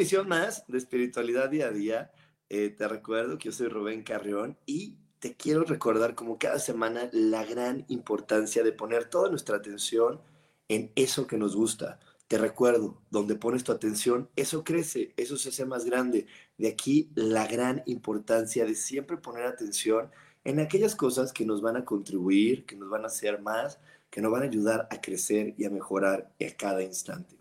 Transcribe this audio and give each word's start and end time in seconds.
Emisión 0.00 0.28
más 0.28 0.64
de 0.66 0.78
Espiritualidad 0.78 1.50
Día 1.50 1.66
a 1.66 1.72
Día. 1.72 2.10
Eh, 2.48 2.70
te 2.70 2.88
recuerdo 2.88 3.36
que 3.36 3.50
yo 3.50 3.52
soy 3.52 3.68
Rubén 3.68 4.02
Carrión 4.02 4.56
y 4.64 4.96
te 5.18 5.36
quiero 5.36 5.62
recordar 5.64 6.14
como 6.14 6.38
cada 6.38 6.58
semana 6.58 7.10
la 7.12 7.44
gran 7.44 7.84
importancia 7.88 8.62
de 8.62 8.72
poner 8.72 9.10
toda 9.10 9.28
nuestra 9.28 9.58
atención 9.58 10.18
en 10.68 10.90
eso 10.94 11.26
que 11.26 11.36
nos 11.36 11.54
gusta. 11.54 12.00
Te 12.28 12.38
recuerdo, 12.38 13.02
donde 13.10 13.34
pones 13.34 13.62
tu 13.62 13.72
atención, 13.72 14.30
eso 14.36 14.64
crece, 14.64 15.12
eso 15.18 15.36
se 15.36 15.50
hace 15.50 15.66
más 15.66 15.84
grande. 15.84 16.26
De 16.56 16.68
aquí 16.68 17.10
la 17.14 17.46
gran 17.46 17.82
importancia 17.84 18.64
de 18.64 18.76
siempre 18.76 19.18
poner 19.18 19.44
atención 19.44 20.10
en 20.44 20.60
aquellas 20.60 20.96
cosas 20.96 21.30
que 21.34 21.44
nos 21.44 21.60
van 21.60 21.76
a 21.76 21.84
contribuir, 21.84 22.64
que 22.64 22.76
nos 22.76 22.88
van 22.88 23.04
a 23.04 23.08
hacer 23.08 23.42
más, 23.42 23.78
que 24.08 24.22
nos 24.22 24.32
van 24.32 24.44
a 24.44 24.46
ayudar 24.46 24.88
a 24.90 24.98
crecer 25.02 25.54
y 25.58 25.66
a 25.66 25.70
mejorar 25.70 26.32
a 26.40 26.56
cada 26.56 26.82
instante. 26.82 27.39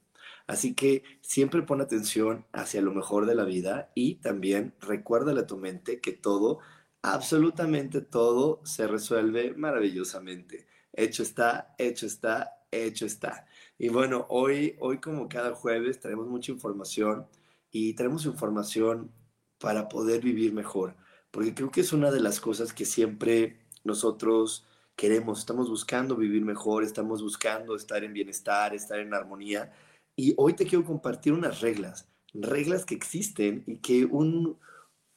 Así 0.49 0.73
que 0.73 1.03
siempre 1.21 1.61
pon 1.61 1.79
atención 1.79 2.47
hacia 2.53 2.81
lo 2.81 2.91
mejor 2.91 3.27
de 3.27 3.35
la 3.35 3.43
vida 3.43 3.91
y 3.93 4.15
también 4.15 4.73
recuérdale 4.79 5.41
a 5.41 5.45
tu 5.45 5.57
mente 5.57 6.01
que 6.01 6.11
todo, 6.11 6.57
absolutamente 7.03 8.01
todo, 8.01 8.59
se 8.65 8.87
resuelve 8.87 9.53
maravillosamente. 9.53 10.65
Hecho 10.91 11.21
está, 11.21 11.75
hecho 11.77 12.07
está, 12.07 12.63
hecho 12.71 13.05
está. 13.05 13.45
Y 13.77 13.89
bueno, 13.89 14.25
hoy, 14.29 14.75
hoy 14.79 14.97
como 14.97 15.29
cada 15.29 15.53
jueves 15.53 15.99
tenemos 15.99 16.27
mucha 16.27 16.51
información 16.51 17.27
y 17.69 17.93
tenemos 17.93 18.25
información 18.25 19.11
para 19.59 19.87
poder 19.87 20.19
vivir 20.19 20.51
mejor, 20.51 20.95
porque 21.29 21.53
creo 21.53 21.69
que 21.69 21.81
es 21.81 21.93
una 21.93 22.09
de 22.09 22.21
las 22.21 22.39
cosas 22.39 22.73
que 22.73 22.85
siempre 22.85 23.59
nosotros 23.83 24.65
queremos, 24.95 25.37
estamos 25.37 25.69
buscando 25.69 26.15
vivir 26.15 26.43
mejor, 26.43 26.83
estamos 26.83 27.21
buscando 27.21 27.75
estar 27.75 28.03
en 28.03 28.13
bienestar, 28.13 28.73
estar 28.73 28.97
en 28.97 29.13
armonía 29.13 29.71
y 30.19 30.33
hoy 30.35 30.51
te 30.51 30.65
quiero 30.65 30.83
compartir 30.83 31.31
unas 31.31 31.61
reglas, 31.61 32.09
reglas 32.33 32.83
que 32.83 32.93
existen 32.93 33.63
y 33.65 33.77
que 33.77 34.03
un, 34.03 34.57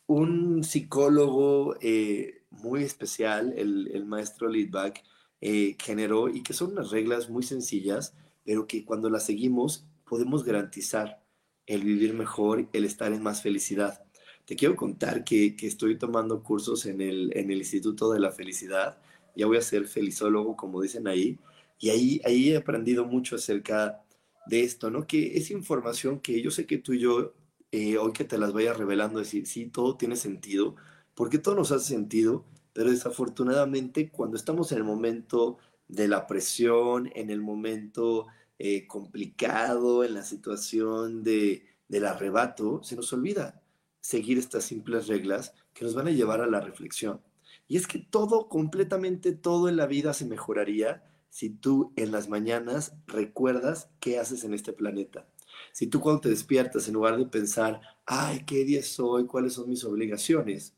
un 0.07 0.63
psicólogo 0.63 1.75
eh, 1.81 2.45
muy 2.51 2.85
especial, 2.85 3.53
el, 3.57 3.91
el 3.93 4.05
maestro 4.05 4.49
Lidback, 4.49 5.03
eh, 5.41 5.77
generó 5.83 6.29
y 6.29 6.45
que 6.45 6.53
son 6.53 6.71
unas 6.71 6.93
reglas 6.93 7.29
muy 7.29 7.43
sencillas, 7.43 8.15
pero 8.45 8.69
que 8.69 8.85
cuando 8.85 9.11
las 9.11 9.27
seguimos 9.27 9.85
podemos 10.05 10.45
garantizar 10.45 11.21
el 11.67 11.83
vivir 11.83 12.15
mejor, 12.15 12.69
el 12.73 12.85
estar 12.85 13.13
en 13.13 13.25
más 13.25 13.43
felicidad. 13.43 14.05
Te 14.45 14.55
quiero 14.55 14.77
contar 14.77 15.25
que, 15.25 15.57
que 15.57 15.67
estoy 15.67 15.99
tomando 15.99 16.45
cursos 16.45 16.87
en 16.87 17.01
el, 17.01 17.37
en 17.37 17.51
el 17.51 17.59
Instituto 17.59 18.13
de 18.13 18.21
la 18.21 18.31
Felicidad. 18.31 18.99
Ya 19.35 19.47
voy 19.47 19.57
a 19.57 19.63
ser 19.63 19.89
felizólogo, 19.89 20.57
como 20.57 20.81
dicen 20.81 21.09
ahí. 21.09 21.41
Y 21.81 21.91
ahí, 21.91 22.21
ahí 22.25 22.53
he 22.53 22.57
aprendido 22.57 23.05
mucho 23.05 23.35
acerca 23.35 24.02
de 24.47 24.63
esto, 24.63 24.91
¿no? 24.91 25.07
Que 25.07 25.37
es 25.37 25.51
información 25.51 26.21
que 26.21 26.43
yo 26.43 26.51
sé 26.51 26.67
que 26.67 26.79
tú 26.79 26.93
y 26.93 27.01
yo, 27.01 27.35
eh, 27.71 27.99
hoy 27.99 28.13
que 28.13 28.25
te 28.25 28.39
las 28.39 28.53
vaya 28.53 28.73
revelando, 28.75 29.19
decir, 29.19 29.47
sí, 29.47 29.67
todo 29.67 29.97
tiene 29.97 30.17
sentido, 30.17 30.77
porque 31.15 31.39
todo 31.39 31.55
nos 31.55 31.73
hace 31.73 31.87
sentido, 31.87 32.45
pero 32.73 32.91
desafortunadamente 32.91 34.11
cuando 34.11 34.37
estamos 34.37 34.73
en 34.73 34.79
el 34.79 34.85
momento 34.85 35.59
de 35.89 36.09
la 36.09 36.27
presión, 36.27 37.11
en 37.15 37.31
el 37.31 37.41
momento 37.41 38.27
eh, 38.59 38.87
complicado, 38.87 40.05
en 40.05 40.15
la 40.15 40.25
situación 40.25 41.23
de, 41.23 41.67
del 41.89 42.07
arrebato, 42.07 42.83
se 42.83 42.97
nos 42.97 43.13
olvida 43.13 43.63
seguir 44.01 44.39
estas 44.39 44.65
simples 44.65 45.07
reglas 45.07 45.55
que 45.75 45.85
nos 45.85 45.95
van 45.95 46.09
a 46.09 46.11
llevar 46.11 46.41
a 46.41 46.47
la 46.47 46.61
reflexión. 46.61 47.21
Y 47.69 47.77
es 47.77 47.87
que 47.87 47.99
todo, 47.99 48.49
completamente 48.49 49.33
todo 49.33 49.69
en 49.69 49.77
la 49.77 49.87
vida 49.87 50.13
se 50.13 50.27
mejoraría 50.27 51.03
si 51.33 51.49
tú 51.49 51.95
en 51.97 52.13
las 52.13 52.29
mañanas 52.29 52.93
recuerdas 53.07 53.89
qué 54.01 54.19
haces 54.19 54.45
en 54.45 54.53
este 54.53 54.75
planeta. 54.75 55.27
Si 55.73 55.87
tú 55.87 55.99
cuando 55.99 56.21
te 56.21 56.29
despiertas, 56.29 56.87
en 56.87 56.95
lugar 56.95 57.17
de 57.17 57.25
pensar, 57.25 57.81
ay, 58.05 58.45
¿qué 58.45 58.67
día 58.67 58.81
es 58.81 59.01
hoy? 59.01 59.25
¿Cuáles 59.25 59.55
son 59.55 59.71
mis 59.71 59.83
obligaciones? 59.83 60.75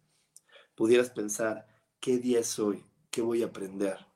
Pudieras 0.76 1.10
pensar, 1.10 1.66
¿qué 1.98 2.18
día 2.18 2.38
es 2.38 2.56
hoy? 2.60 2.84
¿Qué 3.10 3.20
voy 3.20 3.42
a 3.42 3.46
aprender? 3.46 4.06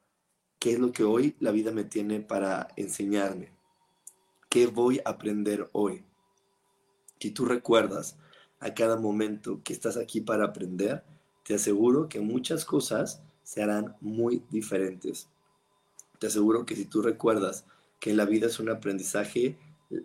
¿Qué 0.60 0.74
es 0.74 0.78
lo 0.78 0.92
que 0.92 1.02
hoy 1.02 1.34
la 1.40 1.50
vida 1.50 1.72
me 1.72 1.82
tiene 1.82 2.20
para 2.20 2.68
enseñarme? 2.76 3.50
¿Qué 4.48 4.68
voy 4.68 5.00
a 5.04 5.10
aprender 5.10 5.68
hoy? 5.72 6.04
Si 7.18 7.32
tú 7.32 7.46
recuerdas 7.46 8.16
a 8.60 8.74
cada 8.74 8.96
momento 8.96 9.60
que 9.64 9.72
estás 9.72 9.96
aquí 9.96 10.20
para 10.20 10.44
aprender, 10.44 11.02
te 11.42 11.56
aseguro 11.56 12.08
que 12.08 12.20
muchas 12.20 12.64
cosas 12.64 13.24
se 13.42 13.60
harán 13.60 13.96
muy 14.00 14.44
diferentes. 14.50 15.28
Te 16.18 16.26
aseguro 16.26 16.66
que 16.66 16.76
si 16.76 16.84
tú 16.84 17.02
recuerdas 17.02 17.64
que 18.00 18.14
la 18.14 18.24
vida 18.24 18.46
es 18.46 18.60
un 18.60 18.70
aprendizaje, 18.70 19.56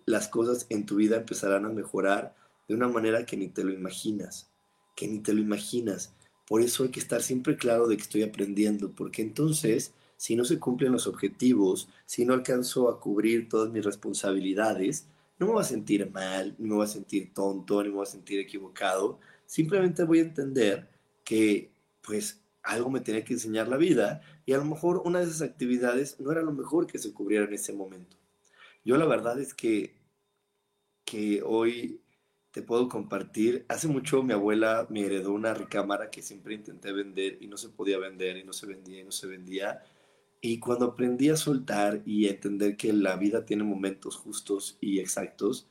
las 0.06 0.28
cosas 0.28 0.66
en 0.70 0.86
tu 0.86 0.96
vida 0.96 1.18
empezarán 1.18 1.66
a 1.66 1.70
mejorar 1.70 2.36
de 2.68 2.76
una 2.76 2.88
manera 2.88 3.26
que 3.26 3.38
ni 3.38 3.48
te 3.48 3.64
lo 3.64 3.74
imaginas, 3.74 4.50
que 4.96 5.08
ni 5.08 5.20
te 5.20 5.34
lo 5.34 5.42
imaginas. 5.42 6.14
Por 6.48 6.62
eso 6.62 6.84
hay 6.84 6.90
que 6.90 7.00
estar 7.00 7.22
siempre 7.22 7.58
claro 7.58 7.88
de 7.88 7.98
que 7.98 8.04
estoy 8.04 8.24
aprendiendo, 8.24 8.92
porque 8.92 9.22
entonces, 9.22 9.94
si 10.18 10.36
no 10.36 10.46
se 10.46 10.60
cumplen 10.60 10.92
los 10.92 11.08
objetivos, 11.08 11.90
si 12.06 12.26
no 12.26 12.34
alcanzo 12.34 12.90
a 12.90 13.00
cubrir 13.00 13.50
todas 13.50 13.72
mis 13.72 13.84
responsabilidades, 13.84 15.08
no 15.40 15.48
me 15.48 15.54
voy 15.54 15.62
a 15.62 15.66
sentir 15.66 16.10
mal, 16.12 16.56
ni 16.58 16.70
me 16.70 16.76
voy 16.76 16.86
a 16.86 16.90
sentir 16.90 17.34
tonto, 17.34 17.82
ni 17.82 17.90
me 17.90 17.96
voy 17.96 18.04
a 18.04 18.12
sentir 18.12 18.40
equivocado. 18.40 19.20
Simplemente 19.46 20.04
voy 20.04 20.20
a 20.20 20.24
entender 20.24 20.88
que, 21.24 21.72
pues, 22.02 22.43
algo 22.64 22.90
me 22.90 23.02
tenía 23.02 23.24
que 23.24 23.34
enseñar 23.34 23.68
la 23.68 23.78
vida 23.78 24.22
y 24.46 24.54
a 24.54 24.58
lo 24.58 24.66
mejor 24.66 25.02
una 25.06 25.20
de 25.20 25.26
esas 25.26 25.42
actividades 25.42 26.20
no 26.20 26.32
era 26.32 26.42
lo 26.42 26.54
mejor 26.54 26.88
que 26.88 26.98
se 26.98 27.14
cubriera 27.14 27.46
en 27.46 27.54
ese 27.54 27.74
momento. 27.74 28.18
Yo 28.86 28.98
la 28.98 29.06
verdad 29.06 29.40
es 29.40 29.54
que, 29.54 29.96
que 31.06 31.42
hoy 31.44 32.02
te 32.52 32.62
puedo 32.62 32.88
compartir, 32.88 33.66
hace 33.68 33.88
mucho 33.88 34.24
mi 34.24 34.34
abuela 34.34 34.88
me 34.90 35.06
heredó 35.06 35.34
una 35.34 35.54
recámara 35.54 36.10
que 36.10 36.22
siempre 36.22 36.54
intenté 36.54 36.92
vender 36.92 37.38
y 37.42 37.48
no 37.48 37.58
se 37.58 37.70
podía 37.70 37.98
vender 37.98 38.38
y 38.38 38.44
no 38.44 38.54
se 38.54 38.68
vendía 38.68 39.02
y 39.02 39.04
no 39.04 39.12
se 39.12 39.28
vendía. 39.28 39.84
Y 40.40 40.60
cuando 40.60 40.86
aprendí 40.86 41.30
a 41.30 41.38
soltar 41.38 42.02
y 42.06 42.28
a 42.28 42.32
entender 42.32 42.78
que 42.78 42.94
la 42.94 43.16
vida 43.16 43.46
tiene 43.46 43.64
momentos 43.64 44.18
justos 44.18 44.78
y 44.82 45.00
exactos, 45.00 45.68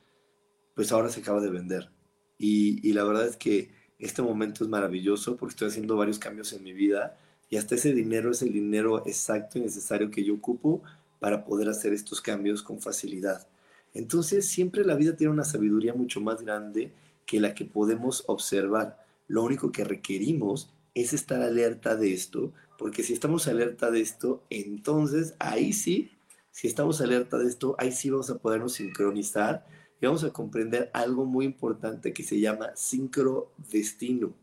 pues 0.75 0.93
ahora 0.93 1.09
se 1.09 1.21
acaba 1.21 1.41
de 1.41 1.51
vender. 1.51 1.91
Y, 2.39 2.87
y 2.87 2.93
la 2.95 3.05
verdad 3.05 3.29
es 3.29 3.37
que 3.37 3.71
este 4.03 4.21
momento 4.21 4.65
es 4.65 4.71
maravilloso 4.71 5.37
porque 5.37 5.53
estoy 5.53 5.69
haciendo 5.69 5.97
varios 5.97 6.19
cambios 6.19 6.53
en 6.53 6.63
mi 6.65 6.73
vida 6.73 7.17
y 7.49 7.56
hasta 7.56 7.76
ese 7.76 7.93
dinero 7.94 8.32
es 8.32 8.43
el 8.43 8.53
dinero 8.53 9.06
exacto 9.06 9.59
y 9.59 9.62
necesario 9.62 10.11
que 10.11 10.25
yo 10.25 10.35
ocupo 10.35 10.82
para 11.21 11.44
poder 11.44 11.69
hacer 11.69 11.93
estos 11.93 12.21
cambios 12.21 12.62
con 12.62 12.81
facilidad. 12.81 13.47
Entonces, 13.94 14.49
siempre 14.49 14.85
la 14.85 14.97
vida 14.97 15.17
tiene 15.17 15.32
una 15.32 15.44
sabiduría 15.44 15.94
mucho 15.94 16.21
más 16.21 16.43
grande 16.43 16.91
que 17.26 17.41
la 17.41 17.55
que 17.55 17.65
podemos 17.65 18.25
observar. 18.26 19.05
Lo 19.29 19.44
único 19.44 19.71
que 19.71 19.85
requerimos 19.85 20.71
es 20.94 21.12
estar 21.12 21.41
alerta 21.41 21.94
de 21.94 22.12
esto, 22.12 22.53
porque 22.79 23.05
si 23.05 23.12
estamos 23.12 23.47
alerta 23.47 23.91
de 23.91 24.00
esto, 24.00 24.43
entonces 24.50 25.35
ahí 25.38 25.73
sí, 25.73 26.11
si 26.50 26.67
estamos 26.67 27.00
alerta 27.00 27.38
de 27.38 27.49
esto, 27.49 27.76
ahí 27.79 27.93
sí 27.93 28.11
vamos 28.11 28.31
a 28.31 28.38
podernos 28.38 28.73
sincronizar 28.73 29.65
y 30.02 30.06
vamos 30.06 30.25
a 30.25 30.32
comprender 30.32 30.90
algo 30.93 31.25
muy 31.25 31.44
importante 31.44 32.12
que 32.12 32.25
se 32.25 32.40
llama 32.40 32.72
sincrodestino. 32.75 34.34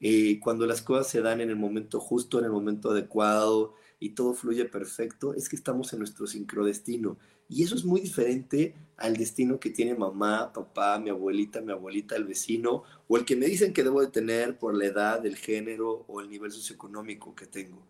Eh, 0.00 0.38
cuando 0.38 0.64
las 0.64 0.80
cosas 0.80 1.08
se 1.08 1.20
dan 1.20 1.40
en 1.40 1.50
el 1.50 1.56
momento 1.56 1.98
justo, 1.98 2.38
en 2.38 2.44
el 2.44 2.52
momento 2.52 2.92
adecuado, 2.92 3.74
y 3.98 4.10
todo 4.10 4.32
fluye 4.32 4.64
perfecto, 4.66 5.34
es 5.34 5.48
que 5.48 5.56
estamos 5.56 5.92
en 5.92 5.98
nuestro 5.98 6.28
sincrodestino. 6.28 7.18
Y 7.48 7.64
eso 7.64 7.74
es 7.74 7.84
muy 7.84 8.00
diferente 8.00 8.76
al 8.96 9.16
destino 9.16 9.58
que 9.58 9.70
tiene 9.70 9.96
mamá, 9.96 10.52
papá, 10.52 11.00
mi 11.00 11.10
abuelita, 11.10 11.60
mi 11.62 11.72
abuelita, 11.72 12.14
el 12.14 12.24
vecino, 12.24 12.84
o 13.08 13.16
el 13.16 13.24
que 13.24 13.34
me 13.34 13.46
dicen 13.46 13.72
que 13.72 13.82
debo 13.82 14.00
de 14.00 14.12
tener 14.12 14.56
por 14.56 14.72
la 14.76 14.84
edad, 14.84 15.26
el 15.26 15.34
género 15.34 16.04
o 16.06 16.20
el 16.20 16.30
nivel 16.30 16.52
socioeconómico 16.52 17.34
que 17.34 17.46
tengo. 17.46 17.84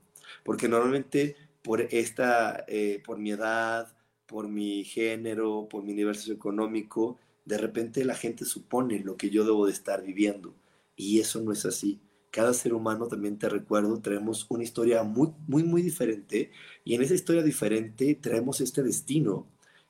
Porque 0.45 0.67
normalmente 0.67 1.37
por 1.63 1.83
esta, 1.83 2.65
eh, 2.69 3.03
por 3.05 3.19
mi 3.19 3.33
edad, 3.33 3.93
por 4.29 4.47
mi 4.47 4.85
género, 4.85 5.67
por 5.69 5.83
mi 5.83 5.95
nivel 5.95 6.15
socioeconómico, 6.15 7.19
de 7.47 7.57
repente 7.59 8.05
la 8.05 8.15
gente 8.15 8.45
supone 8.45 9.01
lo 9.01 9.17
que 9.17 9.31
yo 9.31 9.43
debo 9.45 9.67
de 9.67 9.73
estar 9.73 10.05
viviendo. 10.05 10.55
Y 10.95 11.19
eso 11.19 11.41
no 11.41 11.51
es 11.51 11.65
así. 11.65 11.99
Cada 12.31 12.53
ser 12.53 12.75
humano, 12.75 13.09
también 13.09 13.39
te 13.39 13.49
recuerdo, 13.49 14.01
traemos 14.01 14.45
una 14.51 14.65
historia 14.65 15.03
muy, 15.03 15.31
muy, 15.47 15.65
muy 15.65 15.81
diferente. 15.81 16.51
Y 16.85 16.95
en 16.95 17.03
esa 17.03 17.15
historia 17.15 17.43
diferente 17.43 18.15
traemos 18.15 18.61
este 18.61 18.83
destino 18.83 19.47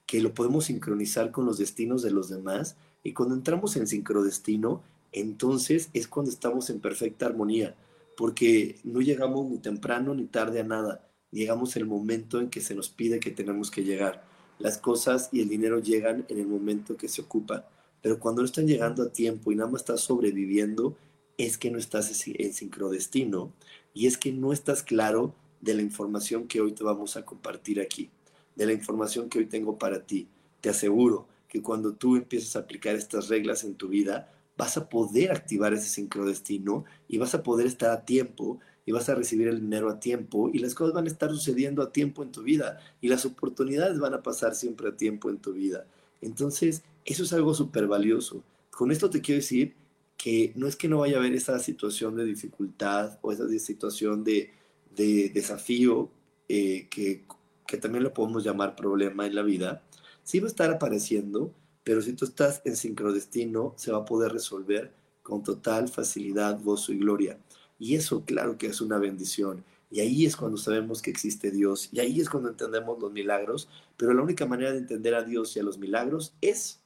que 0.07 0.21
lo 0.21 0.33
podemos 0.35 0.67
sincronizar 0.67 1.33
con 1.33 1.45
los 1.45 1.59
destinos 1.59 2.03
de 2.03 2.13
los 2.13 2.29
demás. 2.29 2.77
Y 3.03 3.15
cuando 3.15 3.35
entramos 3.35 3.77
en 3.77 3.89
sincrodestino, 3.89 4.85
entonces 5.11 5.91
es 5.95 6.07
cuando 6.07 6.31
estamos 6.31 6.71
en 6.71 6.79
perfecta 6.79 7.27
armonía. 7.27 7.75
Porque 8.17 8.77
no 8.85 9.01
llegamos 9.01 9.51
ni 9.51 9.59
temprano 9.59 10.15
ni 10.15 10.27
tarde 10.27 10.61
a 10.61 10.65
nada. 10.65 11.05
Llegamos 11.33 11.77
el 11.77 11.87
momento 11.87 12.39
en 12.39 12.51
que 12.51 12.61
se 12.61 12.77
nos 12.77 12.89
pide 12.89 13.19
que 13.19 13.33
tenemos 13.33 13.73
que 13.73 13.83
llegar 13.83 14.28
las 14.59 14.79
cosas 14.79 15.29
y 15.33 15.41
el 15.41 15.49
dinero 15.49 15.81
llegan 15.81 16.25
en 16.29 16.39
el 16.39 16.47
momento 16.47 16.97
que 16.97 17.09
se 17.09 17.23
ocupa. 17.23 17.69
Pero 18.03 18.19
cuando 18.19 18.43
no 18.43 18.47
están 18.47 18.67
llegando 18.67 19.03
a 19.03 19.13
tiempo 19.13 19.51
y 19.51 19.57
nada 19.57 19.71
más 19.71 19.83
estás 19.83 20.01
sobreviviendo, 20.01 20.97
es 21.37 21.59
que 21.59 21.71
no 21.71 21.79
estás 21.79 22.27
en 22.27 22.53
sincrodestino 22.53 23.53
y 23.95 24.07
es 24.07 24.19
que 24.19 24.33
no 24.33 24.53
estás 24.53 24.83
claro 24.83 25.35
de 25.61 25.75
la 25.75 25.83
información 25.83 26.47
que 26.47 26.61
hoy 26.61 26.73
te 26.73 26.85
vamos 26.85 27.17
a 27.17 27.25
compartir 27.25 27.81
aquí, 27.81 28.11
de 28.57 28.67
la 28.67 28.73
información 28.73 29.29
que 29.29 29.39
hoy 29.39 29.47
tengo 29.47 29.79
para 29.79 30.05
ti. 30.05 30.29
Te 30.61 30.69
aseguro 30.69 31.27
que 31.49 31.63
cuando 31.63 31.95
tú 31.95 32.17
empieces 32.17 32.55
a 32.57 32.61
aplicar 32.61 32.95
estas 32.95 33.29
reglas 33.29 33.65
en 33.65 33.75
tu 33.75 33.89
vida, 33.89 34.33
vas 34.57 34.77
a 34.77 34.89
poder 34.89 35.31
activar 35.31 35.73
ese 35.73 35.89
sincrodestino 35.89 36.85
y 37.09 37.19
vas 37.19 37.35
a 37.35 37.43
poder 37.43 37.67
estar 37.67 37.91
a 37.91 38.05
tiempo 38.05 38.59
y 38.89 38.91
vas 38.91 39.11
a 39.11 39.15
recibir 39.15 39.49
el 39.49 39.61
dinero 39.61 39.91
a 39.91 40.01
tiempo 40.01 40.49
y 40.51 40.61
las 40.61 40.75
cosas 40.75 40.95
van 40.95 41.05
a 41.05 41.09
estar 41.09 41.29
sucediendo 41.29 41.83
a 41.83 41.93
tiempo 41.93 42.23
en 42.23 42.33
tu 42.33 42.43
vida 42.43 42.81
y 43.03 43.09
las 43.09 43.27
oportunidades 43.27 43.99
van 43.99 44.15
a 44.15 44.23
pasar 44.23 44.55
siempre 44.55 44.89
a 44.89 44.97
tiempo 44.97 45.29
en 45.29 45.37
tu 45.37 45.53
vida. 45.53 45.85
Entonces, 46.23 46.83
eso 47.05 47.25
es 47.25 47.35
algo 47.35 47.53
súper 47.53 47.87
valioso. 47.87 48.43
Con 48.71 48.91
esto 48.91 49.11
te 49.11 49.21
quiero 49.21 49.41
decir 49.41 49.75
que 50.17 50.55
no 50.57 50.67
es 50.67 50.75
que 50.75 50.89
no 50.89 51.01
vaya 51.01 51.17
a 51.17 51.21
haber 51.21 51.35
esa 51.35 51.59
situación 51.59 52.17
de 52.17 52.25
dificultad 52.25 53.19
o 53.21 53.31
esa 53.31 53.47
situación 53.59 54.25
de, 54.25 54.55
desafío 54.97 56.09
eh, 56.49 56.87
que, 56.89 57.27
que 57.67 57.77
también 57.77 58.05
lo 58.05 58.15
podemos 58.15 58.43
llamar 58.43 58.75
problema 58.75 59.27
en 59.27 59.35
la 59.35 59.43
vida. 59.43 59.83
Sí 60.25 60.41
va 60.41 60.47
a 60.47 60.49
estar 60.49 60.71
apareciendo, 60.71 61.53
pero 61.85 62.01
si 62.01 62.15
tú 62.15 62.25
estás 62.25 62.63
en 62.65 62.75
sincrodestino, 62.75 63.75
se 63.77 63.93
va 63.93 63.99
a 63.99 64.05
poder 64.07 64.33
resolver 64.33 64.95
con 65.23 65.43
total 65.43 65.91
facilidad, 65.91 66.59
gozo 66.63 66.91
y 66.95 66.97
gloria. 66.97 67.39
Y 67.79 67.95
eso, 67.95 68.25
claro 68.25 68.59
que 68.59 68.67
es 68.67 68.81
una 68.81 68.99
bendición. 68.99 69.65
Y 69.91 70.01
ahí 70.01 70.27
es 70.27 70.37
cuando 70.37 70.59
sabemos 70.59 71.01
que 71.01 71.11
existe 71.11 71.51
Dios. 71.51 71.89
Y 71.93 72.01
ahí 72.01 72.21
es 72.21 72.29
cuando 72.29 72.51
entendemos 72.51 72.99
los 72.99 73.13
milagros. 73.13 73.69
Pero 73.97 74.13
la 74.13 74.23
única 74.23 74.47
manera 74.47 74.73
de 74.73 74.79
entender 74.79 75.15
a 75.15 75.23
Dios 75.23 75.57
y 75.57 75.61
a 75.61 75.63
los 75.63 75.79
milagros 75.79 76.35
es 76.41 76.81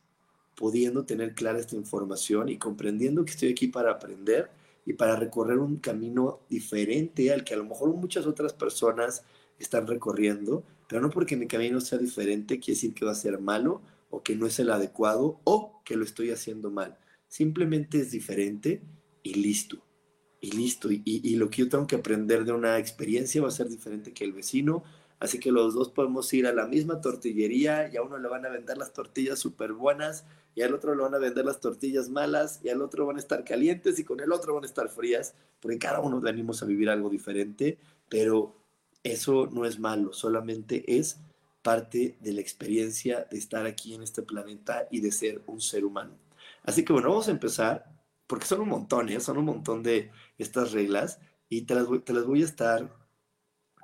pudiendo 0.55 1.05
tener 1.05 1.35
clara 1.35 1.59
esta 1.59 1.77
información 1.77 2.49
y 2.49 2.59
comprendiendo 2.59 3.25
que 3.25 3.33
estoy 3.33 3.50
aquí 3.50 3.69
para 3.69 3.91
aprender 3.91 4.50
y 4.85 4.93
para 4.93 5.17
recorrer 5.17 5.59
un 5.59 5.77
camino 5.77 6.41
diferente 6.49 7.33
al 7.33 7.45
que 7.45 7.55
a 7.55 7.56
lo 7.56 7.65
mejor 7.65 7.88
muchas 7.95 8.27
otras 8.27 8.53
personas 8.53 9.23
están 9.59 9.87
recorriendo, 9.87 10.65
pero 10.88 11.00
no 11.00 11.09
porque 11.09 11.37
mi 11.37 11.47
camino 11.47 11.81
sea 11.81 11.99
diferente 11.99 12.59
quiere 12.59 12.77
decir 12.77 12.95
que 12.95 13.05
va 13.05 13.12
a 13.12 13.17
ser 13.17 13.38
malo 13.38 13.81
o 14.11 14.23
que 14.23 14.37
no 14.37 14.47
es 14.47 14.59
el 14.59 14.71
adecuado 14.71 15.41
o 15.45 15.81
que 15.85 15.97
lo 15.97 16.05
estoy 16.05 16.31
haciendo 16.31 16.71
mal. 16.71 16.99
Simplemente 17.29 18.00
es 18.00 18.11
diferente 18.11 18.83
y 19.23 19.35
listo 19.35 19.83
y 20.43 20.50
listo. 20.50 20.89
Y, 20.91 21.37
lo 21.37 21.49
que 21.49 21.62
yo 21.62 21.69
tengo 21.71 21.87
que 21.87 21.97
aprender 21.97 22.44
de 22.44 22.53
una 22.53 22.79
experiencia 22.79 23.41
va 23.41 23.49
a 23.49 23.53
ser 23.53 23.69
diferente 23.69 24.12
que 24.12 24.25
el 24.25 24.33
vecino. 24.33 24.83
Así 25.21 25.39
que 25.39 25.53
los 25.53 25.73
dos 25.73 25.89
podemos 25.89 26.31
ir 26.35 26.49
a 26.49 26.53
la 26.53 26.67
misma 26.67 27.00
tortillería 27.00 27.89
y 27.91 27.97
a 27.97 28.03
uno 28.03 28.19
le 28.19 28.29
van 28.29 28.44
a 28.44 28.49
vender 28.49 28.77
las 28.77 28.93
tortillas 28.93 29.39
súper 29.39 29.73
buenas 29.73 30.25
y 30.56 30.62
al 30.62 30.75
otro 30.75 30.97
le 30.97 31.03
van 31.03 31.15
a 31.15 31.19
vender 31.19 31.44
las 31.44 31.61
tortillas 31.61 32.09
malas 32.09 32.61
y 32.65 32.71
al 32.71 32.83
otro 32.83 33.06
van 33.06 33.17
a 33.17 33.21
estar 33.21 33.44
calientes 33.44 34.00
y 34.00 34.05
con 34.05 34.19
el 34.19 34.33
otro 34.33 34.55
van 34.55 34.65
a 34.65 34.67
estar 34.67 34.89
frías, 34.89 35.35
porque 35.61 35.79
cada 35.79 36.00
uno 36.00 36.21
venimos 36.21 36.61
a 36.62 36.67
vivir 36.67 36.91
algo 36.91 37.09
diferente, 37.09 37.79
pero 38.09 38.56
eso 39.05 39.49
no 39.53 39.65
es 39.65 39.79
malo, 39.79 40.12
solamente 40.12 40.99
es 40.99 41.19
parte 41.62 42.17
de 42.21 42.33
la 42.33 42.41
experiencia 42.41 43.29
de 43.31 43.38
estar 43.38 43.65
aquí 43.65 43.95
en 43.95 44.03
este 44.03 44.23
planeta 44.23 44.88
y 44.91 45.00
de 45.00 45.12
ser 45.12 45.41
un 45.47 45.61
ser 45.61 45.85
humano. 45.85 46.17
Así 46.65 46.85
que 46.85 46.93
bueno, 46.93 47.11
vamos 47.11 47.29
a 47.29 47.31
empezar 47.31 47.92
porque 48.32 48.46
son 48.46 48.62
un 48.62 48.70
montón, 48.70 49.11
¿eh? 49.11 49.20
son 49.20 49.37
un 49.37 49.44
montón 49.44 49.82
de 49.82 50.11
estas 50.38 50.73
reglas 50.73 51.20
y 51.50 51.67
te 51.67 51.75
las, 51.75 51.87
voy, 51.87 52.00
te 52.00 52.14
las 52.14 52.25
voy 52.25 52.40
a 52.40 52.46
estar 52.46 52.90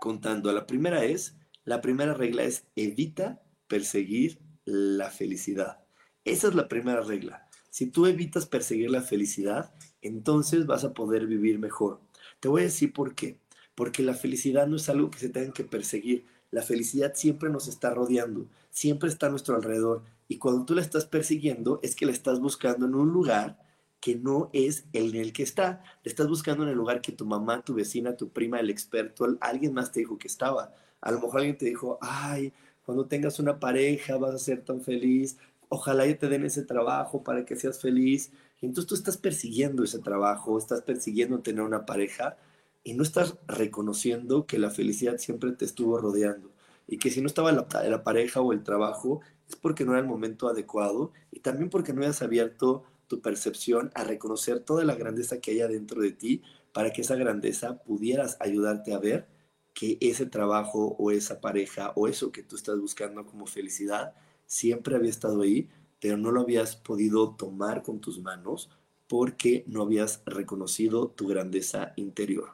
contando. 0.01 0.51
La 0.53 0.67
primera 0.67 1.05
es, 1.05 1.37
la 1.65 1.83
primera 1.83 2.15
regla 2.15 2.45
es 2.45 2.65
evita 2.75 3.43
perseguir 3.67 4.39
la 4.65 5.11
felicidad. 5.11 5.85
Esa 6.25 6.49
es 6.49 6.55
la 6.55 6.67
primera 6.67 7.03
regla. 7.03 7.47
Si 7.69 7.91
tú 7.91 8.07
evitas 8.07 8.47
perseguir 8.47 8.91
la 8.91 9.03
felicidad, 9.03 9.75
entonces 10.01 10.65
vas 10.65 10.83
a 10.83 10.95
poder 10.95 11.27
vivir 11.27 11.59
mejor. 11.59 12.01
Te 12.41 12.49
voy 12.49 12.63
a 12.63 12.65
decir 12.65 12.95
por 12.95 13.15
qué. 13.15 13.43
Porque 13.75 14.03
la 14.03 14.15
felicidad 14.15 14.67
no 14.67 14.77
es 14.77 14.89
algo 14.89 15.11
que 15.11 15.19
se 15.19 15.29
tenga 15.29 15.53
que 15.53 15.65
perseguir. 15.65 16.25
La 16.51 16.63
felicidad 16.63 17.13
siempre 17.15 17.51
nos 17.51 17.69
está 17.69 17.93
rodeando, 17.93 18.49
siempre 18.71 19.11
está 19.11 19.27
a 19.27 19.31
nuestro 19.31 19.57
alrededor. 19.57 20.05
Y 20.27 20.39
cuando 20.39 20.65
tú 20.65 20.75
la 20.75 20.81
estás 20.81 21.05
persiguiendo, 21.05 21.81
es 21.83 21.95
que 21.95 22.07
la 22.07 22.13
estás 22.13 22.41
buscando 22.41 22.87
en 22.87 22.95
un 22.95 23.11
lugar 23.11 23.68
que 24.01 24.15
no 24.17 24.51
es 24.53 24.85
el 24.93 25.15
en 25.15 25.23
el 25.23 25.33
que 25.33 25.43
está. 25.43 25.83
Le 26.05 26.11
estás 26.11 26.29
buscando 26.29 26.63
en 26.63 26.71
el 26.71 26.77
lugar 26.77 27.01
que 27.01 27.13
tu 27.13 27.27
mamá, 27.27 27.63
tu 27.65 27.75
vecina, 27.75 28.17
tu 28.17 28.31
prima, 28.31 28.61
el 28.61 28.71
experto, 28.71 29.27
alguien 29.41 29.75
más 29.75 29.93
te 29.93 30.01
dijo 30.01 30.19
que 30.19 30.29
estaba. 30.29 30.73
A 31.01 31.11
lo 31.11 31.21
mejor 31.21 31.39
alguien 31.39 31.59
te 31.59 31.67
dijo, 31.67 31.99
ay, 32.01 32.53
cuando 32.85 33.07
tengas 33.07 33.39
una 33.39 33.61
pareja 33.61 34.17
vas 34.17 34.35
a 34.35 34.39
ser 34.39 34.65
tan 34.65 34.81
feliz, 34.81 35.37
ojalá 35.69 36.07
ya 36.07 36.19
te 36.19 36.29
den 36.29 36.45
ese 36.45 36.63
trabajo 36.63 37.23
para 37.23 37.45
que 37.45 37.57
seas 37.57 37.81
feliz. 37.81 38.31
Y 38.61 38.67
entonces 38.67 38.89
tú 38.89 38.95
estás 38.95 39.17
persiguiendo 39.17 39.85
ese 39.85 39.99
trabajo, 39.99 40.59
estás 40.59 40.83
persiguiendo 40.83 41.41
tener 41.41 41.63
una 41.63 41.87
pareja 41.87 42.37
y 42.85 42.95
no 42.95 43.03
estás 43.03 43.37
reconociendo 43.47 44.47
que 44.47 44.59
la 44.59 44.71
felicidad 44.71 45.19
siempre 45.19 45.53
te 45.53 45.65
estuvo 45.65 45.99
rodeando 45.99 46.51
y 46.87 46.99
que 46.99 47.11
si 47.11 47.21
no 47.21 47.27
estaba 47.27 47.53
la, 47.53 47.67
la 47.89 48.03
pareja 48.03 48.41
o 48.41 48.53
el 48.53 48.63
trabajo 48.63 49.21
es 49.49 49.57
porque 49.57 49.85
no 49.85 49.93
era 49.93 50.01
el 50.01 50.07
momento 50.07 50.49
adecuado 50.49 51.13
y 51.31 51.41
también 51.41 51.69
porque 51.71 51.93
no 51.93 52.03
hayas 52.03 52.23
abierto 52.23 52.85
tu 53.09 53.21
percepción 53.21 53.91
a 53.95 54.05
reconocer 54.05 54.61
toda 54.61 54.85
la 54.85 54.95
grandeza 54.95 55.41
que 55.41 55.51
hay 55.53 55.61
adentro 55.61 56.03
de 56.03 56.13
ti 56.13 56.43
para 56.73 56.93
que 56.93 57.01
esa 57.01 57.17
grandeza 57.17 57.83
pudieras 57.83 58.37
ayudarte 58.39 58.93
a 58.93 58.99
ver 58.99 59.27
que 59.75 59.99
ese 60.01 60.27
trabajo 60.27 60.97
o 60.99 61.11
esa 61.11 61.41
pareja 61.41 61.93
o 61.97 62.07
eso 62.07 62.31
que 62.31 62.43
tú 62.43 62.57
estás 62.57 62.79
buscando 62.79 63.25
como 63.27 63.47
felicidad 63.47 64.15
siempre 64.47 64.97
había 64.97 65.11
estado 65.11 65.43
ahí, 65.43 65.69
pero 66.01 66.17
no 66.17 66.31
lo 66.31 66.41
habías 66.43 66.77
podido 66.77 67.35
tomar 67.37 67.83
con 67.83 68.01
tus 68.01 68.21
manos 68.21 68.71
porque 69.09 69.65
no 69.67 69.83
habías 69.83 70.23
reconocido 70.27 71.09
tu 71.09 71.27
grandeza 71.27 71.93
interior. 71.97 72.51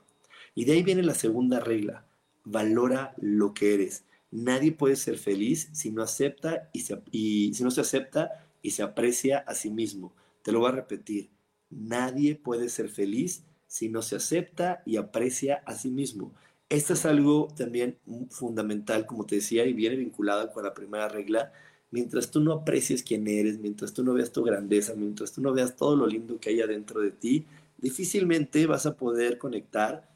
Y 0.55 0.67
de 0.67 0.73
ahí 0.73 0.83
viene 0.83 1.03
la 1.03 1.15
segunda 1.15 1.61
regla, 1.61 2.07
valora 2.45 3.15
lo 3.19 3.55
que 3.55 3.75
eres. 3.75 4.05
Nadie 4.31 4.73
puede 4.73 4.97
ser 4.97 5.19
feliz 5.19 5.69
si 5.73 5.91
no 5.91 6.03
acepta 6.03 6.69
y, 6.73 6.85
y 7.11 7.55
si 7.55 7.65
no 7.65 7.71
se 7.71 7.81
acepta 7.81 8.47
y 8.63 8.71
se 8.73 8.83
aprecia 8.83 9.39
a 9.39 9.55
sí 9.55 9.71
mismo. 9.71 10.13
Te 10.45 10.53
lo 10.53 10.61
voy 10.61 10.69
a 10.69 10.73
repetir. 10.73 11.31
Nadie 11.71 12.37
puede 12.37 12.69
ser 12.69 12.91
feliz 12.91 13.45
si 13.67 13.89
no 13.89 14.03
se 14.03 14.17
acepta 14.17 14.83
y 14.85 14.99
aprecia 14.99 15.63
a 15.65 15.75
sí 15.75 15.91
mismo. 15.91 16.35
Esto 16.69 16.93
es 16.93 17.07
algo 17.07 17.49
también 17.57 17.97
fundamental, 18.29 19.07
como 19.07 19.25
te 19.25 19.37
decía, 19.37 19.65
y 19.65 19.73
viene 19.73 19.97
vinculado 19.97 20.53
con 20.53 20.65
la 20.65 20.75
primera 20.75 21.09
regla. 21.09 21.51
Mientras 21.91 22.31
tú 22.31 22.41
no 22.41 22.53
aprecies 22.53 23.03
quién 23.03 23.27
eres, 23.27 23.59
mientras 23.59 23.95
tú 23.95 24.05
no 24.05 24.13
veas 24.13 24.33
tu 24.33 24.43
grandeza, 24.45 24.95
mientras 24.95 25.33
tú 25.33 25.41
no 25.41 25.55
veas 25.55 25.77
todo 25.77 25.97
lo 25.97 26.07
lindo 26.07 26.39
que 26.39 26.51
hay 26.51 26.61
adentro 26.61 27.01
de 27.01 27.11
ti, 27.11 27.47
difícilmente 27.79 28.67
vas 28.67 28.85
a 28.85 28.97
poder 28.97 29.39
conectar 29.39 30.11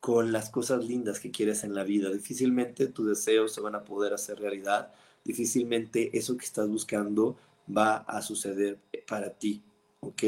con 0.00 0.32
las 0.32 0.48
cosas 0.48 0.82
lindas 0.82 1.20
que 1.20 1.30
quieres 1.30 1.64
en 1.64 1.74
la 1.74 1.84
vida. 1.84 2.10
Difícilmente 2.10 2.86
tus 2.86 3.08
deseos 3.08 3.52
se 3.52 3.60
van 3.60 3.74
a 3.74 3.84
poder 3.84 4.14
hacer 4.14 4.38
realidad. 4.38 4.90
Difícilmente 5.22 6.16
eso 6.16 6.38
que 6.38 6.46
estás 6.46 6.66
buscando 6.66 7.36
va 7.76 7.98
a 7.98 8.22
suceder 8.22 8.78
para 9.06 9.30
ti, 9.30 9.62
¿ok? 10.00 10.22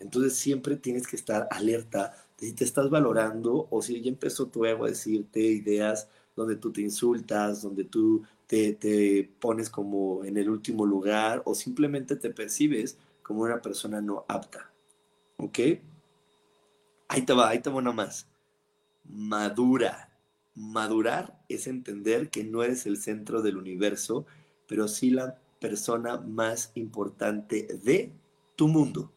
Entonces 0.00 0.34
siempre 0.34 0.76
tienes 0.76 1.06
que 1.06 1.16
estar 1.16 1.48
alerta 1.50 2.14
de 2.38 2.46
si 2.48 2.52
te 2.52 2.64
estás 2.64 2.90
valorando 2.90 3.68
o 3.70 3.82
si 3.82 4.00
ya 4.00 4.10
empezó 4.10 4.46
tu 4.46 4.64
ego 4.64 4.84
a 4.84 4.88
decirte 4.88 5.40
ideas 5.40 6.08
donde 6.36 6.56
tú 6.56 6.72
te 6.72 6.80
insultas, 6.80 7.62
donde 7.62 7.84
tú 7.84 8.22
te, 8.46 8.72
te 8.74 9.30
pones 9.40 9.70
como 9.70 10.24
en 10.24 10.36
el 10.36 10.50
último 10.50 10.84
lugar 10.84 11.42
o 11.44 11.54
simplemente 11.54 12.16
te 12.16 12.30
percibes 12.30 12.98
como 13.22 13.42
una 13.42 13.62
persona 13.62 14.00
no 14.00 14.24
apta, 14.28 14.70
¿ok? 15.38 15.58
Ahí 17.08 17.22
te 17.22 17.32
va, 17.32 17.48
ahí 17.48 17.60
te 17.60 17.70
va 17.70 17.76
una 17.76 17.92
más. 17.92 18.28
Madura. 19.04 20.10
madurar 20.54 21.40
es 21.48 21.66
entender 21.66 22.30
que 22.30 22.44
no 22.44 22.62
eres 22.62 22.86
el 22.86 22.96
centro 22.96 23.42
del 23.42 23.56
universo, 23.56 24.26
pero 24.66 24.88
sí 24.88 25.10
la 25.10 25.38
persona 25.64 26.18
más 26.18 26.72
importante 26.74 27.66
de 27.82 28.12
tu 28.54 28.68
mundo. 28.68 29.10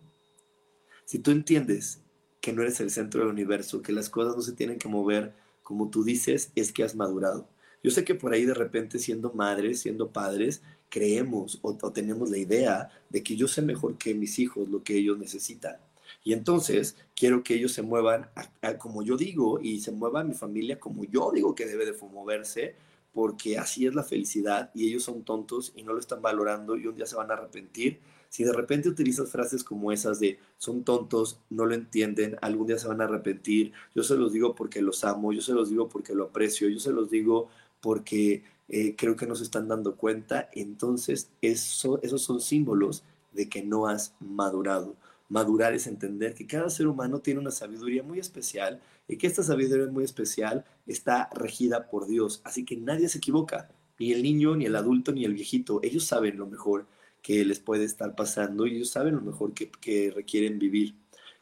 Si 1.03 1.19
tú 1.19 1.31
entiendes 1.31 1.99
que 2.39 2.53
no 2.53 2.61
eres 2.61 2.79
el 2.79 2.89
centro 2.89 3.19
del 3.19 3.33
universo, 3.33 3.81
que 3.81 3.91
las 3.91 4.09
cosas 4.09 4.37
no 4.37 4.41
se 4.41 4.53
tienen 4.53 4.79
que 4.79 4.87
mover 4.87 5.33
como 5.61 5.89
tú 5.89 6.05
dices, 6.05 6.53
es 6.55 6.71
que 6.71 6.85
has 6.85 6.95
madurado. 6.95 7.49
Yo 7.83 7.91
sé 7.91 8.05
que 8.05 8.15
por 8.15 8.31
ahí 8.31 8.45
de 8.45 8.53
repente 8.53 8.97
siendo 8.97 9.33
madres, 9.33 9.81
siendo 9.81 10.13
padres, 10.13 10.61
creemos 10.87 11.59
o, 11.63 11.75
tenemos 11.91 12.29
la 12.29 12.37
idea 12.37 12.91
de 13.09 13.23
que 13.23 13.35
yo 13.35 13.49
sé 13.49 13.61
mejor 13.61 13.97
que 13.97 14.13
mis 14.13 14.39
hijos 14.39 14.69
lo 14.69 14.85
que 14.85 14.95
ellos 14.95 15.17
necesitan. 15.17 15.75
Y 16.23 16.31
entonces 16.31 16.95
quiero 17.13 17.43
que 17.43 17.55
ellos 17.55 17.73
se 17.73 17.81
muevan 17.81 18.29
como 18.77 19.03
yo 19.03 19.17
digo 19.17 19.59
y 19.59 19.81
se 19.81 19.91
mueva 19.91 20.23
mi 20.23 20.33
familia 20.33 20.79
como 20.79 21.03
yo 21.03 21.29
digo 21.33 21.53
que 21.55 21.65
debe 21.65 21.85
de 21.85 21.93
moverse, 22.07 22.75
porque 23.17 23.57
así 23.57 23.87
es 23.87 23.95
la 23.95 24.03
felicidad 24.03 24.69
y 24.75 24.87
ellos 24.87 25.01
son 25.01 25.23
tontos 25.23 25.73
y 25.75 25.81
no 25.81 25.91
lo 25.91 25.99
están 25.99 26.21
valorando 26.21 26.77
y 26.77 26.85
un 26.85 26.95
día 26.95 27.07
se 27.07 27.15
van 27.15 27.31
a 27.31 27.33
arrepentir. 27.33 27.99
Si 28.29 28.43
de 28.43 28.53
repente 28.53 28.89
utilizas 28.89 29.31
frases 29.31 29.63
como 29.63 29.91
esas 29.91 30.19
de 30.19 30.37
son 30.59 30.83
tontos, 30.83 31.39
no 31.49 31.65
lo 31.65 31.73
entienden, 31.73 32.37
algún 32.43 32.67
día 32.67 32.77
se 32.77 32.87
van 32.87 33.01
a 33.01 33.05
arrepentir, 33.05 33.73
yo 33.95 34.03
se 34.03 34.15
los 34.15 34.33
digo 34.33 34.53
porque 34.53 34.83
los 34.83 35.03
amo, 35.03 35.33
yo 35.33 35.41
se 35.41 35.53
los 35.53 35.71
digo 35.71 35.89
porque 35.89 36.13
lo 36.13 36.25
aprecio, 36.25 36.69
yo 36.69 36.79
se 36.79 36.91
los 36.91 37.09
digo 37.09 37.49
porque 37.81 38.43
eh, 38.69 38.95
creo 38.95 39.15
que 39.15 39.25
no 39.25 39.33
se 39.33 39.45
están 39.45 39.67
dando 39.67 39.95
cuenta, 39.95 40.51
entonces 40.53 41.31
eso, 41.41 41.99
esos 42.03 42.21
son 42.21 42.39
símbolos 42.39 43.03
de 43.31 43.49
que 43.49 43.63
no 43.63 43.87
has 43.87 44.13
madurado. 44.19 44.95
Madurar 45.29 45.73
es 45.73 45.87
entender 45.87 46.33
que 46.33 46.47
cada 46.47 46.69
ser 46.69 46.87
humano 46.87 47.19
tiene 47.19 47.39
una 47.39 47.51
sabiduría 47.51 48.03
muy 48.03 48.19
especial 48.19 48.81
y 49.07 49.17
que 49.17 49.27
esta 49.27 49.43
sabiduría 49.43 49.87
muy 49.87 50.03
especial 50.03 50.65
está 50.85 51.29
regida 51.33 51.89
por 51.89 52.07
Dios. 52.07 52.41
Así 52.43 52.65
que 52.65 52.77
nadie 52.77 53.09
se 53.09 53.17
equivoca, 53.17 53.69
ni 53.99 54.13
el 54.13 54.23
niño, 54.23 54.55
ni 54.55 54.65
el 54.65 54.75
adulto, 54.75 55.11
ni 55.11 55.25
el 55.25 55.33
viejito. 55.33 55.79
Ellos 55.83 56.05
saben 56.05 56.37
lo 56.37 56.47
mejor 56.47 56.87
que 57.21 57.43
les 57.43 57.59
puede 57.59 57.83
estar 57.83 58.15
pasando 58.15 58.67
y 58.67 58.75
ellos 58.75 58.89
saben 58.89 59.15
lo 59.15 59.21
mejor 59.21 59.53
que, 59.53 59.69
que 59.69 60.11
requieren 60.11 60.59
vivir. 60.59 60.95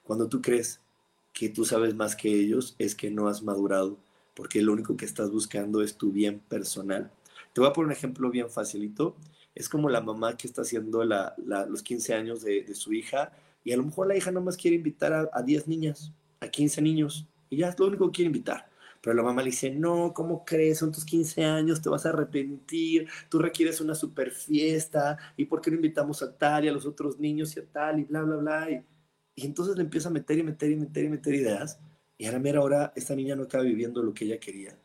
Cuando 0.03 0.27
tú 0.29 0.41
crees 0.41 0.81
que 1.33 1.49
tú 1.49 1.65
sabes 1.65 1.95
más 1.95 2.15
que 2.15 2.33
ellos, 2.33 2.75
es 2.79 2.95
que 2.95 3.11
no 3.11 3.27
has 3.27 3.43
madurado 3.43 3.97
porque 4.35 4.61
lo 4.61 4.73
único 4.73 4.95
que 4.97 5.05
estás 5.05 5.31
buscando 5.31 5.81
es 5.81 5.97
tu 5.97 6.11
bien 6.11 6.39
personal. 6.39 7.09
Te 7.53 7.61
voy 7.61 7.69
a 7.69 7.73
poner 7.73 7.87
un 7.87 7.93
ejemplo 7.93 8.29
bien 8.29 8.49
facilito. 8.49 9.15
Es 9.55 9.69
como 9.69 9.89
la 9.89 10.01
mamá 10.01 10.35
que 10.35 10.47
está 10.47 10.61
haciendo 10.61 11.03
los 11.05 11.81
15 11.81 12.13
años 12.13 12.41
de, 12.43 12.75
su 12.75 12.93
hija 12.93 13.31
y 13.65 13.73
a 13.73 13.77
lo 13.77 13.83
mejor 13.83 14.07
la 14.07 14.15
hija 14.15 14.31
nomás 14.31 14.55
quiere 14.55 14.77
invitar 14.77 15.11
a, 15.11 15.29
a 15.33 15.43
10 15.43 15.67
niñas, 15.67 16.13
a 16.39 16.47
15 16.47 16.81
niños, 16.81 17.27
y 17.49 17.57
ya 17.57 17.69
es 17.69 17.77
lo 17.77 17.87
único 17.87 18.05
que 18.05 18.17
quiere 18.17 18.27
invitar. 18.27 18.69
Pero 19.01 19.15
la 19.15 19.23
mamá 19.23 19.41
le 19.41 19.49
dice, 19.49 19.71
no, 19.71 20.13
¿cómo 20.13 20.45
crees? 20.45 20.77
Son 20.79 20.91
tus 20.91 21.03
15 21.03 21.43
años, 21.43 21.81
te 21.81 21.89
vas 21.89 22.05
a 22.05 22.09
arrepentir, 22.09 23.07
tú 23.27 23.39
requieres 23.39 23.81
una 23.81 23.95
super 23.95 24.31
fiesta, 24.31 25.17
¿y 25.35 25.45
por 25.45 25.61
qué 25.61 25.69
no 25.71 25.75
invitamos 25.75 26.23
a 26.23 26.35
tal 26.35 26.65
y 26.65 26.69
a 26.69 26.71
los 26.71 26.85
otros 26.85 27.19
niños 27.19 27.55
y 27.57 27.59
a 27.59 27.65
tal 27.65 27.99
y 27.99 28.03
bla, 28.05 28.21
bla, 28.21 28.37
bla? 28.37 28.71
Y, 28.71 28.83
y 29.35 29.45
entonces 29.45 29.75
le 29.75 29.83
empieza 29.83 30.09
a 30.09 30.11
meter 30.11 30.37
y 30.37 30.43
meter 30.43 30.71
y 30.71 30.75
meter 30.77 31.03
y 31.03 31.09
meter 31.09 31.35
ideas 31.35 31.79
y 32.17 32.25
a 32.25 32.31
la 32.31 32.39
mera 32.39 32.61
hora 32.61 32.93
esta 32.95 33.15
niña 33.15 33.35
no 33.35 33.43
acaba 33.43 33.63
viviendo 33.63 34.01
lo 34.01 34.13
que 34.13 34.25
ella 34.25 34.39
quería. 34.39 34.77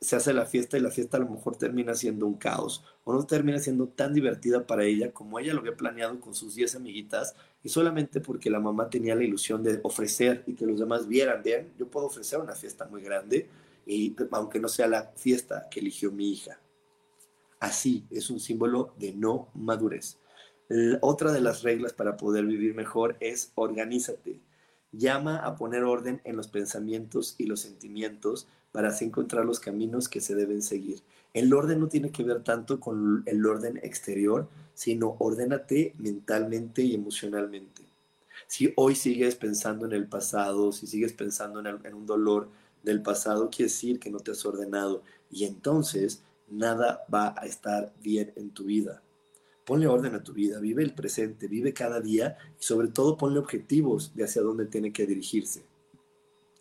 Se 0.00 0.16
hace 0.16 0.32
la 0.32 0.46
fiesta 0.46 0.78
y 0.78 0.80
la 0.80 0.90
fiesta 0.90 1.16
a 1.16 1.20
lo 1.20 1.28
mejor 1.28 1.56
termina 1.56 1.94
siendo 1.94 2.26
un 2.26 2.34
caos 2.34 2.84
o 3.04 3.12
no 3.12 3.26
termina 3.26 3.58
siendo 3.58 3.88
tan 3.88 4.14
divertida 4.14 4.66
para 4.66 4.84
ella 4.84 5.12
como 5.12 5.38
ella 5.38 5.54
lo 5.54 5.60
había 5.60 5.76
planeado 5.76 6.20
con 6.20 6.34
sus 6.34 6.54
10 6.54 6.76
amiguitas 6.76 7.34
y 7.64 7.68
solamente 7.68 8.20
porque 8.20 8.48
la 8.48 8.60
mamá 8.60 8.88
tenía 8.90 9.16
la 9.16 9.24
ilusión 9.24 9.62
de 9.62 9.80
ofrecer 9.82 10.44
y 10.46 10.54
que 10.54 10.66
los 10.66 10.78
demás 10.78 11.08
vieran, 11.08 11.42
vean, 11.42 11.72
yo 11.76 11.88
puedo 11.88 12.06
ofrecer 12.06 12.38
una 12.38 12.54
fiesta 12.54 12.86
muy 12.86 13.02
grande 13.02 13.48
y 13.86 14.14
aunque 14.30 14.60
no 14.60 14.68
sea 14.68 14.86
la 14.86 15.12
fiesta 15.16 15.68
que 15.70 15.80
eligió 15.80 16.12
mi 16.12 16.30
hija. 16.30 16.60
Así 17.58 18.06
es 18.10 18.30
un 18.30 18.38
símbolo 18.38 18.94
de 18.98 19.12
no 19.14 19.48
madurez. 19.54 20.18
otra 21.00 21.32
de 21.32 21.40
las 21.40 21.62
reglas 21.62 21.92
para 21.92 22.16
poder 22.16 22.44
vivir 22.46 22.74
mejor 22.74 23.16
es 23.18 23.50
organízate 23.56 24.40
llama 24.92 25.38
a 25.38 25.56
poner 25.56 25.84
orden 25.84 26.20
en 26.24 26.36
los 26.36 26.48
pensamientos 26.48 27.34
y 27.38 27.46
los 27.46 27.60
sentimientos 27.60 28.48
para 28.72 28.88
así 28.88 29.04
encontrar 29.04 29.44
los 29.44 29.60
caminos 29.60 30.08
que 30.08 30.20
se 30.20 30.34
deben 30.34 30.62
seguir. 30.62 31.00
El 31.34 31.52
orden 31.52 31.80
no 31.80 31.88
tiene 31.88 32.10
que 32.10 32.24
ver 32.24 32.42
tanto 32.42 32.80
con 32.80 33.22
el 33.26 33.44
orden 33.44 33.78
exterior, 33.82 34.48
sino 34.74 35.16
ordénate 35.18 35.94
mentalmente 35.98 36.82
y 36.82 36.94
emocionalmente. 36.94 37.82
Si 38.46 38.72
hoy 38.76 38.94
sigues 38.94 39.34
pensando 39.34 39.86
en 39.86 39.92
el 39.92 40.06
pasado, 40.06 40.72
si 40.72 40.86
sigues 40.86 41.12
pensando 41.12 41.60
en, 41.60 41.94
un 41.94 42.06
dolor 42.06 42.48
del 42.82 43.02
pasado, 43.02 43.50
quiere 43.50 43.70
decir 43.70 43.98
que 43.98 44.10
no 44.10 44.20
te 44.20 44.30
has 44.30 44.44
ordenado 44.46 45.02
y 45.30 45.44
entonces 45.44 46.22
nada 46.48 47.04
va 47.12 47.34
a 47.36 47.46
estar 47.46 47.92
bien 48.02 48.32
en 48.36 48.50
tu 48.50 48.64
vida. 48.64 49.02
Ponle 49.66 49.86
orden 49.86 50.14
a 50.14 50.22
tu 50.22 50.32
vida, 50.32 50.60
vive 50.60 50.82
el 50.82 50.94
presente, 50.94 51.46
vive 51.46 51.74
cada 51.74 52.00
día 52.00 52.38
y 52.58 52.62
sobre 52.62 52.88
todo 52.88 53.18
ponle 53.18 53.38
objetivos 53.38 54.14
de 54.14 54.24
hacia 54.24 54.40
dónde 54.40 54.64
tiene 54.64 54.92
que 54.92 55.06
dirigirse. 55.06 55.62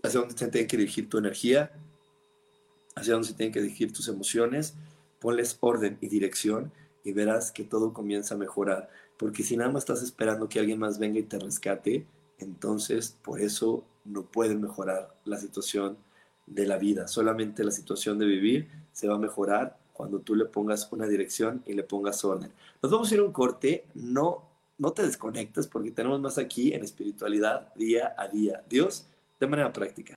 Hacia 0.04 0.20
dónde 0.20 0.36
tiene 0.36 0.68
que 0.68 0.78
dirigir 0.78 1.08
tu 1.08 1.18
energía, 1.18 1.72
hacia 2.98 3.14
dónde 3.14 3.30
se 3.30 3.34
tienen 3.34 3.54
que 3.54 3.62
dirigir 3.62 3.94
tus 3.94 4.08
emociones. 4.08 4.76
Ponles 5.20 5.58
orden 5.62 5.98
y 6.02 6.08
dirección 6.08 6.72
y 7.04 7.14
verás 7.14 7.52
que 7.52 7.64
todo 7.64 7.94
comienza 7.94 8.36
a 8.36 8.38
mejorar. 8.38 8.90
Porque 9.18 9.44
si 9.44 9.58
nada 9.58 9.72
más 9.72 9.84
estás 9.84 10.04
esperando 10.04 10.50
que 10.50 10.60
alguien 10.60 10.80
más 10.80 11.00
venga 11.00 11.20
y 11.20 11.24
te 11.24 11.40
rescate, 11.40 12.06
entonces 12.40 13.18
por 13.24 13.42
eso 13.42 13.84
no 14.06 14.24
puede 14.24 14.56
mejorar 14.56 15.16
la 15.26 15.38
situación 15.38 15.98
de 16.46 16.66
la 16.66 16.78
vida. 16.78 17.08
Solamente 17.08 17.64
la 17.64 17.72
situación 17.72 18.18
de 18.20 18.26
vivir 18.26 18.68
se 18.92 19.08
va 19.08 19.16
a 19.16 19.20
mejorar 19.20 19.78
cuando 19.94 20.20
tú 20.20 20.36
le 20.36 20.46
pongas 20.46 20.92
una 20.92 21.08
dirección 21.08 21.64
y 21.66 21.74
le 21.74 21.84
pongas 21.84 22.24
orden. 22.24 22.52
Nos 22.82 22.92
vamos 22.92 23.12
a 23.12 23.16
ir 23.16 23.20
a 23.20 23.24
un 23.24 23.32
corte, 23.32 23.86
no, 23.96 24.44
no 24.78 24.92
te 24.92 25.04
desconectes 25.04 25.68
porque 25.68 25.92
tenemos 25.92 26.20
más 26.22 26.38
aquí 26.38 26.74
en 26.74 26.84
espiritualidad 26.84 27.74
día 27.76 28.14
a 28.18 28.28
día. 28.28 28.64
Dios, 28.70 29.08
de 29.40 29.48
manera 29.48 29.74
práctica. 29.74 30.17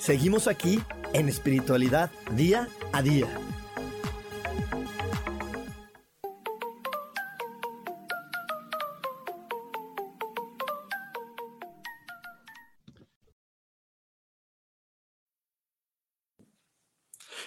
Seguimos 0.00 0.48
aquí 0.48 0.80
en 1.12 1.28
espiritualidad 1.28 2.10
día 2.32 2.66
a 2.90 3.02
día. 3.02 3.28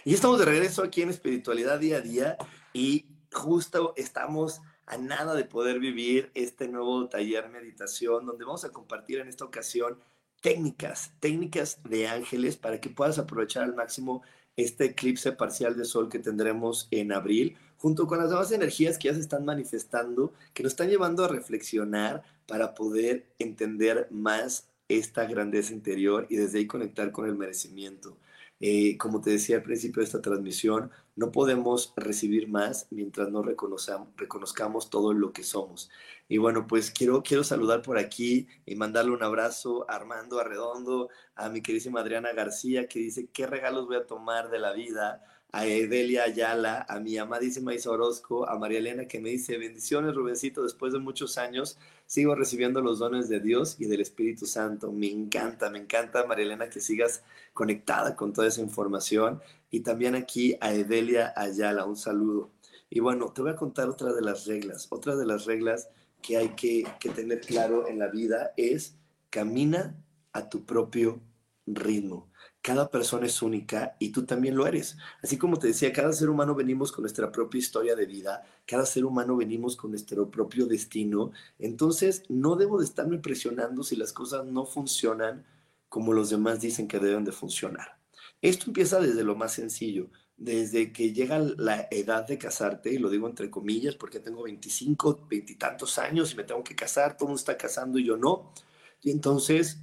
Y 0.05 0.13
estamos 0.13 0.37
de 0.37 0.45
regreso 0.45 0.83
aquí 0.83 1.01
en 1.01 1.09
Espiritualidad 1.09 1.79
Día 1.79 1.97
a 1.97 2.01
Día 2.01 2.37
y 2.71 3.07
justo 3.31 3.93
estamos 3.95 4.61
a 4.85 4.97
nada 4.97 5.33
de 5.33 5.45
poder 5.45 5.79
vivir 5.79 6.29
este 6.35 6.67
nuevo 6.67 7.09
taller 7.09 7.49
meditación 7.49 8.27
donde 8.27 8.45
vamos 8.45 8.63
a 8.63 8.71
compartir 8.71 9.19
en 9.19 9.27
esta 9.27 9.43
ocasión 9.45 9.97
técnicas, 10.43 11.13
técnicas 11.21 11.79
de 11.85 12.05
ángeles 12.09 12.57
para 12.57 12.81
que 12.81 12.89
puedas 12.89 13.17
aprovechar 13.17 13.63
al 13.63 13.75
máximo 13.75 14.23
este 14.57 14.83
eclipse 14.85 15.31
parcial 15.31 15.77
de 15.77 15.85
sol 15.85 16.09
que 16.09 16.19
tendremos 16.19 16.89
en 16.91 17.13
abril, 17.13 17.55
junto 17.77 18.07
con 18.07 18.19
las 18.19 18.29
demás 18.29 18.51
energías 18.51 18.97
que 18.97 19.07
ya 19.07 19.13
se 19.13 19.21
están 19.21 19.45
manifestando, 19.45 20.33
que 20.53 20.61
nos 20.61 20.73
están 20.73 20.89
llevando 20.89 21.23
a 21.23 21.29
reflexionar 21.29 22.23
para 22.45 22.75
poder 22.75 23.25
entender 23.39 24.07
más 24.11 24.67
esta 24.89 25.23
grandeza 25.25 25.71
interior 25.71 26.27
y 26.29 26.35
desde 26.35 26.59
ahí 26.59 26.67
conectar 26.67 27.13
con 27.13 27.25
el 27.25 27.35
merecimiento. 27.35 28.17
Eh, 28.65 28.97
como 28.97 29.19
te 29.19 29.29
decía 29.29 29.57
al 29.57 29.63
principio 29.63 29.99
de 29.99 30.05
esta 30.05 30.21
transmisión, 30.21 30.89
no 31.17 31.33
podemos 31.33 31.93
recibir 31.97 32.47
más 32.47 32.87
mientras 32.91 33.29
no 33.29 33.43
reconozcamos 33.43 34.89
todo 34.89 35.11
lo 35.11 35.33
que 35.33 35.43
somos. 35.43 35.91
Y 36.29 36.37
bueno, 36.37 36.65
pues 36.65 36.89
quiero, 36.89 37.21
saludar 37.43 37.81
por 37.81 37.97
aquí 37.97 38.47
y 38.65 38.75
mandarle 38.75 39.11
un 39.11 39.21
abrazo 39.21 39.85
a 39.89 39.95
Armando 39.95 40.39
Arredondo, 40.39 41.09
a 41.35 41.49
mi 41.49 41.61
queridísima 41.61 41.99
Adriana 41.99 42.31
García, 42.31 42.87
que 42.87 42.99
dice, 42.99 43.27
¿qué 43.33 43.47
regalos 43.47 43.85
voy 43.85 43.97
a 43.97 44.07
tomar 44.07 44.49
de 44.49 44.59
la 44.59 44.71
vida? 44.71 45.21
A 45.53 45.67
Edelia 45.67 46.23
Ayala, 46.23 46.83
a 46.89 46.99
mi 46.99 47.15
amadísima 47.19 47.75
Isa 47.75 47.91
Orozco, 47.91 48.49
a 48.49 48.57
María 48.57 48.79
Elena 48.79 49.07
que 49.07 49.21
me 49.21 49.29
dice, 49.29 49.59
bendiciones 49.59 50.15
Rubencito, 50.15 50.63
después 50.63 50.93
de 50.93 50.99
muchos 50.99 51.37
años 51.37 51.77
sigo 52.07 52.33
recibiendo 52.33 52.81
los 52.81 52.97
dones 52.97 53.29
de 53.29 53.39
Dios 53.39 53.75
y 53.79 53.85
del 53.85 54.01
Espíritu 54.01 54.47
Santo. 54.47 54.91
Me 54.91 55.11
encanta, 55.11 55.69
me 55.69 55.77
encanta 55.77 56.25
María 56.25 56.45
Elena 56.45 56.69
que 56.69 56.81
sigas 56.81 57.23
conectada 57.53 58.15
con 58.15 58.33
toda 58.33 58.47
esa 58.47 58.61
información. 58.61 59.41
Y 59.69 59.81
también 59.81 60.15
aquí 60.15 60.57
a 60.59 60.73
Edelia 60.73 61.33
Ayala, 61.35 61.85
un 61.85 61.97
saludo. 61.97 62.49
Y 62.89 62.99
bueno, 62.99 63.31
te 63.31 63.43
voy 63.43 63.51
a 63.51 63.55
contar 63.55 63.89
otra 63.89 64.11
de 64.11 64.21
las 64.21 64.47
reglas. 64.47 64.87
Otra 64.89 65.15
de 65.15 65.27
las 65.27 65.45
reglas 65.45 65.87
que 66.23 66.37
hay 66.37 66.49
que, 66.55 66.83
que 66.99 67.09
tener 67.09 67.41
claro 67.41 67.87
en 67.87 67.99
la 67.99 68.07
vida 68.07 68.53
es 68.57 68.95
camina 69.29 69.95
a 70.31 70.49
tu 70.49 70.65
propio 70.65 71.21
ritmo. 71.67 72.32
Cada 72.63 72.89
persona 72.89 73.25
es 73.25 73.41
única 73.41 73.97
y 73.99 74.13
tú 74.13 74.25
también 74.25 74.55
lo 74.55 74.65
eres. 74.65 74.95
Así 75.21 75.37
como 75.37 75.59
te 75.59 75.67
decía, 75.67 75.91
cada 75.91 76.13
ser 76.13 76.29
humano 76.29 76.55
venimos 76.55 76.93
con 76.93 77.03
nuestra 77.03 77.29
propia 77.29 77.59
historia 77.59 77.93
de 77.93 78.05
vida, 78.05 78.41
cada 78.65 78.85
ser 78.85 79.03
humano 79.03 79.35
venimos 79.35 79.75
con 79.75 79.91
nuestro 79.91 80.31
propio 80.31 80.65
destino. 80.65 81.33
Entonces, 81.59 82.23
no 82.29 82.55
debo 82.55 82.79
de 82.79 82.85
estarme 82.85 83.17
presionando 83.17 83.83
si 83.83 83.97
las 83.97 84.13
cosas 84.13 84.45
no 84.45 84.65
funcionan 84.65 85.45
como 85.89 86.13
los 86.13 86.29
demás 86.29 86.61
dicen 86.61 86.87
que 86.87 86.99
deben 86.99 87.25
de 87.25 87.33
funcionar. 87.33 87.99
Esto 88.41 88.67
empieza 88.67 89.01
desde 89.01 89.25
lo 89.25 89.35
más 89.35 89.51
sencillo, 89.51 90.09
desde 90.37 90.93
que 90.93 91.11
llega 91.11 91.39
la 91.39 91.89
edad 91.91 92.25
de 92.25 92.37
casarte, 92.37 92.93
y 92.93 92.97
lo 92.97 93.09
digo 93.09 93.27
entre 93.27 93.49
comillas 93.51 93.95
porque 93.95 94.21
tengo 94.21 94.43
25, 94.43 95.27
20 95.29 95.51
y 95.51 95.55
tantos 95.57 95.97
años 95.97 96.31
y 96.31 96.37
me 96.37 96.45
tengo 96.45 96.63
que 96.63 96.75
casar, 96.77 97.17
todo 97.17 97.25
el 97.25 97.31
mundo 97.31 97.39
está 97.39 97.57
casando 97.57 97.99
y 97.99 98.05
yo 98.05 98.15
no. 98.15 98.53
Y 99.01 99.11
entonces 99.11 99.79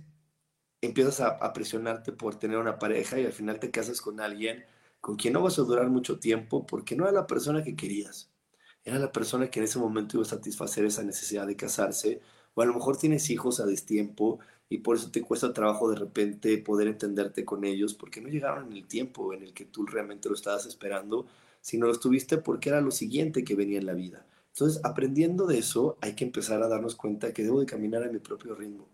empiezas 0.80 1.20
a, 1.20 1.52
presionarte 1.52 2.12
por 2.12 2.38
tener 2.38 2.58
una 2.58 2.78
pareja 2.78 3.18
y 3.18 3.26
al 3.26 3.32
final 3.32 3.60
te 3.60 3.70
casas 3.70 4.00
con 4.00 4.20
alguien 4.20 4.64
con 5.00 5.16
quien 5.16 5.34
no 5.34 5.42
vas 5.42 5.58
a 5.58 5.62
durar 5.62 5.88
mucho 5.88 6.18
tiempo 6.18 6.66
porque 6.66 6.96
no 6.96 7.04
era 7.04 7.12
la 7.12 7.26
persona 7.26 7.62
que 7.62 7.76
querías. 7.76 8.30
Era 8.84 8.98
la 8.98 9.12
persona 9.12 9.50
que 9.50 9.60
en 9.60 9.64
ese 9.64 9.78
momento 9.78 10.16
iba 10.16 10.22
a 10.24 10.28
satisfacer 10.28 10.84
esa 10.84 11.02
necesidad 11.02 11.46
de 11.46 11.56
casarse. 11.56 12.20
O 12.54 12.62
a 12.62 12.66
lo 12.66 12.74
mejor 12.74 12.96
tienes 12.96 13.30
hijos 13.30 13.60
a 13.60 13.66
destiempo 13.66 14.40
y 14.68 14.78
por 14.78 14.96
eso 14.96 15.10
te 15.10 15.22
cuesta 15.22 15.52
trabajo 15.52 15.90
de 15.90 15.96
repente 15.96 16.56
poder 16.58 16.88
entenderte 16.88 17.44
con 17.44 17.64
ellos 17.64 17.94
porque 17.94 18.20
no 18.20 18.28
llegaron 18.28 18.70
en 18.70 18.76
el 18.78 18.86
tiempo 18.86 19.32
en 19.34 19.42
el 19.42 19.54
que 19.54 19.64
tú 19.64 19.86
realmente 19.86 20.28
lo 20.28 20.34
estabas 20.34 20.66
esperando, 20.66 21.26
sino 21.60 21.86
lo 21.86 21.92
estuviste 21.92 22.38
porque 22.38 22.70
era 22.70 22.80
lo 22.80 22.90
siguiente 22.90 23.44
que 23.44 23.54
venía 23.54 23.78
en 23.78 23.86
la 23.86 23.94
vida. 23.94 24.26
Entonces, 24.52 24.80
aprendiendo 24.84 25.46
de 25.46 25.58
eso, 25.58 25.96
hay 26.00 26.14
que 26.14 26.24
empezar 26.24 26.62
a 26.62 26.68
darnos 26.68 26.96
cuenta 26.96 27.32
que 27.32 27.42
debo 27.42 27.60
de 27.60 27.66
caminar 27.66 28.02
a 28.02 28.12
mi 28.12 28.18
propio 28.18 28.54
ritmo 28.54 28.88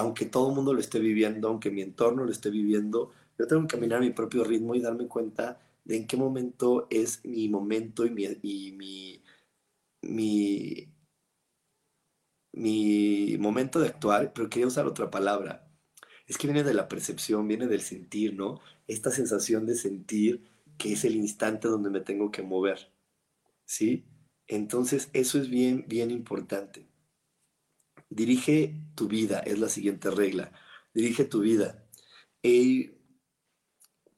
aunque 0.00 0.26
todo 0.26 0.48
el 0.48 0.54
mundo 0.56 0.72
lo 0.74 0.80
esté 0.80 0.98
viviendo, 0.98 1.48
aunque 1.48 1.70
mi 1.70 1.82
entorno 1.82 2.24
lo 2.24 2.32
esté 2.32 2.50
viviendo, 2.50 3.12
yo 3.38 3.46
tengo 3.46 3.62
que 3.62 3.76
caminar 3.76 3.98
a 3.98 4.02
mi 4.02 4.10
propio 4.10 4.44
ritmo 4.44 4.74
y 4.74 4.80
darme 4.80 5.06
cuenta 5.08 5.60
de 5.84 5.96
en 5.96 6.06
qué 6.06 6.16
momento 6.16 6.86
es 6.90 7.24
mi 7.24 7.48
momento 7.48 8.06
y 8.06 8.10
mi, 8.10 8.26
mi, 10.02 10.88
mi 12.52 13.36
momento 13.38 13.80
de 13.80 13.88
actuar, 13.88 14.32
pero 14.32 14.48
quería 14.48 14.66
usar 14.66 14.86
otra 14.86 15.10
palabra. 15.10 15.66
Es 16.26 16.38
que 16.38 16.46
viene 16.46 16.62
de 16.64 16.74
la 16.74 16.88
percepción, 16.88 17.48
viene 17.48 17.66
del 17.66 17.80
sentir, 17.82 18.34
¿no? 18.34 18.60
Esta 18.86 19.10
sensación 19.10 19.66
de 19.66 19.74
sentir 19.74 20.42
que 20.78 20.92
es 20.92 21.04
el 21.04 21.16
instante 21.16 21.68
donde 21.68 21.90
me 21.90 22.00
tengo 22.00 22.30
que 22.30 22.42
mover, 22.42 22.92
¿sí? 23.66 24.06
Entonces, 24.48 25.10
eso 25.14 25.38
es 25.40 25.50
bien, 25.50 25.86
bien 25.88 26.10
importante. 26.10 26.89
Dirige 28.10 28.74
tu 28.94 29.08
vida, 29.08 29.38
es 29.40 29.58
la 29.58 29.68
siguiente 29.68 30.10
regla. 30.10 30.52
Dirige 30.92 31.24
tu 31.24 31.40
vida. 31.40 31.86
Y 32.42 32.90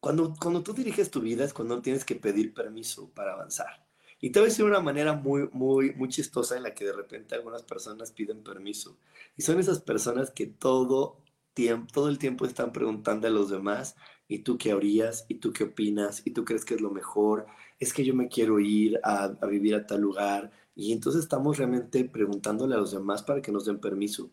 cuando, 0.01 0.35
cuando 0.35 0.63
tú 0.63 0.73
diriges 0.73 1.11
tu 1.11 1.21
vida 1.21 1.45
es 1.45 1.53
cuando 1.53 1.81
tienes 1.81 2.05
que 2.05 2.17
pedir 2.17 2.53
permiso 2.55 3.11
para 3.11 3.35
avanzar. 3.35 3.87
Y 4.21 4.31
te 4.31 4.41
voy 4.41 4.47
a 4.47 4.51
decir 4.51 4.65
una 4.65 4.81
manera 4.81 5.15
muy, 5.15 5.49
muy, 5.53 5.95
muy 5.95 6.09
chistosa 6.09 6.57
en 6.57 6.63
la 6.63 6.75
que 6.75 6.85
de 6.85 6.93
repente 6.93 7.35
algunas 7.35 7.63
personas 7.65 8.13
piden 8.13 8.43
permiso. 8.43 8.99
Y 9.37 9.43
son 9.43 9.59
esas 9.61 9.81
personas 9.81 10.31
que 10.31 10.47
todo, 10.47 11.23
tiempo, 11.55 11.93
todo 11.93 12.09
el 12.09 12.19
tiempo 12.19 12.47
están 12.47 12.73
preguntando 12.73 13.27
a 13.27 13.31
los 13.31 13.51
demás, 13.51 13.97
¿y 14.29 14.39
tú 14.41 14.59
qué 14.59 14.73
harías? 14.73 15.27
¿Y 15.29 15.37
tú 15.37 15.53
qué 15.53 15.65
opinas? 15.65 16.23
¿Y 16.25 16.31
tú 16.31 16.45
crees 16.45 16.65
que 16.65 16.75
es 16.75 16.81
lo 16.81 16.91
mejor? 16.91 17.47
Es 17.81 17.93
que 17.93 18.05
yo 18.05 18.15
me 18.15 18.29
quiero 18.29 18.61
ir 18.61 19.01
a, 19.03 19.25
a 19.41 19.47
vivir 19.47 19.75
a 19.75 19.87
tal 19.87 20.01
lugar 20.01 20.53
y 20.75 20.93
entonces 20.93 21.23
estamos 21.23 21.59
realmente 21.59 22.05
preguntándole 22.05 22.75
a 22.75 22.79
los 22.79 22.93
demás 22.93 23.23
para 23.23 23.43
que 23.43 23.53
nos 23.53 23.65
den 23.65 23.81
permiso. 23.81 24.31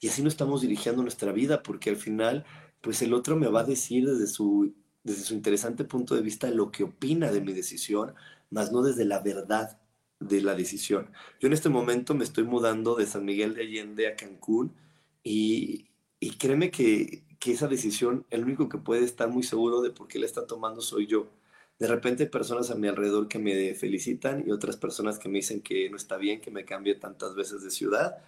Y 0.00 0.08
así 0.08 0.22
no 0.22 0.28
estamos 0.28 0.62
dirigiendo 0.62 1.02
nuestra 1.02 1.32
vida, 1.32 1.62
porque 1.62 1.90
al 1.90 1.96
final, 1.96 2.44
pues 2.80 3.02
el 3.02 3.14
otro 3.14 3.36
me 3.36 3.48
va 3.48 3.60
a 3.60 3.64
decir 3.64 4.06
desde 4.06 4.26
su, 4.26 4.74
desde 5.02 5.22
su 5.22 5.34
interesante 5.34 5.84
punto 5.84 6.14
de 6.14 6.22
vista 6.22 6.48
lo 6.50 6.70
que 6.70 6.84
opina 6.84 7.30
de 7.32 7.40
mi 7.40 7.52
decisión, 7.52 8.14
más 8.50 8.72
no 8.72 8.82
desde 8.82 9.04
la 9.04 9.20
verdad 9.20 9.78
de 10.20 10.42
la 10.42 10.54
decisión. 10.54 11.10
Yo 11.40 11.48
en 11.48 11.54
este 11.54 11.68
momento 11.68 12.14
me 12.14 12.24
estoy 12.24 12.44
mudando 12.44 12.94
de 12.96 13.06
San 13.06 13.24
Miguel 13.24 13.54
de 13.54 13.62
Allende 13.62 14.08
a 14.08 14.16
Cancún 14.16 14.74
y, 15.22 15.86
y 16.20 16.32
créeme 16.36 16.70
que, 16.70 17.24
que 17.38 17.52
esa 17.52 17.68
decisión, 17.68 18.26
el 18.30 18.44
único 18.44 18.68
que 18.68 18.78
puede 18.78 19.04
estar 19.04 19.28
muy 19.28 19.42
seguro 19.42 19.82
de 19.82 19.90
por 19.90 20.08
qué 20.08 20.18
la 20.18 20.26
está 20.26 20.46
tomando 20.46 20.80
soy 20.80 21.06
yo 21.06 21.28
de 21.78 21.86
repente 21.86 22.26
personas 22.26 22.70
a 22.70 22.74
mi 22.74 22.88
alrededor 22.88 23.28
que 23.28 23.38
me 23.38 23.74
felicitan 23.74 24.44
y 24.46 24.52
otras 24.52 24.76
personas 24.76 25.18
que 25.18 25.28
me 25.28 25.38
dicen 25.38 25.60
que 25.60 25.90
no 25.90 25.96
está 25.96 26.16
bien 26.16 26.40
que 26.40 26.50
me 26.50 26.64
cambie 26.64 26.94
tantas 26.94 27.34
veces 27.34 27.62
de 27.62 27.70
ciudad, 27.70 28.18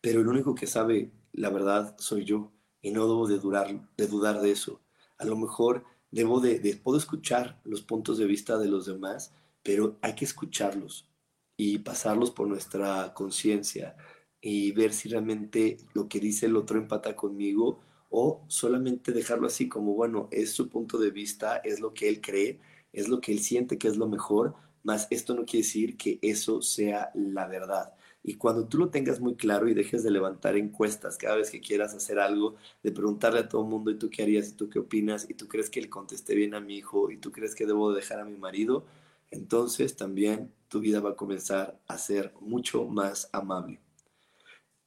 pero 0.00 0.20
el 0.20 0.28
único 0.28 0.54
que 0.54 0.66
sabe 0.66 1.10
la 1.32 1.50
verdad 1.50 1.96
soy 1.98 2.24
yo 2.24 2.52
y 2.82 2.90
no 2.90 3.06
debo 3.06 3.26
de, 3.26 3.38
dudar 3.38 4.40
de 4.40 4.50
eso. 4.50 4.80
A 5.18 5.24
lo 5.24 5.36
mejor 5.36 5.84
debo 6.10 6.40
de, 6.40 6.58
de, 6.58 6.76
puedo 6.76 6.98
escuchar 6.98 7.60
los 7.64 7.82
puntos 7.82 8.18
de 8.18 8.26
vista 8.26 8.58
de 8.58 8.68
los 8.68 8.86
demás, 8.86 9.32
pero 9.62 9.98
hay 10.02 10.14
que 10.14 10.24
escucharlos 10.24 11.08
y 11.56 11.78
pasarlos 11.78 12.30
por 12.30 12.48
nuestra 12.48 13.12
conciencia 13.14 13.96
y 14.40 14.72
ver 14.72 14.92
si 14.92 15.08
realmente 15.08 15.78
lo 15.92 16.08
que 16.08 16.20
dice 16.20 16.46
el 16.46 16.56
otro 16.56 16.78
empata 16.78 17.14
conmigo 17.14 17.80
o 18.08 18.44
solamente 18.48 19.12
dejarlo 19.12 19.46
así 19.46 19.68
como, 19.68 19.94
bueno, 19.94 20.28
es 20.32 20.52
su 20.52 20.68
punto 20.68 20.98
de 20.98 21.10
vista, 21.10 21.58
es 21.58 21.80
lo 21.80 21.94
que 21.94 22.08
él 22.08 22.20
cree, 22.20 22.60
es 22.92 23.08
lo 23.08 23.20
que 23.20 23.32
él 23.32 23.40
siente 23.40 23.78
que 23.78 23.88
es 23.88 23.96
lo 23.96 24.08
mejor, 24.08 24.54
más 24.82 25.06
esto 25.10 25.34
no 25.34 25.44
quiere 25.44 25.64
decir 25.64 25.96
que 25.96 26.18
eso 26.22 26.62
sea 26.62 27.10
la 27.14 27.46
verdad. 27.46 27.94
Y 28.22 28.34
cuando 28.34 28.66
tú 28.68 28.78
lo 28.78 28.90
tengas 28.90 29.20
muy 29.20 29.34
claro 29.34 29.68
y 29.68 29.74
dejes 29.74 30.02
de 30.02 30.10
levantar 30.10 30.56
encuestas 30.56 31.16
cada 31.16 31.36
vez 31.36 31.50
que 31.50 31.60
quieras 31.60 31.94
hacer 31.94 32.18
algo, 32.18 32.56
de 32.82 32.92
preguntarle 32.92 33.40
a 33.40 33.48
todo 33.48 33.62
el 33.62 33.68
mundo, 33.68 33.90
¿y 33.90 33.98
tú 33.98 34.10
qué 34.10 34.22
harías? 34.22 34.50
¿Y 34.50 34.52
tú 34.52 34.68
qué 34.68 34.78
opinas? 34.78 35.28
¿Y 35.28 35.34
tú 35.34 35.48
crees 35.48 35.70
que 35.70 35.80
le 35.80 35.88
contesté 35.88 36.34
bien 36.34 36.54
a 36.54 36.60
mi 36.60 36.76
hijo? 36.76 37.10
¿Y 37.10 37.16
tú 37.16 37.32
crees 37.32 37.54
que 37.54 37.66
debo 37.66 37.92
dejar 37.92 38.20
a 38.20 38.24
mi 38.24 38.36
marido? 38.36 38.84
Entonces 39.30 39.96
también 39.96 40.52
tu 40.68 40.80
vida 40.80 41.00
va 41.00 41.10
a 41.10 41.16
comenzar 41.16 41.80
a 41.86 41.98
ser 41.98 42.34
mucho 42.40 42.84
más 42.84 43.30
amable. 43.32 43.80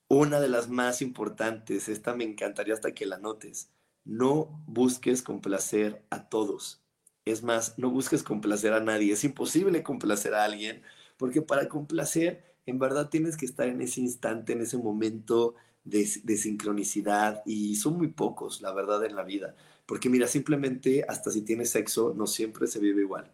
Una 0.10 0.40
de 0.40 0.50
las 0.50 0.70
más 0.70 1.02
importantes, 1.02 1.90
esta 1.90 2.14
me 2.16 2.24
encantaría 2.24 2.76
hasta 2.76 2.94
que 2.94 3.08
la 3.08 3.18
notes, 3.18 3.72
no 4.06 4.64
busques 4.68 5.24
complacer 5.24 6.04
a 6.12 6.30
todos 6.30 6.83
es 7.26 7.44
más, 7.44 7.78
no 7.78 7.90
busques 7.90 8.24
complacer 8.24 8.74
a 8.74 8.80
nadie. 8.80 9.14
Es 9.14 9.24
imposible 9.24 9.84
complacer 9.84 10.34
a 10.34 10.44
alguien, 10.44 10.82
porque 11.18 11.42
para 11.42 11.70
complacer, 11.70 12.44
en 12.66 12.80
verdad 12.80 13.10
tienes 13.10 13.38
que 13.38 13.46
estar 13.46 13.68
en 13.68 13.82
ese 13.82 14.02
instante, 14.02 14.54
en 14.54 14.62
ese 14.62 14.78
momento 14.78 15.56
de, 15.84 16.06
sincronicidad, 16.06 17.42
y 17.46 17.76
son 17.76 17.98
muy 17.98 18.08
pocos, 18.08 18.62
la 18.62 18.74
verdad, 18.74 19.04
en 19.06 19.16
la 19.16 19.24
vida. 19.24 19.56
Porque 19.86 20.10
mira, 20.10 20.28
simplemente 20.28 21.06
hasta 21.08 21.32
si 21.32 21.42
tienes 21.42 21.70
sexo, 21.72 22.14
no 22.16 22.28
siempre 22.28 22.68
se 22.68 22.80
vive 22.80 23.02
igual. 23.02 23.32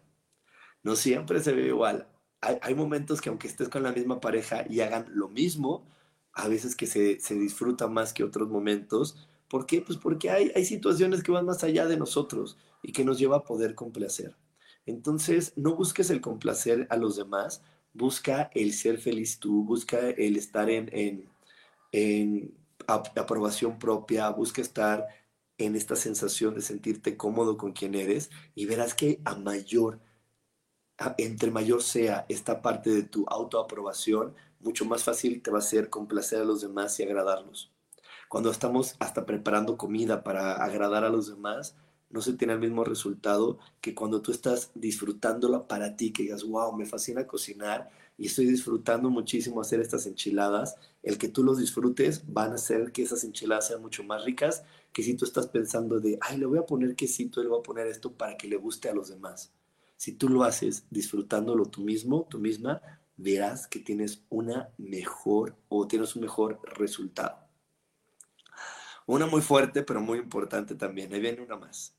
No 0.82 0.96
siempre 0.96 1.40
se 1.40 1.52
vive 1.52 1.68
igual. 1.68 2.08
Hay, 2.40 2.74
momentos 2.74 3.20
que 3.20 3.28
aunque 3.28 3.48
estés 3.48 3.68
con 3.68 3.82
la 3.82 3.92
misma 3.92 4.20
pareja 4.20 4.64
y 4.68 4.80
hagan 4.80 5.06
lo 5.10 5.28
mismo, 5.28 5.86
a 6.32 6.48
veces 6.48 6.74
que 6.74 6.86
se, 6.86 7.20
se 7.20 7.34
disfruta 7.34 7.86
más 7.86 8.12
que 8.14 8.24
otros 8.24 8.48
momentos. 8.48 9.28
¿Por 9.50 9.66
qué? 9.66 9.82
Pues 9.82 9.98
porque 9.98 10.30
hay, 10.30 10.52
hay 10.54 10.64
situaciones 10.64 11.24
que 11.24 11.32
van 11.32 11.44
más 11.44 11.64
allá 11.64 11.86
de 11.86 11.96
nosotros 11.96 12.56
y 12.84 12.92
que 12.92 13.04
nos 13.04 13.18
lleva 13.18 13.38
a 13.38 13.44
poder 13.44 13.74
complacer. 13.74 14.36
Entonces, 14.86 15.52
no 15.56 15.74
busques 15.74 16.08
el 16.10 16.20
complacer 16.20 16.86
a 16.88 16.96
los 16.96 17.16
demás, 17.16 17.60
busca 17.92 18.48
el 18.54 18.72
ser 18.72 18.98
feliz 18.98 19.40
tú, 19.40 19.64
busca 19.64 19.98
el 19.98 20.36
estar 20.36 20.70
en, 20.70 20.88
en, 20.92 21.28
en 21.90 22.54
aprobación 22.86 23.76
propia, 23.80 24.30
busca 24.30 24.62
estar 24.62 25.08
en 25.58 25.74
esta 25.74 25.96
sensación 25.96 26.54
de 26.54 26.62
sentirte 26.62 27.16
cómodo 27.16 27.56
con 27.56 27.72
quien 27.72 27.96
eres 27.96 28.30
y 28.54 28.66
verás 28.66 28.94
que 28.94 29.20
a 29.24 29.34
mayor, 29.34 29.98
entre 31.18 31.50
mayor 31.50 31.82
sea 31.82 32.24
esta 32.28 32.62
parte 32.62 32.90
de 32.90 33.02
tu 33.02 33.26
autoaprobación, 33.28 34.34
mucho 34.60 34.84
más 34.84 35.02
fácil 35.02 35.42
te 35.42 35.50
va 35.50 35.58
a 35.58 35.62
ser 35.62 35.90
complacer 35.90 36.40
a 36.40 36.44
los 36.44 36.60
demás 36.60 36.98
y 37.00 37.02
agradarlos. 37.02 37.72
Cuando 38.30 38.52
estamos 38.52 38.94
hasta 39.00 39.26
preparando 39.26 39.76
comida 39.76 40.22
para 40.22 40.62
agradar 40.62 41.02
a 41.02 41.08
los 41.08 41.26
demás, 41.26 41.74
no 42.10 42.22
se 42.22 42.34
tiene 42.34 42.52
el 42.52 42.60
mismo 42.60 42.84
resultado 42.84 43.58
que 43.80 43.92
cuando 43.92 44.22
tú 44.22 44.30
estás 44.30 44.70
disfrutándolo 44.76 45.66
para 45.66 45.96
ti, 45.96 46.12
que 46.12 46.22
digas, 46.22 46.44
wow, 46.44 46.72
me 46.76 46.86
fascina 46.86 47.26
cocinar 47.26 47.90
y 48.16 48.28
estoy 48.28 48.46
disfrutando 48.46 49.10
muchísimo 49.10 49.60
hacer 49.60 49.80
estas 49.80 50.06
enchiladas. 50.06 50.76
El 51.02 51.18
que 51.18 51.26
tú 51.26 51.42
los 51.42 51.58
disfrutes 51.58 52.22
van 52.32 52.52
a 52.52 52.54
hacer 52.54 52.92
que 52.92 53.02
esas 53.02 53.24
enchiladas 53.24 53.66
sean 53.66 53.82
mucho 53.82 54.04
más 54.04 54.24
ricas 54.24 54.62
que 54.92 55.02
si 55.02 55.14
tú 55.14 55.24
estás 55.24 55.48
pensando 55.48 55.98
de, 55.98 56.16
ay, 56.20 56.38
le 56.38 56.46
voy 56.46 56.60
a 56.60 56.66
poner 56.66 56.94
quesito, 56.94 57.42
le 57.42 57.48
voy 57.48 57.58
a 57.58 57.64
poner 57.64 57.88
esto 57.88 58.12
para 58.12 58.36
que 58.36 58.46
le 58.46 58.54
guste 58.54 58.88
a 58.88 58.94
los 58.94 59.08
demás. 59.08 59.52
Si 59.96 60.12
tú 60.12 60.28
lo 60.28 60.44
haces 60.44 60.84
disfrutándolo 60.88 61.64
tú 61.64 61.80
mismo, 61.80 62.28
tú 62.30 62.38
misma, 62.38 62.80
verás 63.16 63.66
que 63.66 63.80
tienes 63.80 64.22
una 64.28 64.68
mejor 64.78 65.56
o 65.68 65.88
tienes 65.88 66.14
un 66.14 66.22
mejor 66.22 66.60
resultado. 66.76 67.49
Una 69.10 69.26
muy 69.26 69.40
fuerte, 69.40 69.82
pero 69.82 70.00
muy 70.00 70.20
importante 70.20 70.76
también. 70.76 71.12
Ahí 71.12 71.20
viene 71.20 71.42
una 71.42 71.56
más. 71.56 71.96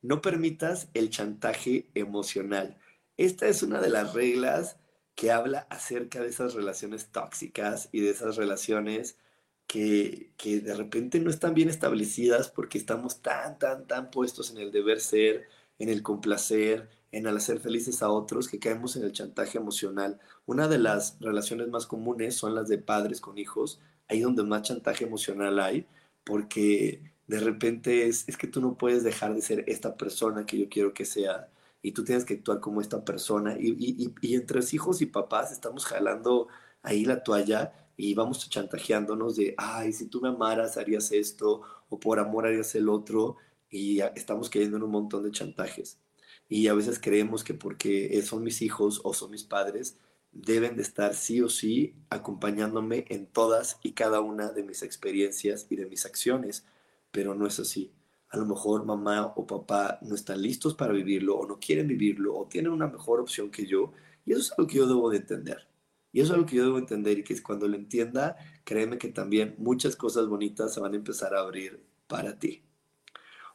No 0.00 0.22
permitas 0.22 0.88
el 0.94 1.10
chantaje 1.10 1.90
emocional. 1.94 2.78
Esta 3.18 3.48
es 3.48 3.62
una 3.62 3.82
de 3.82 3.90
las 3.90 4.14
reglas 4.14 4.78
que 5.14 5.30
habla 5.30 5.66
acerca 5.68 6.22
de 6.22 6.28
esas 6.28 6.54
relaciones 6.54 7.08
tóxicas 7.12 7.90
y 7.92 8.00
de 8.00 8.08
esas 8.08 8.36
relaciones 8.36 9.18
que, 9.66 10.32
que, 10.38 10.60
de 10.60 10.74
repente 10.74 11.20
no 11.20 11.28
están 11.28 11.52
bien 11.52 11.68
establecidas 11.68 12.48
porque 12.48 12.78
estamos 12.78 13.20
tan, 13.20 13.58
tan, 13.58 13.86
tan 13.86 14.10
puestos 14.10 14.50
en 14.50 14.56
el 14.56 14.72
deber 14.72 15.00
ser, 15.00 15.46
en 15.78 15.90
el 15.90 16.02
complacer, 16.02 16.88
en 17.12 17.26
el 17.26 17.36
hacer 17.36 17.60
felices 17.60 18.02
a 18.02 18.08
otros, 18.08 18.48
que 18.48 18.58
caemos 18.58 18.96
en 18.96 19.04
el 19.04 19.12
chantaje 19.12 19.58
emocional. 19.58 20.18
Una 20.46 20.66
de 20.66 20.78
las 20.78 21.18
relaciones 21.20 21.68
más 21.68 21.84
comunes 21.84 22.36
son 22.36 22.54
las 22.54 22.68
de 22.68 22.78
padres 22.78 23.20
con 23.20 23.36
hijos, 23.36 23.80
ahí 24.08 24.20
donde 24.20 24.44
más 24.44 24.62
chantaje 24.62 25.04
emocional 25.04 25.60
hay, 25.60 25.86
porque 26.24 27.12
de 27.26 27.40
repente 27.40 28.06
es, 28.06 28.28
es 28.28 28.36
que 28.36 28.46
tú 28.46 28.60
no 28.60 28.76
puedes 28.76 29.02
dejar 29.04 29.34
de 29.34 29.42
ser 29.42 29.64
esta 29.66 29.96
persona 29.96 30.46
que 30.46 30.58
yo 30.58 30.68
quiero 30.68 30.94
que 30.94 31.04
sea 31.04 31.48
y 31.82 31.92
tú 31.92 32.04
tienes 32.04 32.24
que 32.24 32.34
actuar 32.34 32.60
como 32.60 32.80
esta 32.80 33.04
persona 33.04 33.56
y, 33.58 33.76
y, 33.78 34.14
y 34.20 34.34
entre 34.34 34.60
hijos 34.72 35.02
y 35.02 35.06
papás 35.06 35.52
estamos 35.52 35.84
jalando 35.84 36.48
ahí 36.82 37.04
la 37.04 37.22
toalla 37.22 37.72
y 37.96 38.14
vamos 38.14 38.48
chantajeándonos 38.48 39.36
de, 39.36 39.54
ay, 39.56 39.92
si 39.92 40.06
tú 40.06 40.20
me 40.20 40.28
amaras 40.28 40.76
harías 40.76 41.12
esto 41.12 41.62
o 41.88 42.00
por 42.00 42.18
amor 42.18 42.46
harías 42.46 42.74
el 42.74 42.88
otro 42.88 43.36
y 43.70 44.00
estamos 44.16 44.48
cayendo 44.50 44.76
en 44.76 44.82
un 44.84 44.90
montón 44.90 45.24
de 45.24 45.30
chantajes. 45.30 45.98
Y 46.48 46.68
a 46.68 46.74
veces 46.74 46.98
creemos 47.00 47.44
que 47.44 47.54
porque 47.54 48.20
son 48.22 48.42
mis 48.42 48.62
hijos 48.62 49.00
o 49.04 49.14
son 49.14 49.30
mis 49.30 49.44
padres, 49.44 49.98
deben 50.34 50.76
de 50.76 50.82
estar 50.82 51.14
sí 51.14 51.40
o 51.40 51.48
sí 51.48 51.94
acompañándome 52.10 53.06
en 53.08 53.26
todas 53.26 53.78
y 53.82 53.92
cada 53.92 54.20
una 54.20 54.50
de 54.50 54.64
mis 54.64 54.82
experiencias 54.82 55.66
y 55.70 55.76
de 55.76 55.86
mis 55.86 56.04
acciones, 56.04 56.66
pero 57.10 57.34
no 57.34 57.46
es 57.46 57.60
así. 57.60 57.92
A 58.28 58.36
lo 58.36 58.46
mejor 58.46 58.84
mamá 58.84 59.32
o 59.36 59.46
papá 59.46 59.98
no 60.02 60.14
están 60.14 60.42
listos 60.42 60.74
para 60.74 60.92
vivirlo 60.92 61.36
o 61.36 61.46
no 61.46 61.60
quieren 61.60 61.86
vivirlo 61.86 62.36
o 62.36 62.48
tienen 62.48 62.72
una 62.72 62.88
mejor 62.88 63.20
opción 63.20 63.50
que 63.50 63.64
yo 63.64 63.92
y 64.26 64.32
eso 64.32 64.40
es 64.40 64.52
algo 64.52 64.66
que 64.66 64.78
yo 64.78 64.88
debo 64.88 65.08
de 65.08 65.18
entender. 65.18 65.68
Y 66.12 66.20
eso 66.20 66.32
es 66.32 66.34
algo 66.34 66.46
que 66.46 66.56
yo 66.56 66.64
debo 66.64 66.78
entender 66.78 67.18
y 67.18 67.24
que 67.24 67.40
cuando 67.42 67.68
lo 67.68 67.76
entienda, 67.76 68.36
créeme 68.64 68.98
que 68.98 69.08
también 69.08 69.54
muchas 69.58 69.96
cosas 69.96 70.26
bonitas 70.26 70.74
se 70.74 70.80
van 70.80 70.94
a 70.94 70.96
empezar 70.96 71.34
a 71.34 71.40
abrir 71.40 71.84
para 72.06 72.38
ti. 72.38 72.62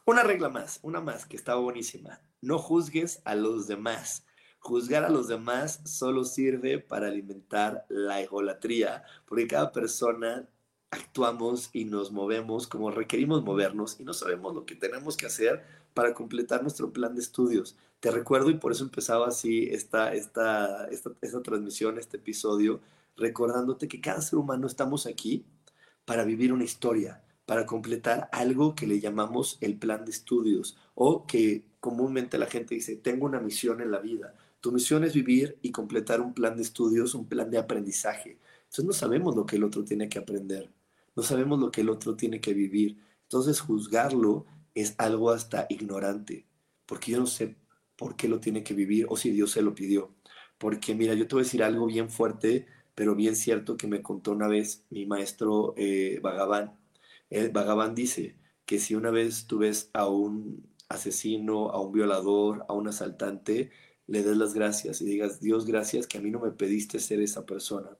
Una 0.06 0.22
regla 0.22 0.48
más, 0.48 0.80
una 0.82 1.00
más 1.00 1.26
que 1.26 1.36
está 1.36 1.54
buenísima. 1.54 2.20
No 2.40 2.58
juzgues 2.58 3.20
a 3.24 3.34
los 3.34 3.66
demás. 3.66 4.24
Juzgar 4.60 5.04
a 5.04 5.10
los 5.10 5.26
demás 5.26 5.80
solo 5.84 6.24
sirve 6.24 6.78
para 6.78 7.08
alimentar 7.08 7.86
la 7.88 8.20
egolatría, 8.20 9.04
porque 9.26 9.48
cada 9.48 9.72
persona 9.72 10.48
actuamos 10.90 11.70
y 11.72 11.84
nos 11.84 12.12
movemos 12.12 12.66
como 12.66 12.90
requerimos 12.90 13.42
movernos 13.42 13.98
y 14.00 14.04
no 14.04 14.12
sabemos 14.12 14.54
lo 14.54 14.66
que 14.66 14.74
tenemos 14.74 15.16
que 15.16 15.26
hacer 15.26 15.62
para 15.94 16.14
completar 16.14 16.62
nuestro 16.62 16.92
plan 16.92 17.14
de 17.14 17.20
estudios. 17.20 17.76
Te 18.00 18.10
recuerdo 18.10 18.50
y 18.50 18.54
por 18.54 18.72
eso 18.72 18.84
empezaba 18.84 19.28
así 19.28 19.68
esta, 19.70 20.14
esta, 20.14 20.86
esta, 20.86 21.10
esta 21.20 21.42
transmisión, 21.42 21.98
este 21.98 22.16
episodio, 22.16 22.80
recordándote 23.16 23.88
que 23.88 24.00
cada 24.00 24.20
ser 24.22 24.38
humano 24.38 24.66
estamos 24.66 25.06
aquí 25.06 25.44
para 26.04 26.24
vivir 26.24 26.52
una 26.52 26.64
historia, 26.64 27.22
para 27.46 27.66
completar 27.66 28.28
algo 28.32 28.74
que 28.74 28.86
le 28.86 29.00
llamamos 29.00 29.58
el 29.60 29.76
plan 29.76 30.04
de 30.04 30.10
estudios 30.10 30.76
o 30.94 31.26
que 31.26 31.64
comúnmente 31.80 32.38
la 32.38 32.46
gente 32.46 32.74
dice, 32.74 32.96
tengo 32.96 33.26
una 33.26 33.40
misión 33.40 33.80
en 33.80 33.90
la 33.90 33.98
vida. 33.98 34.34
Tu 34.60 34.72
misión 34.72 35.04
es 35.04 35.14
vivir 35.14 35.58
y 35.62 35.72
completar 35.72 36.20
un 36.20 36.34
plan 36.34 36.56
de 36.56 36.62
estudios, 36.62 37.14
un 37.14 37.26
plan 37.26 37.50
de 37.50 37.58
aprendizaje. 37.58 38.38
Entonces 38.64 38.84
no 38.84 38.92
sabemos 38.92 39.36
lo 39.36 39.46
que 39.46 39.56
el 39.56 39.64
otro 39.64 39.84
tiene 39.84 40.08
que 40.08 40.18
aprender, 40.18 40.70
no 41.16 41.22
sabemos 41.22 41.58
lo 41.58 41.70
que 41.70 41.80
el 41.80 41.90
otro 41.90 42.14
tiene 42.16 42.40
que 42.40 42.54
vivir. 42.54 42.98
Entonces 43.22 43.60
juzgarlo 43.60 44.46
es 44.74 44.94
algo 44.98 45.30
hasta 45.30 45.66
ignorante, 45.68 46.46
porque 46.86 47.12
yo 47.12 47.20
no 47.20 47.26
sé 47.26 47.56
por 47.96 48.16
qué 48.16 48.28
lo 48.28 48.40
tiene 48.40 48.62
que 48.62 48.74
vivir 48.74 49.06
o 49.08 49.16
si 49.16 49.30
Dios 49.30 49.50
se 49.52 49.62
lo 49.62 49.74
pidió. 49.74 50.14
Porque 50.58 50.94
mira, 50.94 51.14
yo 51.14 51.26
te 51.26 51.34
voy 51.34 51.42
a 51.42 51.44
decir 51.44 51.62
algo 51.62 51.86
bien 51.86 52.10
fuerte, 52.10 52.66
pero 52.94 53.14
bien 53.14 53.36
cierto 53.36 53.76
que 53.76 53.86
me 53.86 54.02
contó 54.02 54.32
una 54.32 54.48
vez 54.48 54.84
mi 54.90 55.06
maestro 55.06 55.74
eh, 55.76 56.20
Bhagavan. 56.22 56.78
El 57.30 57.50
Bhagavan 57.50 57.94
dice 57.94 58.36
que 58.66 58.78
si 58.78 58.94
una 58.94 59.10
vez 59.10 59.46
tú 59.46 59.58
ves 59.58 59.90
a 59.94 60.06
un 60.08 60.68
asesino, 60.88 61.70
a 61.70 61.80
un 61.80 61.92
violador, 61.92 62.64
a 62.68 62.74
un 62.74 62.88
asaltante, 62.88 63.70
le 64.10 64.24
des 64.24 64.36
las 64.36 64.54
gracias 64.54 65.00
y 65.00 65.04
digas, 65.04 65.40
Dios, 65.40 65.64
gracias 65.66 66.08
que 66.08 66.18
a 66.18 66.20
mí 66.20 66.32
no 66.32 66.40
me 66.40 66.50
pediste 66.50 66.98
ser 66.98 67.20
esa 67.20 67.46
persona. 67.46 67.96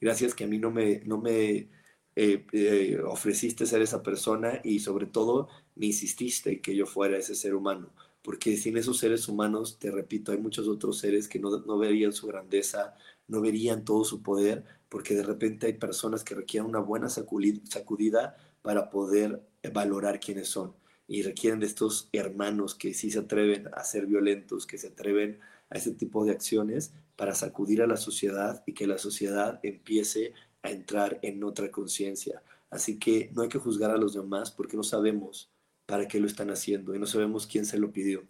Gracias 0.00 0.32
que 0.32 0.44
a 0.44 0.46
mí 0.46 0.56
no 0.58 0.70
me, 0.70 1.00
no 1.04 1.18
me 1.18 1.68
eh, 2.14 2.46
eh, 2.52 3.00
ofreciste 3.04 3.66
ser 3.66 3.82
esa 3.82 4.00
persona 4.04 4.60
y 4.62 4.78
sobre 4.78 5.06
todo 5.06 5.48
me 5.74 5.86
insististe 5.86 6.60
que 6.60 6.76
yo 6.76 6.86
fuera 6.86 7.18
ese 7.18 7.34
ser 7.34 7.56
humano. 7.56 7.90
Porque 8.22 8.56
sin 8.56 8.76
esos 8.76 8.98
seres 8.98 9.26
humanos, 9.26 9.80
te 9.80 9.90
repito, 9.90 10.30
hay 10.30 10.38
muchos 10.38 10.68
otros 10.68 10.98
seres 10.98 11.26
que 11.26 11.40
no, 11.40 11.50
no 11.58 11.76
verían 11.76 12.12
su 12.12 12.28
grandeza, 12.28 12.94
no 13.26 13.40
verían 13.40 13.84
todo 13.84 14.04
su 14.04 14.22
poder, 14.22 14.64
porque 14.88 15.14
de 15.16 15.24
repente 15.24 15.66
hay 15.66 15.72
personas 15.72 16.22
que 16.22 16.36
requieren 16.36 16.68
una 16.70 16.78
buena 16.78 17.08
sacudida 17.08 18.36
para 18.62 18.90
poder 18.90 19.42
valorar 19.72 20.20
quiénes 20.20 20.46
son 20.46 20.72
y 21.08 21.22
requieren 21.22 21.58
de 21.58 21.66
estos 21.66 22.10
hermanos 22.12 22.74
que 22.74 22.92
sí 22.92 23.10
se 23.10 23.20
atreven 23.20 23.68
a 23.72 23.82
ser 23.82 24.06
violentos, 24.06 24.66
que 24.66 24.76
se 24.76 24.88
atreven 24.88 25.40
a 25.70 25.78
ese 25.78 25.92
tipo 25.92 26.24
de 26.24 26.32
acciones 26.32 26.92
para 27.16 27.34
sacudir 27.34 27.82
a 27.82 27.86
la 27.86 27.96
sociedad 27.96 28.62
y 28.66 28.74
que 28.74 28.86
la 28.86 28.98
sociedad 28.98 29.58
empiece 29.62 30.34
a 30.62 30.70
entrar 30.70 31.18
en 31.22 31.42
otra 31.42 31.70
conciencia. 31.70 32.42
Así 32.70 32.98
que 32.98 33.30
no 33.34 33.42
hay 33.42 33.48
que 33.48 33.58
juzgar 33.58 33.90
a 33.90 33.96
los 33.96 34.12
demás 34.12 34.50
porque 34.50 34.76
no 34.76 34.82
sabemos 34.82 35.50
para 35.86 36.06
qué 36.06 36.20
lo 36.20 36.26
están 36.26 36.50
haciendo 36.50 36.94
y 36.94 36.98
no 36.98 37.06
sabemos 37.06 37.46
quién 37.46 37.64
se 37.64 37.78
lo 37.78 37.90
pidió. 37.90 38.24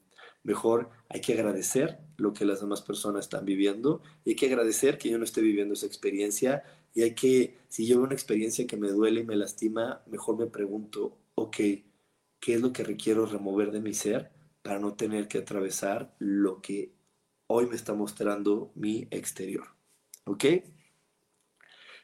Mejor 0.44 0.90
hay 1.08 1.20
que 1.20 1.32
agradecer 1.32 1.98
lo 2.16 2.32
que 2.32 2.44
las 2.44 2.60
demás 2.60 2.80
personas 2.80 3.24
están 3.24 3.44
viviendo 3.44 4.02
y 4.24 4.30
hay 4.30 4.36
que 4.36 4.46
agradecer 4.46 4.96
que 4.98 5.10
yo 5.10 5.18
no 5.18 5.24
esté 5.24 5.40
viviendo 5.40 5.74
esa 5.74 5.86
experiencia 5.86 6.62
y 6.94 7.02
hay 7.02 7.14
que, 7.14 7.58
si 7.68 7.86
yo 7.86 7.96
veo 7.96 8.04
una 8.04 8.14
experiencia 8.14 8.66
que 8.66 8.76
me 8.76 8.88
duele 8.88 9.22
y 9.22 9.24
me 9.24 9.36
lastima, 9.36 10.02
mejor 10.06 10.38
me 10.38 10.46
pregunto, 10.46 11.18
ok, 11.34 11.56
qué 12.40 12.54
es 12.54 12.60
lo 12.60 12.72
que 12.72 12.84
requiero 12.84 13.26
remover 13.26 13.70
de 13.70 13.80
mi 13.80 13.94
ser 13.94 14.32
para 14.62 14.78
no 14.78 14.94
tener 14.94 15.28
que 15.28 15.38
atravesar 15.38 16.14
lo 16.18 16.60
que 16.60 16.94
hoy 17.46 17.66
me 17.66 17.76
está 17.76 17.94
mostrando 17.94 18.72
mi 18.74 19.08
exterior. 19.10 19.68
¿Ok? 20.24 20.44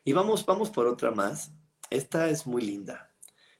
Y 0.04 0.12
vamos, 0.12 0.44
vamos 0.46 0.70
por 0.70 0.86
otra 0.86 1.10
más. 1.10 1.52
Esta 1.90 2.28
es 2.28 2.46
muy 2.46 2.62
linda 2.62 3.14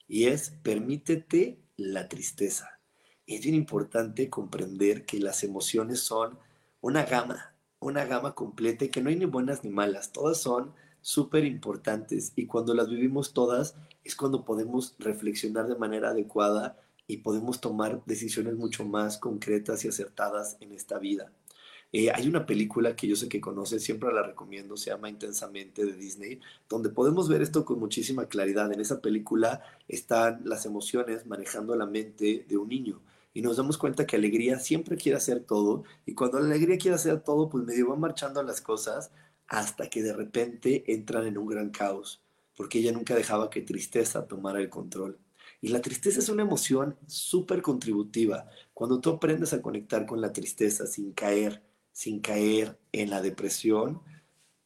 y 0.06 0.26
es 0.26 0.50
permítete 0.62 1.62
la 1.76 2.08
tristeza. 2.08 2.80
Es 3.26 3.42
bien 3.42 3.54
importante 3.54 4.28
comprender 4.28 5.06
que 5.06 5.18
las 5.18 5.44
emociones 5.44 6.00
son 6.00 6.38
una 6.80 7.04
gama, 7.04 7.56
una 7.78 8.04
gama 8.04 8.34
completa 8.34 8.84
y 8.84 8.88
que 8.90 9.00
no 9.00 9.08
hay 9.08 9.16
ni 9.16 9.24
buenas 9.24 9.64
ni 9.64 9.70
malas, 9.70 10.12
todas 10.12 10.40
son 10.40 10.74
súper 11.04 11.44
importantes 11.44 12.32
y 12.34 12.46
cuando 12.46 12.72
las 12.72 12.88
vivimos 12.88 13.34
todas 13.34 13.76
es 14.04 14.16
cuando 14.16 14.46
podemos 14.46 14.94
reflexionar 14.98 15.68
de 15.68 15.76
manera 15.76 16.08
adecuada 16.10 16.78
y 17.06 17.18
podemos 17.18 17.60
tomar 17.60 18.02
decisiones 18.06 18.54
mucho 18.54 18.86
más 18.86 19.18
concretas 19.18 19.84
y 19.84 19.88
acertadas 19.88 20.56
en 20.60 20.72
esta 20.72 20.98
vida. 20.98 21.30
Eh, 21.92 22.10
hay 22.10 22.26
una 22.26 22.46
película 22.46 22.96
que 22.96 23.06
yo 23.06 23.16
sé 23.16 23.28
que 23.28 23.42
conoces, 23.42 23.84
siempre 23.84 24.14
la 24.14 24.22
recomiendo, 24.22 24.78
se 24.78 24.90
llama 24.90 25.10
Intensamente 25.10 25.84
de 25.84 25.92
Disney, 25.92 26.40
donde 26.70 26.88
podemos 26.88 27.28
ver 27.28 27.42
esto 27.42 27.66
con 27.66 27.78
muchísima 27.78 28.26
claridad. 28.26 28.72
En 28.72 28.80
esa 28.80 29.02
película 29.02 29.60
están 29.86 30.40
las 30.46 30.64
emociones 30.64 31.26
manejando 31.26 31.76
la 31.76 31.84
mente 31.84 32.46
de 32.48 32.56
un 32.56 32.70
niño 32.70 33.02
y 33.34 33.42
nos 33.42 33.58
damos 33.58 33.76
cuenta 33.76 34.06
que 34.06 34.16
alegría 34.16 34.58
siempre 34.58 34.96
quiere 34.96 35.18
hacer 35.18 35.40
todo 35.40 35.84
y 36.06 36.14
cuando 36.14 36.38
la 36.40 36.46
alegría 36.46 36.78
quiere 36.78 36.94
hacer 36.94 37.20
todo, 37.20 37.50
pues 37.50 37.62
medio 37.64 37.90
van 37.90 38.00
marchando 38.00 38.42
las 38.42 38.62
cosas 38.62 39.10
hasta 39.48 39.88
que 39.88 40.02
de 40.02 40.12
repente 40.12 40.84
entran 40.86 41.26
en 41.26 41.38
un 41.38 41.46
gran 41.46 41.70
caos, 41.70 42.22
porque 42.56 42.78
ella 42.78 42.92
nunca 42.92 43.14
dejaba 43.14 43.50
que 43.50 43.62
tristeza 43.62 44.26
tomara 44.26 44.60
el 44.60 44.70
control. 44.70 45.18
Y 45.60 45.68
la 45.68 45.80
tristeza 45.80 46.18
es 46.18 46.28
una 46.28 46.42
emoción 46.42 46.96
súper 47.06 47.62
contributiva. 47.62 48.48
Cuando 48.74 49.00
tú 49.00 49.10
aprendes 49.10 49.52
a 49.52 49.62
conectar 49.62 50.06
con 50.06 50.20
la 50.20 50.32
tristeza 50.32 50.86
sin 50.86 51.12
caer, 51.12 51.62
sin 51.92 52.20
caer 52.20 52.78
en 52.92 53.10
la 53.10 53.22
depresión, 53.22 54.02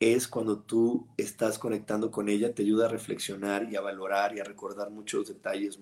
es 0.00 0.28
cuando 0.28 0.60
tú 0.60 1.08
estás 1.16 1.58
conectando 1.58 2.10
con 2.10 2.28
ella, 2.28 2.54
te 2.54 2.62
ayuda 2.62 2.86
a 2.86 2.88
reflexionar 2.88 3.68
y 3.70 3.76
a 3.76 3.80
valorar 3.80 4.36
y 4.36 4.40
a 4.40 4.44
recordar 4.44 4.90
muchos 4.90 5.28
detalles 5.28 5.78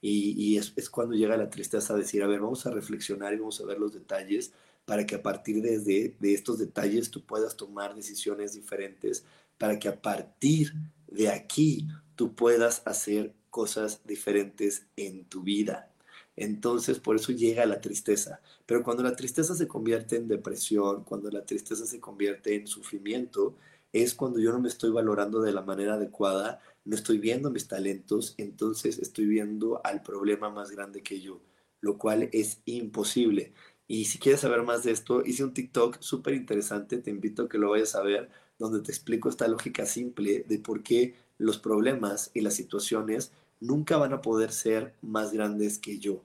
Y, 0.00 0.56
es, 0.56 0.72
es, 0.76 0.90
cuando 0.90 1.14
llega 1.14 1.36
la 1.36 1.50
tristeza 1.50 1.94
a 1.94 1.96
decir, 1.96 2.22
a 2.22 2.28
ver, 2.28 2.40
vamos 2.40 2.66
a 2.66 2.70
reflexionar 2.70 3.34
y 3.34 3.38
vamos 3.38 3.60
a 3.60 3.66
ver 3.66 3.78
los 3.78 3.94
detalles 3.94 4.52
para 4.88 5.04
que 5.04 5.16
a 5.16 5.22
partir 5.22 5.60
de, 5.60 6.14
de 6.18 6.32
estos 6.32 6.58
detalles 6.58 7.10
tú 7.10 7.22
puedas 7.22 7.58
tomar 7.58 7.94
decisiones 7.94 8.54
diferentes, 8.54 9.22
para 9.58 9.78
que 9.78 9.86
a 9.86 10.00
partir 10.00 10.72
de 11.06 11.28
aquí 11.28 11.86
tú 12.16 12.34
puedas 12.34 12.80
hacer 12.86 13.34
cosas 13.50 14.00
diferentes 14.06 14.86
en 14.96 15.26
tu 15.26 15.42
vida. 15.42 15.92
Entonces, 16.36 17.00
por 17.00 17.16
eso 17.16 17.32
llega 17.32 17.66
la 17.66 17.82
tristeza. 17.82 18.40
Pero 18.64 18.82
cuando 18.82 19.02
la 19.02 19.14
tristeza 19.14 19.54
se 19.54 19.68
convierte 19.68 20.16
en 20.16 20.26
depresión, 20.26 21.04
cuando 21.04 21.30
la 21.30 21.44
tristeza 21.44 21.84
se 21.84 22.00
convierte 22.00 22.54
en 22.54 22.66
sufrimiento, 22.66 23.56
es 23.92 24.14
cuando 24.14 24.40
yo 24.40 24.52
no 24.52 24.58
me 24.58 24.68
estoy 24.68 24.90
valorando 24.90 25.42
de 25.42 25.52
la 25.52 25.60
manera 25.60 25.94
adecuada, 25.94 26.62
no 26.86 26.96
estoy 26.96 27.18
viendo 27.18 27.50
mis 27.50 27.68
talentos, 27.68 28.34
entonces 28.38 28.98
estoy 29.00 29.26
viendo 29.26 29.82
al 29.84 30.02
problema 30.02 30.48
más 30.48 30.70
grande 30.70 31.02
que 31.02 31.20
yo, 31.20 31.42
lo 31.82 31.98
cual 31.98 32.30
es 32.32 32.62
imposible. 32.64 33.52
Y 33.90 34.04
si 34.04 34.18
quieres 34.18 34.42
saber 34.42 34.62
más 34.62 34.84
de 34.84 34.92
esto, 34.92 35.24
hice 35.24 35.42
un 35.42 35.54
TikTok 35.54 35.96
súper 36.00 36.34
interesante, 36.34 36.98
te 36.98 37.10
invito 37.10 37.44
a 37.44 37.48
que 37.48 37.56
lo 37.56 37.70
vayas 37.70 37.94
a 37.94 38.02
ver, 38.02 38.28
donde 38.58 38.80
te 38.80 38.92
explico 38.92 39.30
esta 39.30 39.48
lógica 39.48 39.86
simple 39.86 40.44
de 40.46 40.58
por 40.58 40.82
qué 40.82 41.14
los 41.38 41.58
problemas 41.58 42.30
y 42.34 42.42
las 42.42 42.52
situaciones 42.52 43.32
nunca 43.60 43.96
van 43.96 44.12
a 44.12 44.20
poder 44.20 44.52
ser 44.52 44.94
más 45.00 45.32
grandes 45.32 45.78
que 45.78 45.98
yo. 45.98 46.22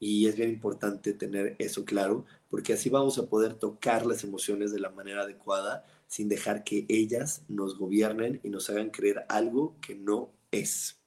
Y 0.00 0.26
es 0.26 0.36
bien 0.36 0.50
importante 0.50 1.12
tener 1.12 1.54
eso 1.60 1.84
claro, 1.84 2.24
porque 2.50 2.72
así 2.72 2.90
vamos 2.90 3.16
a 3.18 3.26
poder 3.26 3.54
tocar 3.54 4.04
las 4.06 4.24
emociones 4.24 4.72
de 4.72 4.80
la 4.80 4.90
manera 4.90 5.22
adecuada 5.22 5.86
sin 6.08 6.28
dejar 6.28 6.64
que 6.64 6.84
ellas 6.88 7.44
nos 7.48 7.78
gobiernen 7.78 8.40
y 8.42 8.50
nos 8.50 8.68
hagan 8.70 8.90
creer 8.90 9.24
algo 9.28 9.76
que 9.80 9.94
no 9.94 10.32
es. 10.50 11.00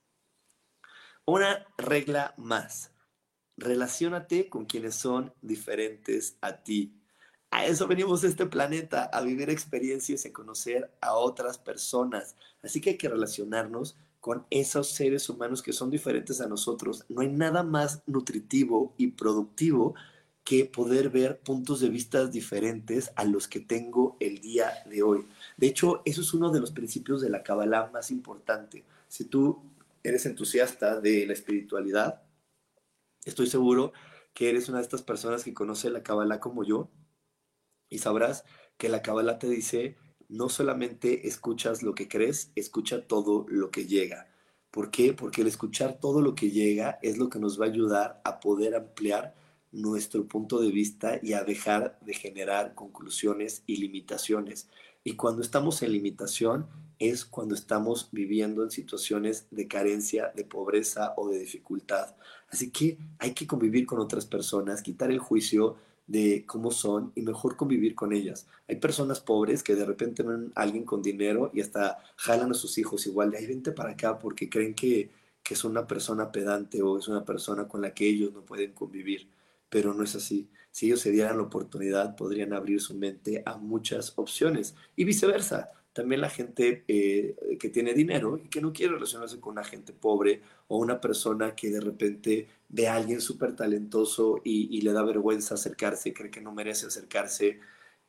Una 1.26 1.68
regla 1.78 2.34
más. 2.38 2.92
Relaciónate 3.58 4.50
con 4.50 4.66
quienes 4.66 4.96
son 4.96 5.34
diferentes 5.42 6.38
a 6.42 6.58
ti. 6.58 6.94
A 7.50 7.66
eso 7.66 7.88
venimos 7.88 8.24
a 8.24 8.28
este 8.28 8.46
planeta, 8.46 9.06
a 9.06 9.22
vivir 9.22 9.50
experiencias 9.50 10.26
y 10.26 10.30
a 10.30 10.34
conocer 10.34 10.92
a 11.02 11.14
otras 11.16 11.58
personas. 11.58 12.36
Así 12.62 12.82
que 12.82 12.92
hay 12.92 12.98
que 12.98 13.10
relacionarnos 13.10 13.96
con 14.20 14.46
esos 14.50 14.92
seres 14.92 15.30
humanos 15.30 15.64
que 15.64 15.74
son 15.74 15.90
diferentes 15.90 16.42
a 16.42 16.48
nosotros. 16.48 17.06
No 17.10 17.22
hay 17.22 17.30
nada 17.30 17.64
más 17.64 18.04
nutritivo 18.06 18.94
y 18.98 19.08
productivo 19.08 19.96
que 20.44 20.66
poder 20.66 21.10
ver 21.10 21.40
puntos 21.40 21.80
de 21.80 21.90
vista 21.90 22.26
diferentes 22.26 23.12
a 23.16 23.26
los 23.26 23.48
que 23.48 23.60
tengo 23.60 24.16
el 24.20 24.40
día 24.40 24.72
de 24.86 25.04
hoy. 25.04 25.26
De 25.58 25.68
hecho, 25.68 26.02
eso 26.06 26.22
es 26.22 26.34
uno 26.34 26.52
de 26.52 26.60
los 26.60 26.72
principios 26.72 27.22
de 27.22 27.30
la 27.30 27.44
Kabbalah 27.44 27.90
más 27.92 28.12
importante. 28.12 28.84
Si 29.08 29.26
tú 29.26 29.62
eres 30.04 30.26
entusiasta 30.26 31.02
de 31.02 31.26
la 31.26 31.34
espiritualidad, 31.34 32.22
estoy 33.30 33.48
seguro 33.48 33.94
que 34.34 34.50
eres 34.50 34.70
una 34.70 34.78
de 34.80 34.84
estas 34.84 35.02
personas 35.02 35.44
que 35.44 35.54
conoce 35.54 35.90
la 35.90 36.04
Kabbalah 36.04 36.40
como 36.40 36.64
yo 36.64 36.90
y 37.90 38.00
sabrás 38.00 38.44
que 38.78 38.90
la 38.90 39.02
Kabbalah 39.02 39.40
te 39.40 39.50
dice 39.50 39.98
no 40.30 40.50
solamente 40.50 41.28
escuchas 41.28 41.84
lo 41.84 41.96
que 41.96 42.08
crees, 42.08 42.52
escucha 42.56 43.08
todo 43.08 43.46
lo 43.48 43.72
que 43.72 43.86
llega. 43.86 44.28
¿Por 44.72 44.92
qué? 44.92 45.14
Porque 45.14 45.42
el 45.42 45.48
escuchar 45.48 46.00
todo 46.00 46.22
lo 46.22 46.36
que 46.36 46.52
llega 46.52 47.00
es 47.02 47.18
lo 47.18 47.30
que 47.30 47.40
nos 47.40 47.60
va 47.60 47.66
a 47.66 47.70
ayudar 47.70 48.22
a 48.26 48.40
poder 48.40 48.76
ampliar 48.76 49.36
nuestro 49.72 50.28
punto 50.28 50.60
de 50.60 50.72
vista 50.72 51.20
y 51.22 51.34
a 51.34 51.44
dejar 51.44 51.98
de 52.02 52.14
generar 52.14 52.76
conclusiones 52.76 53.64
y 53.66 53.78
limitaciones. 53.78 54.70
Y 55.04 55.14
cuando 55.14 55.42
estamos 55.42 55.82
en 55.82 55.94
limitación 55.94 56.68
es 57.00 57.26
cuando 57.26 57.56
estamos 57.56 58.10
viviendo 58.12 58.64
en 58.64 58.72
situaciones 58.72 59.48
de 59.52 59.68
carencia, 59.68 60.32
de 60.36 60.44
pobreza 60.44 61.14
o 61.18 61.30
de 61.30 61.40
dificultad. 61.40 62.16
Así 62.50 62.72
que 62.72 62.98
hay 63.20 63.34
que 63.34 63.48
convivir 63.48 63.86
con 63.86 64.00
otras 64.00 64.26
personas, 64.26 64.82
quitar 64.82 65.12
el 65.12 65.20
juicio, 65.20 65.78
de 66.08 66.46
cómo 66.48 66.72
son 66.72 67.12
y 67.16 67.22
mejor 67.22 67.58
convivir 67.58 67.94
con 67.94 68.14
ellas. 68.14 68.48
Hay 68.68 68.78
personas 68.78 69.20
pobres 69.20 69.62
que 69.62 69.76
de 69.76 69.86
repente 69.86 70.24
ven 70.24 70.52
a 70.56 70.62
alguien 70.62 70.86
con 70.86 71.02
dinero 71.02 71.52
y 71.54 71.62
hasta 71.62 72.00
jalan 72.16 72.52
a 72.52 72.54
sus 72.54 72.78
hijos 72.78 73.06
igual 73.06 73.32
de 73.32 73.38
ahí 73.38 73.46
vente 73.46 73.74
para 73.74 73.92
acá 73.92 74.18
porque 74.18 74.50
creen 74.50 74.74
que, 74.74 75.12
que 75.44 75.54
es 75.54 75.64
una 75.66 75.86
persona 75.86 76.32
pedante 76.32 76.82
o 76.82 76.98
es 76.98 77.10
una 77.10 77.26
persona 77.26 77.68
con 77.68 77.82
la 77.82 77.94
que 77.94 78.08
ellos 78.08 78.34
no 78.34 78.42
pueden 78.42 78.72
convivir. 78.72 79.30
Pero 79.70 79.94
no 79.94 80.04
es 80.04 80.16
así. 80.16 80.50
Si 80.72 80.86
ellos 80.86 81.02
se 81.02 81.12
dieran 81.12 81.38
la 81.38 81.44
oportunidad, 81.44 82.16
podrían 82.16 82.54
abrir 82.54 82.80
su 82.80 82.96
mente 82.96 83.44
a 83.46 83.58
muchas 83.58 84.14
opciones 84.16 84.76
y 84.96 85.04
viceversa 85.04 85.72
también 85.98 86.22
la 86.22 86.30
gente 86.30 86.84
eh, 86.88 87.58
que 87.60 87.70
tiene 87.70 87.96
dinero 87.96 88.38
y 88.38 88.50
que 88.50 88.62
no 88.62 88.72
quiere 88.72 88.94
relacionarse 88.94 89.40
con 89.40 89.54
una 89.54 89.64
gente 89.64 89.94
pobre 89.94 90.44
o 90.68 90.78
una 90.78 91.02
persona 91.02 91.56
que 91.56 91.72
de 91.72 91.82
repente 91.82 92.48
ve 92.70 92.88
a 92.88 92.94
alguien 92.94 93.20
súper 93.20 93.56
talentoso 93.56 94.40
y, 94.44 94.80
le 94.82 94.94
da 94.94 95.02
vergüenza 95.04 95.56
acercarse, 95.56 96.14
cree 96.14 96.30
que 96.30 96.40
no 96.40 96.52
merece 96.52 96.86
acercarse. 96.86 97.62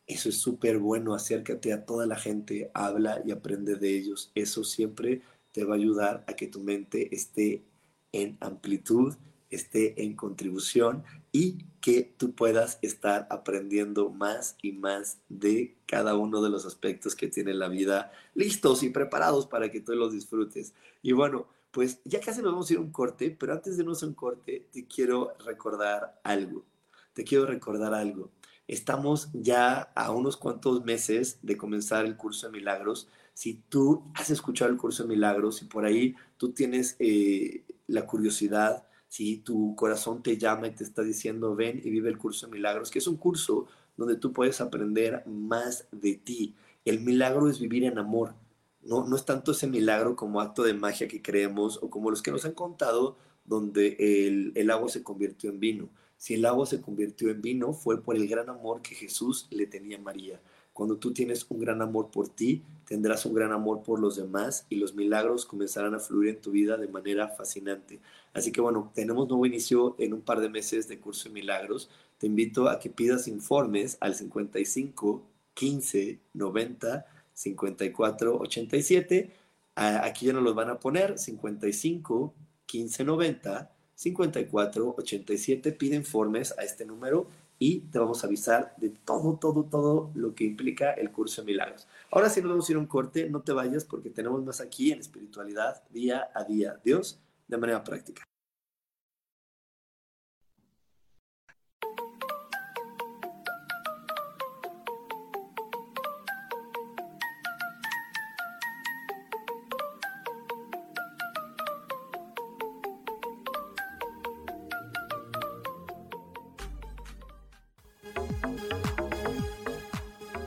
Eso 0.07 0.29
es 0.29 0.37
súper 0.37 0.77
bueno, 0.79 1.14
acércate 1.14 1.72
a 1.72 1.87
toda 1.87 2.05
la 2.07 2.16
gente, 2.16 2.70
habla 2.74 3.22
y 3.24 3.31
aprende 3.31 3.77
de 3.77 3.96
ellos. 3.96 4.33
Eso 4.35 4.64
siempre 4.64 5.22
te 5.53 5.64
va 5.64 5.74
a 5.74 5.79
ayudar 5.79 6.24
a 6.29 6.35
que 6.35 6.46
tu 6.46 6.61
mente 6.61 7.14
esté 7.14 7.64
en 8.12 8.37
amplitud, 8.40 9.14
esté 9.51 10.03
en 10.03 10.15
contribución 10.15 11.05
y 11.33 11.65
que 11.81 12.03
tú 12.17 12.35
puedas 12.35 12.79
estar 12.83 13.27
aprendiendo 13.31 14.11
más 14.11 14.57
y 14.63 14.73
más 14.73 15.19
de 15.29 15.77
cada 15.87 16.17
uno 16.17 16.43
de 16.43 16.51
los 16.51 16.67
aspectos 16.67 17.15
que 17.15 17.29
tiene 17.29 17.55
la 17.55 17.69
vida 17.69 18.13
listos 18.35 18.83
y 18.83 18.91
preparados 18.91 19.47
para 19.47 19.71
que 19.71 19.81
tú 19.81 19.95
los 19.95 20.13
disfrutes. 20.13 20.75
Y 21.03 21.13
bueno, 21.13 21.47
pues 21.71 22.01
ya 22.05 22.21
casi 22.21 22.43
nos 22.43 22.53
vamos 22.53 22.71
a 22.71 22.73
ir 22.73 22.79
a 22.79 22.83
un 22.83 22.91
corte, 22.91 23.31
pero 23.31 23.53
antes 23.53 23.77
de 23.77 23.83
irnos 23.83 24.03
a 24.03 24.07
un 24.07 24.15
corte, 24.15 24.67
te 24.73 24.87
quiero 24.87 25.35
recordar 25.45 26.21
algo. 26.25 26.65
Te 27.13 27.25
quiero 27.25 27.47
recordar 27.47 27.95
algo. 27.95 28.31
Estamos 28.67 29.31
ya 29.33 29.93
a 29.95 30.11
unos 30.11 30.37
cuantos 30.37 30.85
meses 30.85 31.39
de 31.43 31.57
comenzar 31.57 32.05
el 32.05 32.17
curso 32.17 32.47
de 32.47 32.53
milagros. 32.53 33.09
Si 33.33 33.63
tú 33.69 34.05
has 34.15 34.31
escuchado 34.31 34.71
el 34.71 34.77
curso 34.77 35.05
de 35.05 35.11
milagros 35.11 35.63
y 35.63 35.67
por 35.67 35.85
ahí 35.85 36.15
tú 36.37 36.53
tienes 36.53 36.97
eh, 36.99 37.65
la 37.87 38.07
curiosidad, 38.07 38.88
si 39.09 39.38
tu 39.38 39.75
corazón 39.75 40.23
te 40.23 40.37
llama 40.37 40.68
y 40.68 40.73
te 40.73 40.85
está 40.85 41.03
diciendo, 41.03 41.57
ven 41.57 41.81
y 41.83 41.90
vive 41.90 42.11
el 42.11 42.18
curso 42.18 42.47
de 42.47 42.53
milagros, 42.53 42.90
que 42.90 42.99
es 42.99 43.07
un 43.07 43.16
curso 43.16 43.66
donde 43.97 44.16
tú 44.16 44.33
puedes 44.33 44.61
aprender 44.61 45.25
más 45.27 45.88
de 45.90 46.14
ti. 46.14 46.55
El 46.85 47.01
milagro 47.01 47.49
es 47.49 47.59
vivir 47.59 47.85
en 47.85 47.99
amor. 47.99 48.35
No, 48.83 49.07
no 49.07 49.16
es 49.16 49.25
tanto 49.25 49.53
ese 49.53 49.66
milagro 49.66 50.14
como 50.14 50.40
acto 50.40 50.62
de 50.62 50.75
magia 50.75 51.09
que 51.09 51.21
creemos 51.21 51.79
o 51.83 51.90
como 51.90 52.11
los 52.11 52.23
que 52.23 52.31
nos 52.31 52.44
han 52.44 52.53
contado 52.53 53.16
donde 53.44 53.97
el, 53.99 54.53
el 54.55 54.71
agua 54.71 54.88
se 54.88 55.03
convirtió 55.03 55.51
en 55.51 55.59
vino. 55.59 55.88
Si 56.16 56.35
el 56.35 56.44
agua 56.44 56.66
se 56.66 56.81
convirtió 56.81 57.31
en 57.31 57.40
vino 57.40 57.73
fue 57.73 58.03
por 58.03 58.16
el 58.16 58.29
gran 58.29 58.49
amor 58.49 58.83
que 58.83 58.94
Jesús 58.94 59.47
le 59.51 59.66
tenía 59.66 59.97
a 59.97 60.01
María. 60.01 60.40
Cuando 60.79 60.97
tú 60.97 61.12
tienes 61.12 61.45
un 61.49 61.59
gran 61.59 61.83
amor 61.83 62.09
por 62.12 62.29
ti, 62.29 62.62
tendrás 62.87 63.27
un 63.27 63.35
gran 63.35 63.51
amor 63.51 63.83
por 63.83 63.99
los 63.99 64.14
demás 64.14 64.64
y 64.71 64.77
los 64.77 64.95
milagros 64.95 65.45
comenzarán 65.45 65.97
a 65.97 65.99
fluir 65.99 66.29
en 66.29 66.41
tu 66.41 66.53
vida 66.53 66.77
de 66.77 66.87
manera 66.87 67.27
fascinante. 67.27 67.99
Así 68.33 68.53
que 68.53 68.61
bueno, 68.61 68.93
tenemos 68.95 69.27
nuevo 69.27 69.45
inicio 69.45 69.97
en 69.99 70.12
un 70.12 70.21
par 70.21 70.38
de 70.38 70.49
meses 70.49 70.87
de 70.87 71.01
curso 71.01 71.29
de 71.29 71.35
milagros. 71.35 71.91
Te 72.19 72.29
invito 72.29 72.69
a 72.69 72.79
que 72.79 72.91
pidas 72.91 73.27
informes 73.27 73.99
al 73.99 74.14
55 74.14 75.21
15 75.55 76.21
90 76.35 77.07
54 77.35 78.38
87. 78.38 79.33
Aquí 79.75 80.27
ya 80.27 80.33
nos 80.33 80.45
los 80.45 80.55
van 80.55 80.71
a 80.71 80.79
poner 80.79 81.19
55 81.19 82.35
15 82.67 83.05
90 83.05 83.73
54 83.97 84.95
87. 84.97 85.73
Pide 85.73 85.97
informes 85.97 86.55
a 86.57 86.62
este 86.62 86.87
número 86.87 87.27
y 87.59 87.81
te 87.81 87.99
vamos 87.99 88.23
a 88.23 88.27
avisar 88.27 88.75
de 88.77 88.90
todo, 88.90 89.37
todo, 89.40 89.64
todo 89.64 90.11
lo 90.14 90.35
que 90.35 90.44
implica 90.44 90.92
el 90.92 91.11
curso 91.11 91.42
de 91.42 91.47
milagros. 91.47 91.88
Ahora 92.11 92.31
sí 92.31 92.40
nos 92.40 92.51
vamos 92.51 92.68
a 92.68 92.73
ir 92.73 92.77
a 92.77 92.81
un 92.81 92.87
corte, 92.87 93.29
no 93.29 93.40
te 93.40 93.53
vayas 93.53 93.85
porque 93.85 94.11
tenemos 94.11 94.44
más 94.44 94.61
aquí 94.61 94.92
en 94.92 95.01
espiritualidad 95.01 95.83
día 95.90 96.31
a 96.35 96.44
día. 96.44 96.81
Dios, 96.85 97.21
de 97.49 97.57
manera 97.57 97.83
práctica. 97.83 98.23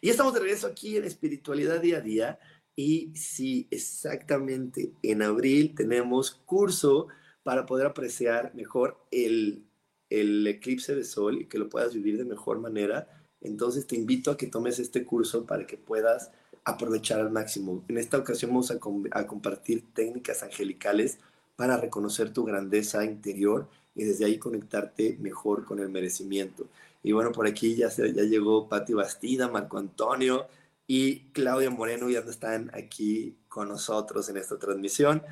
Y 0.00 0.08
estamos 0.08 0.32
de 0.32 0.40
regreso 0.40 0.66
aquí 0.66 0.96
en 0.96 1.04
Espiritualidad 1.04 1.80
Día 1.80 1.98
a 1.98 2.00
Día. 2.00 2.38
Y 2.74 3.12
sí, 3.14 3.68
exactamente, 3.70 4.92
en 5.02 5.22
abril 5.22 5.74
tenemos 5.74 6.30
curso 6.46 7.08
para 7.42 7.66
poder 7.66 7.86
apreciar 7.86 8.54
mejor 8.54 8.98
el, 9.10 9.66
eclipse 10.08 10.94
de 10.94 11.04
sol 11.04 11.42
y 11.42 11.46
que 11.46 11.58
lo 11.58 11.68
puedas 11.68 11.92
vivir 11.92 12.16
de 12.16 12.24
mejor 12.24 12.58
manera. 12.58 13.08
Entonces 13.42 13.86
te 13.86 13.96
invito 13.96 14.30
a 14.30 14.36
que 14.36 14.46
tomes 14.46 14.78
este 14.78 15.04
curso 15.04 15.44
para 15.44 15.66
que 15.66 15.76
puedas 15.76 16.30
aprovechar 16.64 17.20
al 17.20 17.30
máximo. 17.30 17.84
En 17.88 17.98
esta 17.98 18.18
ocasión 18.18 18.50
vamos 18.50 18.70
a 18.70 19.26
compartir 19.26 19.92
técnicas 19.92 20.42
angelicales 20.42 21.18
para 21.56 21.76
reconocer 21.76 22.32
tu 22.32 22.44
grandeza 22.44 23.04
interior 23.04 23.68
y 23.94 24.04
desde 24.04 24.24
ahí 24.24 24.38
conectarte 24.38 25.18
mejor 25.20 25.64
con 25.64 25.78
el 25.78 25.90
merecimiento. 25.90 26.68
Y 27.02 27.12
bueno, 27.12 27.32
por 27.32 27.46
aquí 27.46 27.74
ya, 27.76 27.90
se, 27.90 28.12
ya 28.12 28.22
llegó 28.22 28.68
Pati 28.68 28.92
Bastida, 28.92 29.48
Marco 29.48 29.78
Antonio 29.78 30.46
y 30.86 31.30
Claudia 31.30 31.70
Moreno 31.70 32.10
ya 32.10 32.18
están 32.18 32.70
aquí 32.74 33.36
con 33.48 33.68
nosotros 33.68 34.28
en 34.28 34.36
esta 34.36 34.58
transmisión. 34.58 35.22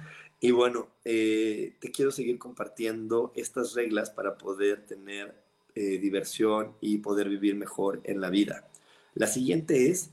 Y 0.40 0.52
bueno, 0.52 0.88
eh, 1.04 1.74
te 1.80 1.90
quiero 1.90 2.12
seguir 2.12 2.38
compartiendo 2.38 3.32
estas 3.34 3.74
reglas 3.74 4.10
para 4.10 4.38
poder 4.38 4.86
tener 4.86 5.34
eh, 5.74 5.98
diversión 5.98 6.76
y 6.80 6.98
poder 6.98 7.28
vivir 7.28 7.56
mejor 7.56 8.00
en 8.04 8.20
la 8.20 8.30
vida. 8.30 8.68
La 9.14 9.26
siguiente 9.26 9.90
es, 9.90 10.10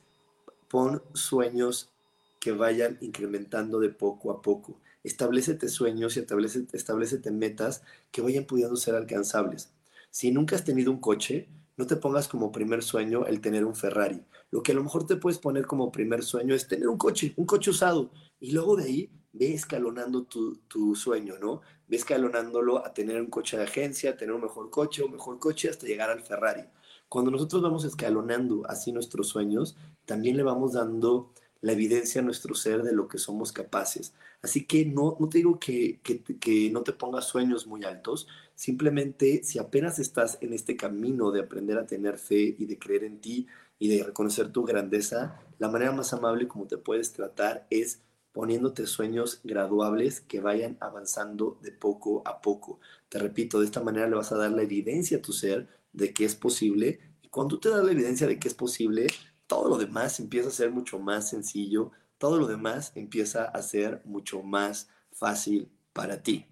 pon 0.68 1.04
sueños 1.13 1.91
que 2.39 2.52
vayan 2.52 2.98
incrementando 3.02 3.80
de 3.80 3.89
poco 3.89 4.32
a 4.32 4.41
poco. 4.41 4.80
Establecete 5.04 5.70
sueños 5.70 6.18
y 6.18 6.22
establecete, 6.22 6.76
establecete 6.76 7.30
metas 7.30 7.84
que 8.12 8.22
vayan 8.24 8.46
pudiendo 8.46 8.78
ser 8.78 8.96
alcanzables. 8.96 9.75
Si 10.15 10.32
nunca 10.32 10.56
has 10.56 10.63
tenido 10.63 10.93
un 10.93 11.01
coche, 11.01 11.49
no 11.75 11.86
te 11.88 11.97
pongas 11.97 12.30
como 12.30 12.49
primer 12.49 12.82
sueño 12.84 13.25
el 13.25 13.41
tener 13.41 13.65
un 13.65 13.75
Ferrari. 13.75 14.23
Lo 14.49 14.63
que 14.63 14.71
a 14.71 14.75
lo 14.75 14.82
mejor 14.82 15.06
te 15.06 15.17
puedes 15.17 15.39
poner 15.39 15.65
como 15.65 15.91
primer 15.91 16.23
sueño 16.23 16.56
es 16.56 16.69
tener 16.69 16.88
un 16.88 16.97
coche, 16.97 17.34
un 17.36 17.45
coche 17.45 17.69
usado. 17.69 18.12
Y 18.39 18.51
luego 18.51 18.78
de 18.78 18.86
ahí 18.86 19.12
ve 19.34 19.54
escalonando 19.54 20.23
tu, 20.23 20.56
tu 20.69 20.95
sueño, 20.95 21.38
¿no? 21.38 21.60
Ve 21.89 21.97
escalonándolo 21.97 22.86
a 22.86 22.93
tener 22.93 23.19
un 23.19 23.28
coche 23.28 23.58
de 23.58 23.63
agencia, 23.63 24.12
a 24.12 24.15
tener 24.15 24.34
un 24.34 24.43
mejor 24.43 24.69
coche, 24.69 25.04
un 25.04 25.12
mejor 25.12 25.38
coche 25.38 25.69
hasta 25.69 25.86
llegar 25.86 26.10
al 26.10 26.23
Ferrari. 26.23 26.63
Cuando 27.10 27.30
nosotros 27.30 27.62
vamos 27.62 27.84
escalonando 27.84 28.63
así 28.69 28.93
nuestros 28.93 29.28
sueños, 29.28 29.75
también 30.06 30.38
le 30.38 30.43
vamos 30.43 30.71
dando 30.71 31.34
la 31.65 31.71
evidencia 31.71 32.21
a 32.21 32.23
nuestro 32.23 32.54
ser 32.54 32.84
de 32.84 32.93
lo 32.93 33.08
que 33.08 33.17
somos 33.17 33.51
capaces. 33.51 34.13
Así 34.43 34.65
que 34.65 34.86
no, 34.86 35.17
no 35.19 35.28
te 35.28 35.39
digo 35.39 35.60
que, 35.60 35.99
que, 36.04 36.69
no 36.69 36.84
te 36.84 36.93
pongas 36.93 37.25
sueños 37.25 37.65
muy 37.65 37.84
altos, 37.84 38.28
Simplemente, 38.56 39.43
si 39.43 39.60
apenas 39.60 39.99
estás 39.99 40.38
en 40.39 40.54
este 40.54 40.78
camino 40.78 41.32
de 41.32 41.41
aprender 41.41 41.78
a 41.78 41.86
tener 41.86 42.17
fe 42.17 42.56
y 42.58 42.65
de 42.65 42.80
creer 42.80 43.04
en 43.04 43.19
ti 43.19 43.47
y 43.80 43.89
de 43.89 44.01
reconocer 44.01 44.49
tu 44.54 44.63
grandeza, 44.63 45.41
la 45.60 45.67
manera 45.67 45.91
más 45.91 46.13
amable 46.13 46.47
como 46.47 46.65
te 46.65 46.78
puedes 46.78 47.12
tratar 47.12 47.67
es 47.69 47.99
poniéndote 48.32 48.88
sueños 48.88 49.41
graduables 49.43 50.21
que 50.21 50.39
vayan 50.39 50.78
avanzando 50.80 51.58
de 51.62 51.73
poco 51.73 52.21
a 52.25 52.41
poco. 52.41 52.80
Te 53.10 53.19
repito, 53.19 53.60
de 53.60 53.65
esta 53.65 53.84
manera 53.84 54.08
le 54.08 54.15
vas 54.15 54.32
a 54.32 54.38
dar 54.38 54.51
la 54.51 54.62
evidencia 54.62 55.17
a 55.17 55.21
tu 55.21 55.34
ser 55.34 55.67
de 55.91 56.13
que 56.13 56.23
es 56.23 56.36
posible 56.36 56.99
y 57.21 57.28
cuando 57.28 57.60
te 57.60 57.69
das 57.69 57.84
la 57.84 57.91
evidencia 57.91 58.28
de 58.28 58.39
que 58.39 58.47
es 58.47 58.54
posible, 58.54 59.08
todo 59.47 59.69
lo 59.69 59.77
demás 59.77 60.19
empieza 60.19 60.49
a 60.49 60.51
ser 60.51 60.71
mucho 60.71 60.99
más 60.99 61.29
sencillo, 61.29 61.91
todo 62.17 62.38
lo 62.38 62.47
demás 62.47 62.91
empieza 62.95 63.45
a 63.45 63.62
ser 63.62 64.01
mucho 64.05 64.41
más 64.41 64.89
fácil 65.12 65.69
para 65.93 66.23
ti. 66.23 66.45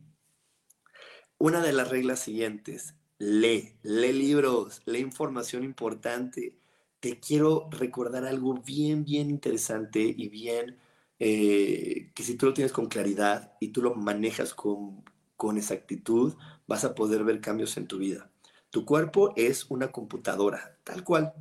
Una 1.38 1.62
de 1.62 1.73
las 1.73 1.89
reglas 1.89 2.19
siguientes, 2.19 2.95
lee, 3.17 3.75
lee 3.82 4.13
libros, 4.13 4.82
lee 4.86 4.99
información 4.99 5.63
importante. 5.63 6.58
Te 6.99 7.19
quiero 7.19 7.67
recordar 7.71 8.25
algo 8.25 8.53
bien, 8.53 9.03
bien 9.03 9.29
interesante 9.29 10.01
y 10.01 10.29
bien 10.29 10.77
eh, 11.19 12.12
que 12.13 12.23
si 12.23 12.36
tú 12.36 12.45
lo 12.45 12.53
tienes 12.53 12.71
con 12.71 12.88
claridad 12.88 13.53
y 13.60 13.69
tú 13.69 13.82
lo 13.82 13.95
manejas 13.95 14.53
con, 14.53 15.03
con 15.36 15.58
exactitud, 15.58 16.34
vas 16.67 16.86
a 16.86 16.95
poder 16.95 17.23
ver 17.23 17.41
cambios 17.41 17.75
en 17.77 17.88
tu 17.88 17.97
vida. 17.97 18.29
Tu 18.69 18.86
cuerpo 18.86 19.34
es 19.36 19.69
una 19.69 19.91
computadora, 19.91 20.77
tal 20.84 21.03
cual, 21.03 21.34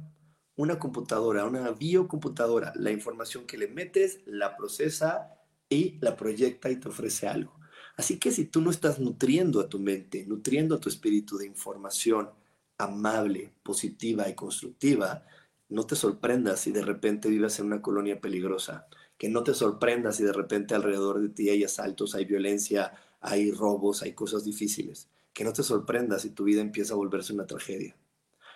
una 0.62 0.78
computadora, 0.78 1.44
una 1.44 1.72
biocomputadora. 1.72 2.72
La 2.76 2.92
información 2.92 3.46
que 3.46 3.58
le 3.58 3.66
metes 3.66 4.20
la 4.26 4.56
procesa 4.56 5.34
y 5.68 5.98
la 6.00 6.16
proyecta 6.16 6.70
y 6.70 6.76
te 6.76 6.88
ofrece 6.88 7.26
algo. 7.26 7.58
Así 7.96 8.18
que 8.18 8.30
si 8.30 8.44
tú 8.44 8.60
no 8.60 8.70
estás 8.70 9.00
nutriendo 9.00 9.60
a 9.60 9.68
tu 9.68 9.80
mente, 9.80 10.24
nutriendo 10.24 10.76
a 10.76 10.80
tu 10.80 10.88
espíritu 10.88 11.36
de 11.36 11.46
información 11.46 12.30
amable, 12.78 13.52
positiva 13.64 14.28
y 14.28 14.34
constructiva, 14.34 15.26
no 15.68 15.84
te 15.84 15.96
sorprendas 15.96 16.60
si 16.60 16.70
de 16.70 16.82
repente 16.82 17.28
vives 17.28 17.58
en 17.58 17.66
una 17.66 17.82
colonia 17.82 18.20
peligrosa, 18.20 18.86
que 19.18 19.28
no 19.28 19.42
te 19.42 19.54
sorprendas 19.54 20.16
si 20.16 20.22
de 20.22 20.32
repente 20.32 20.74
alrededor 20.74 21.20
de 21.20 21.28
ti 21.30 21.48
hay 21.48 21.64
asaltos, 21.64 22.14
hay 22.14 22.24
violencia, 22.24 22.92
hay 23.20 23.50
robos, 23.50 24.02
hay 24.02 24.12
cosas 24.12 24.44
difíciles, 24.44 25.08
que 25.32 25.44
no 25.44 25.52
te 25.52 25.62
sorprendas 25.62 26.22
si 26.22 26.30
tu 26.30 26.44
vida 26.44 26.60
empieza 26.60 26.94
a 26.94 26.96
volverse 26.96 27.32
una 27.32 27.46
tragedia. 27.46 27.96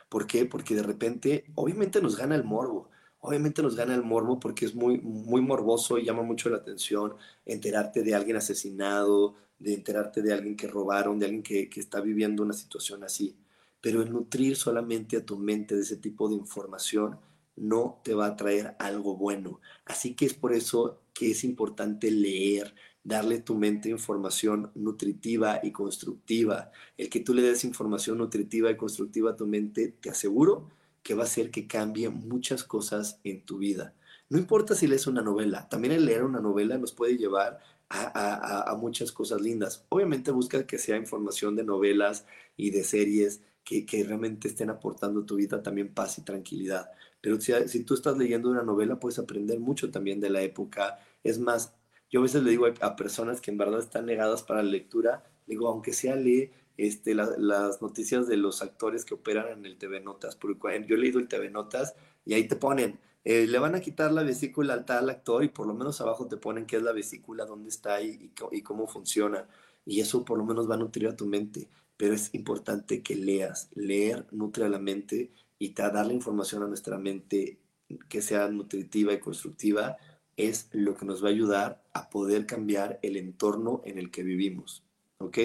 ¿Por 0.08 0.26
qué? 0.26 0.44
Porque 0.46 0.74
de 0.74 0.82
repente, 0.82 1.44
obviamente 1.54 2.00
nos 2.00 2.16
gana 2.16 2.34
el 2.34 2.44
morbo, 2.44 2.90
obviamente 3.20 3.62
nos 3.62 3.76
gana 3.76 3.94
el 3.94 4.02
morbo 4.02 4.38
porque 4.38 4.64
es 4.66 4.74
muy, 4.74 4.98
muy 4.98 5.40
morboso 5.40 5.98
y 5.98 6.04
llama 6.04 6.22
mucho 6.22 6.48
la 6.48 6.58
atención 6.58 7.14
enterarte 7.44 8.02
de 8.02 8.14
alguien 8.14 8.36
asesinado, 8.36 9.34
de 9.58 9.74
enterarte 9.74 10.22
de 10.22 10.32
alguien 10.32 10.56
que 10.56 10.68
robaron, 10.68 11.18
de 11.18 11.26
alguien 11.26 11.42
que, 11.42 11.68
que 11.68 11.80
está 11.80 12.00
viviendo 12.00 12.42
una 12.42 12.52
situación 12.54 13.04
así. 13.04 13.36
Pero 13.80 14.02
el 14.02 14.12
nutrir 14.12 14.56
solamente 14.56 15.16
a 15.16 15.24
tu 15.24 15.38
mente 15.38 15.74
de 15.74 15.82
ese 15.82 15.96
tipo 15.96 16.28
de 16.28 16.36
información 16.36 17.18
no 17.56 18.00
te 18.04 18.14
va 18.14 18.26
a 18.26 18.36
traer 18.36 18.76
algo 18.78 19.16
bueno. 19.16 19.60
Así 19.84 20.14
que 20.14 20.26
es 20.26 20.34
por 20.34 20.52
eso 20.52 21.00
que 21.14 21.30
es 21.30 21.44
importante 21.44 22.10
leer, 22.10 22.74
darle 23.06 23.36
a 23.36 23.44
tu 23.44 23.54
mente 23.54 23.88
información 23.88 24.72
nutritiva 24.74 25.60
y 25.62 25.70
constructiva. 25.70 26.72
El 26.98 27.08
que 27.08 27.20
tú 27.20 27.34
le 27.34 27.42
des 27.42 27.64
información 27.64 28.18
nutritiva 28.18 28.68
y 28.68 28.76
constructiva 28.76 29.30
a 29.30 29.36
tu 29.36 29.46
mente, 29.46 29.94
te 30.00 30.10
aseguro 30.10 30.68
que 31.04 31.14
va 31.14 31.22
a 31.22 31.26
hacer 31.26 31.52
que 31.52 31.68
cambie 31.68 32.08
muchas 32.08 32.64
cosas 32.64 33.20
en 33.22 33.42
tu 33.44 33.58
vida. 33.58 33.94
No 34.28 34.38
importa 34.38 34.74
si 34.74 34.88
lees 34.88 35.06
una 35.06 35.22
novela, 35.22 35.68
también 35.68 35.94
el 35.94 36.04
leer 36.04 36.24
una 36.24 36.40
novela 36.40 36.78
nos 36.78 36.90
puede 36.90 37.16
llevar 37.16 37.60
a, 37.88 38.76
muchas 38.80 39.12
cosas 39.12 39.40
lindas. 39.40 39.86
Obviamente 39.88 40.32
busca 40.32 40.66
que 40.66 40.76
sea 40.76 40.96
información 40.96 41.54
de 41.54 41.62
novelas 41.62 42.26
y 42.56 42.70
de 42.70 42.82
series 42.82 43.40
que, 43.62 43.86
realmente 44.04 44.48
estén 44.48 44.68
aportando 44.68 45.20
a 45.20 45.26
tu 45.26 45.36
vida 45.36 45.62
también 45.62 45.94
paz 45.94 46.18
y 46.18 46.22
tranquilidad. 46.22 46.90
Pero 47.20 47.40
si, 47.40 47.52
si, 47.68 47.84
tú 47.84 47.94
estás 47.94 48.18
leyendo 48.18 48.50
una 48.50 48.64
novela, 48.64 48.98
puedes 48.98 49.20
aprender 49.20 49.60
mucho 49.60 49.92
también 49.92 50.18
de 50.18 50.30
la 50.30 50.42
época. 50.42 50.98
Es 51.22 51.38
más, 51.38 51.72
yo 52.10 52.20
a 52.20 52.22
veces 52.22 52.42
le 52.42 52.50
digo 52.50 52.66
a, 52.80 52.96
personas 52.96 53.40
que 53.40 53.50
en 53.50 53.58
verdad 53.58 53.80
están 53.80 54.06
negadas 54.06 54.42
para 54.42 54.62
la 54.62 54.70
lectura, 54.70 55.24
digo, 55.46 55.68
aunque 55.68 55.92
sea 55.92 56.16
lee 56.16 56.50
este, 56.76 57.14
las 57.14 57.82
noticias 57.82 58.26
de 58.28 58.36
los 58.36 58.62
actores 58.62 59.04
que 59.04 59.14
operan 59.14 59.48
en 59.48 59.66
el 59.66 59.78
TV 59.78 60.00
Notas, 60.00 60.36
porque 60.36 60.84
yo 60.86 60.96
he 60.96 60.98
leído 60.98 61.18
el 61.18 61.28
TV 61.28 61.50
Notas 61.50 61.94
y 62.24 62.34
ahí 62.34 62.46
te 62.46 62.56
ponen, 62.56 63.00
eh, 63.24 63.46
le 63.46 63.58
van 63.58 63.74
a 63.74 63.80
quitar 63.80 64.12
la 64.12 64.22
vesícula 64.22 64.74
al 64.74 64.84
tal 64.84 65.10
actor 65.10 65.42
y 65.42 65.48
por 65.48 65.66
lo 65.66 65.74
menos 65.74 66.00
abajo 66.00 66.28
te 66.28 66.36
ponen 66.36 66.66
qué 66.66 66.76
es 66.76 66.82
la 66.82 66.92
vesícula, 66.92 67.44
dónde 67.44 67.70
está 67.70 68.00
y, 68.00 68.30
y, 68.52 68.62
cómo 68.62 68.86
funciona. 68.86 69.48
Y 69.84 70.00
eso 70.00 70.24
por 70.24 70.38
lo 70.38 70.44
menos 70.44 70.70
va 70.70 70.74
a 70.74 70.78
nutrir 70.78 71.08
a 71.08 71.16
tu 71.16 71.26
mente. 71.26 71.68
Pero 71.96 72.14
es 72.14 72.32
importante 72.34 73.02
que 73.02 73.16
leas. 73.16 73.68
Leer 73.74 74.26
nutre 74.30 74.64
a 74.64 74.68
la 74.68 74.78
mente 74.78 75.32
y 75.58 75.70
te 75.70 75.82
dar 75.82 76.06
la 76.06 76.12
información 76.12 76.62
a 76.62 76.68
nuestra 76.68 76.98
mente 76.98 77.58
que 78.08 78.22
sea 78.22 78.48
nutritiva 78.48 79.12
y 79.12 79.18
constructiva 79.18 79.96
es 80.36 80.68
lo 80.72 80.96
que 80.96 81.06
nos 81.06 81.22
va 81.22 81.28
a 81.28 81.32
ayudar 81.32 81.84
a 81.92 82.10
poder 82.10 82.46
cambiar 82.46 82.98
el 83.02 83.16
entorno 83.16 83.82
en 83.84 83.98
el 83.98 84.10
que 84.10 84.22
vivimos. 84.22 84.84
¿Ok? 85.18 85.38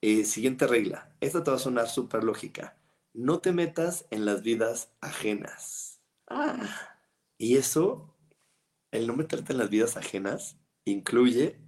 Eh, 0.00 0.24
siguiente 0.24 0.66
regla. 0.66 1.14
Esta 1.20 1.42
te 1.42 1.50
va 1.50 1.56
a 1.56 1.60
sonar 1.60 1.88
súper 1.88 2.24
lógica. 2.24 2.76
No 3.14 3.38
te 3.38 3.52
metas 3.52 4.06
en 4.10 4.26
las 4.26 4.42
vidas 4.42 4.90
ajenas. 5.00 6.00
Ah. 6.26 6.98
Y 7.38 7.56
eso, 7.56 8.14
el 8.90 9.06
no 9.06 9.16
meterte 9.16 9.52
en 9.52 9.58
las 9.58 9.70
vidas 9.70 9.96
ajenas, 9.96 10.58
incluye 10.84 11.58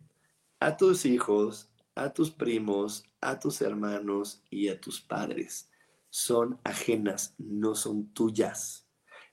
a 0.60 0.76
tus 0.76 1.06
hijos, 1.06 1.70
a 1.94 2.12
tus 2.12 2.30
primos, 2.30 3.04
a 3.20 3.38
tus 3.38 3.62
hermanos 3.62 4.42
y 4.50 4.68
a 4.68 4.80
tus 4.80 5.00
padres. 5.00 5.70
Son 6.10 6.60
ajenas, 6.64 7.34
no 7.38 7.74
son 7.74 8.12
tuyas. 8.12 8.85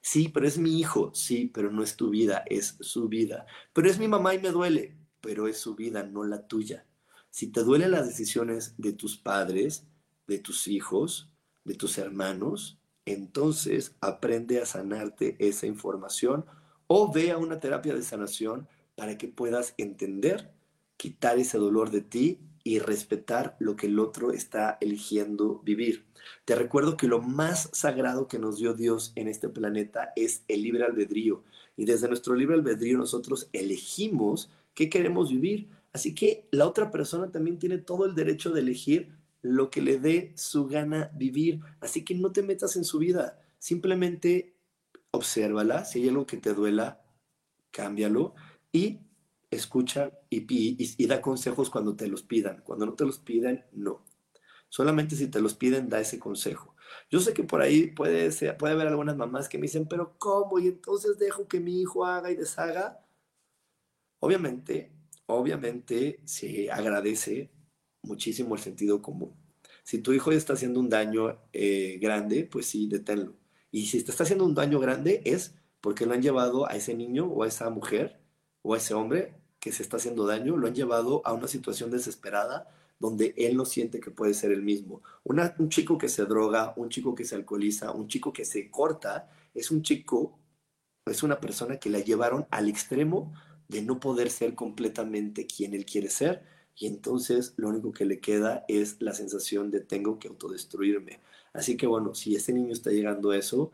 Sí, 0.06 0.28
pero 0.28 0.46
es 0.46 0.58
mi 0.58 0.80
hijo, 0.82 1.12
sí, 1.16 1.50
pero 1.54 1.72
no 1.72 1.82
es 1.82 1.96
tu 1.96 2.10
vida, 2.10 2.44
es 2.48 2.76
su 2.82 3.08
vida. 3.08 3.46
Pero 3.72 3.90
es 3.90 3.98
mi 3.98 4.10
mamá 4.10 4.36
y 4.36 4.40
me 4.40 4.50
duele, 4.50 4.98
pero 5.22 5.48
es 5.48 5.58
su 5.58 5.76
vida, 5.76 6.04
no 6.04 6.26
la 6.26 6.46
tuya. 6.46 6.86
Si 7.30 7.48
te 7.48 7.64
duelen 7.64 7.92
las 7.92 8.06
decisiones 8.06 8.76
de 8.78 8.92
tus 8.92 9.18
padres, 9.18 9.88
de 10.28 10.40
tus 10.40 10.68
hijos, 10.68 11.32
de 11.64 11.76
tus 11.76 11.98
hermanos, 11.98 12.78
entonces 13.06 13.96
aprende 14.02 14.60
a 14.62 14.66
sanarte 14.66 15.38
esa 15.40 15.68
información 15.68 16.46
o 16.88 17.10
ve 17.14 17.32
a 17.32 17.38
una 17.38 17.62
terapia 17.62 17.96
de 17.96 18.04
sanación 18.04 18.68
para 18.96 19.18
que 19.18 19.30
puedas 19.30 19.74
entender, 19.78 20.54
quitar 20.98 21.40
ese 21.40 21.58
dolor 21.58 21.92
de 21.92 22.02
ti 22.02 22.40
y 22.64 22.80
respetar 22.80 23.56
lo 23.60 23.76
que 23.76 23.88
el 23.88 24.00
otro 24.00 24.32
está 24.32 24.78
eligiendo 24.80 25.62
vivir. 25.64 26.06
Te 26.46 26.56
recuerdo 26.56 26.96
que 26.96 27.08
lo 27.08 27.22
más 27.22 27.70
sagrado 27.74 28.28
que 28.28 28.40
nos 28.40 28.58
dio 28.58 28.74
Dios 28.74 29.12
en 29.16 29.28
este 29.28 29.50
planeta 29.50 30.14
es 30.16 30.44
el 30.48 30.64
libre 30.64 30.86
albedrío. 30.86 31.44
Y 31.76 31.86
desde 31.86 32.08
nuestro 32.08 32.36
libre 32.36 32.56
albedrío 32.56 32.98
nosotros 32.98 33.50
elegimos 33.52 34.50
qué 34.74 34.90
queremos 34.90 35.30
vivir. 35.30 35.70
Así 35.92 36.16
que 36.16 36.48
la 36.52 36.68
otra 36.68 36.90
persona 36.90 37.32
también 37.32 37.60
tiene 37.60 37.78
todo 37.78 38.06
el 38.06 38.16
derecho 38.16 38.52
de 38.52 38.62
elegir 38.62 39.10
lo 39.42 39.70
que 39.70 39.82
le 39.82 40.00
dé 40.00 40.32
su 40.36 40.66
gana 40.68 41.12
vivir. 41.14 41.60
Así 41.82 42.06
que 42.06 42.16
no 42.16 42.32
te 42.32 42.44
metas 42.44 42.78
en 42.78 42.86
su 42.86 42.98
vida. 43.00 43.40
Simplemente 43.60 44.56
obsérvala. 45.12 45.84
Si 45.84 46.02
hay 46.02 46.10
algo 46.10 46.26
que 46.26 46.38
te 46.38 46.54
duela, 46.54 47.02
cámbialo 47.72 48.36
y 48.72 49.00
escucha 49.56 50.12
y, 50.30 51.06
da 51.08 51.22
consejos 51.22 51.70
cuando 51.70 51.96
te 51.96 52.08
los 52.08 52.24
pidan. 52.24 52.62
Cuando 52.64 52.86
no 52.86 52.94
te 52.94 53.06
los 53.06 53.20
piden, 53.20 53.66
no. 53.72 54.04
Solamente 54.70 55.16
si 55.16 55.28
te 55.28 55.42
los 55.42 55.54
piden, 55.54 55.90
da 55.90 56.00
ese 56.00 56.20
consejo. 56.20 56.76
Yo 57.10 57.20
sé 57.20 57.34
que 57.34 57.44
por 57.44 57.62
ahí 57.62 57.88
puede, 57.88 58.32
ser, 58.32 58.58
puede 58.58 58.74
haber 58.74 58.88
algunas 58.88 59.18
mamás 59.18 59.50
que 59.50 59.58
me 59.58 59.64
dicen, 59.64 59.88
pero 59.88 60.16
¿cómo? 60.18 60.60
Y 60.60 60.68
entonces 60.68 61.18
dejo 61.18 61.48
que 61.48 61.60
mi 61.60 61.82
hijo 61.82 62.06
haga 62.06 62.32
y 62.32 62.36
deshaga. 62.36 63.06
Obviamente, 64.20 64.92
obviamente 65.26 66.22
se 66.26 66.72
agradece 66.72 67.52
muchísimo 68.02 68.56
el 68.56 68.62
sentido 68.62 69.02
común. 69.02 69.36
Si 69.84 70.00
tu 70.00 70.14
hijo 70.14 70.32
está 70.32 70.54
haciendo 70.54 70.80
un 70.80 70.90
daño 70.90 71.40
eh, 71.52 71.98
grande, 72.02 72.46
pues 72.46 72.68
sí, 72.68 72.88
deténlo. 72.88 73.36
Y 73.72 73.88
si 73.88 74.04
te 74.04 74.12
está 74.12 74.24
haciendo 74.24 74.46
un 74.46 74.56
daño 74.56 74.80
grande 74.80 75.22
es 75.26 75.56
porque 75.82 76.06
lo 76.06 76.14
han 76.14 76.22
llevado 76.22 76.66
a 76.70 76.76
ese 76.76 76.96
niño 76.96 77.26
o 77.28 77.44
a 77.44 77.48
esa 77.48 77.70
mujer 77.70 78.22
o 78.62 78.74
a 78.74 78.78
ese 78.78 78.94
hombre 78.94 79.36
que 79.64 79.72
se 79.72 79.82
está 79.82 79.96
haciendo 79.96 80.26
daño, 80.26 80.58
lo 80.58 80.68
han 80.68 80.76
llevado 80.76 81.22
a 81.24 81.32
una 81.32 81.48
situación 81.48 81.90
desesperada 81.90 82.70
donde 83.00 83.34
él 83.38 83.56
no 83.56 83.64
siente 83.64 84.02
que 84.02 84.12
puede 84.12 84.34
ser 84.34 84.52
el 84.52 84.62
mismo. 84.62 85.02
un 85.24 85.70
chico 85.70 85.98
que 85.98 86.10
se 86.10 86.26
droga, 86.26 86.74
un 86.76 86.90
chico 86.90 87.16
que 87.16 87.24
se 87.24 87.36
alcoholiza, 87.36 87.92
un 87.92 88.10
chico 88.10 88.34
que 88.34 88.44
se 88.44 88.70
corta, 88.70 89.32
es 89.54 89.72
un 89.72 89.82
chico, 89.82 90.38
es 91.06 91.24
una 91.24 91.40
persona 91.40 91.78
que 91.78 91.90
la 91.90 92.00
llevaron 92.00 92.46
al 92.52 92.68
extremo 92.68 93.34
de 93.70 93.82
no 93.82 94.02
poder 94.02 94.32
ser 94.32 94.54
completamente 94.54 95.48
quien 95.48 95.74
él 95.74 95.86
quiere 95.86 96.10
ser 96.10 96.44
y 96.76 96.88
entonces 96.88 97.54
lo 97.56 97.70
único 97.70 97.94
que 97.94 98.04
le 98.04 98.20
queda 98.20 98.66
es 98.68 98.98
la 99.02 99.14
sensación 99.14 99.72
de 99.72 99.80
tengo 99.80 100.20
que 100.20 100.28
autodestruirme. 100.28 101.22
Así 101.54 101.78
que 101.78 101.88
bueno, 101.88 102.16
si 102.16 102.36
este 102.36 102.52
niño 102.52 102.74
está 102.74 102.92
llegando 102.92 103.32
a 103.32 103.38
eso, 103.38 103.72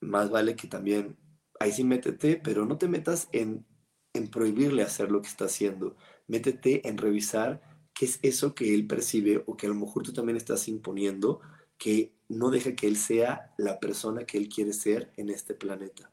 más 0.00 0.28
vale 0.28 0.56
que 0.56 0.66
también, 0.66 1.16
ahí 1.60 1.70
sí 1.70 1.84
métete, 1.84 2.36
pero 2.42 2.66
no 2.66 2.78
te 2.78 2.88
metas 2.88 3.28
en, 3.30 3.64
en 4.12 4.28
prohibirle 4.28 4.82
hacer 4.82 5.10
lo 5.10 5.22
que 5.22 5.28
está 5.28 5.46
haciendo. 5.46 5.96
Métete 6.26 6.88
en 6.88 6.98
revisar 6.98 7.62
qué 7.94 8.06
es 8.06 8.18
eso 8.22 8.54
que 8.54 8.74
él 8.74 8.86
percibe 8.86 9.42
o 9.46 9.56
que 9.56 9.66
a 9.66 9.70
lo 9.70 9.74
mejor 9.74 10.02
tú 10.02 10.12
también 10.12 10.36
estás 10.36 10.68
imponiendo, 10.68 11.40
que 11.78 12.12
no 12.28 12.50
deja 12.50 12.74
que 12.74 12.86
él 12.86 12.96
sea 12.96 13.52
la 13.56 13.80
persona 13.80 14.24
que 14.24 14.38
él 14.38 14.48
quiere 14.48 14.72
ser 14.72 15.12
en 15.16 15.30
este 15.30 15.54
planeta. 15.54 16.10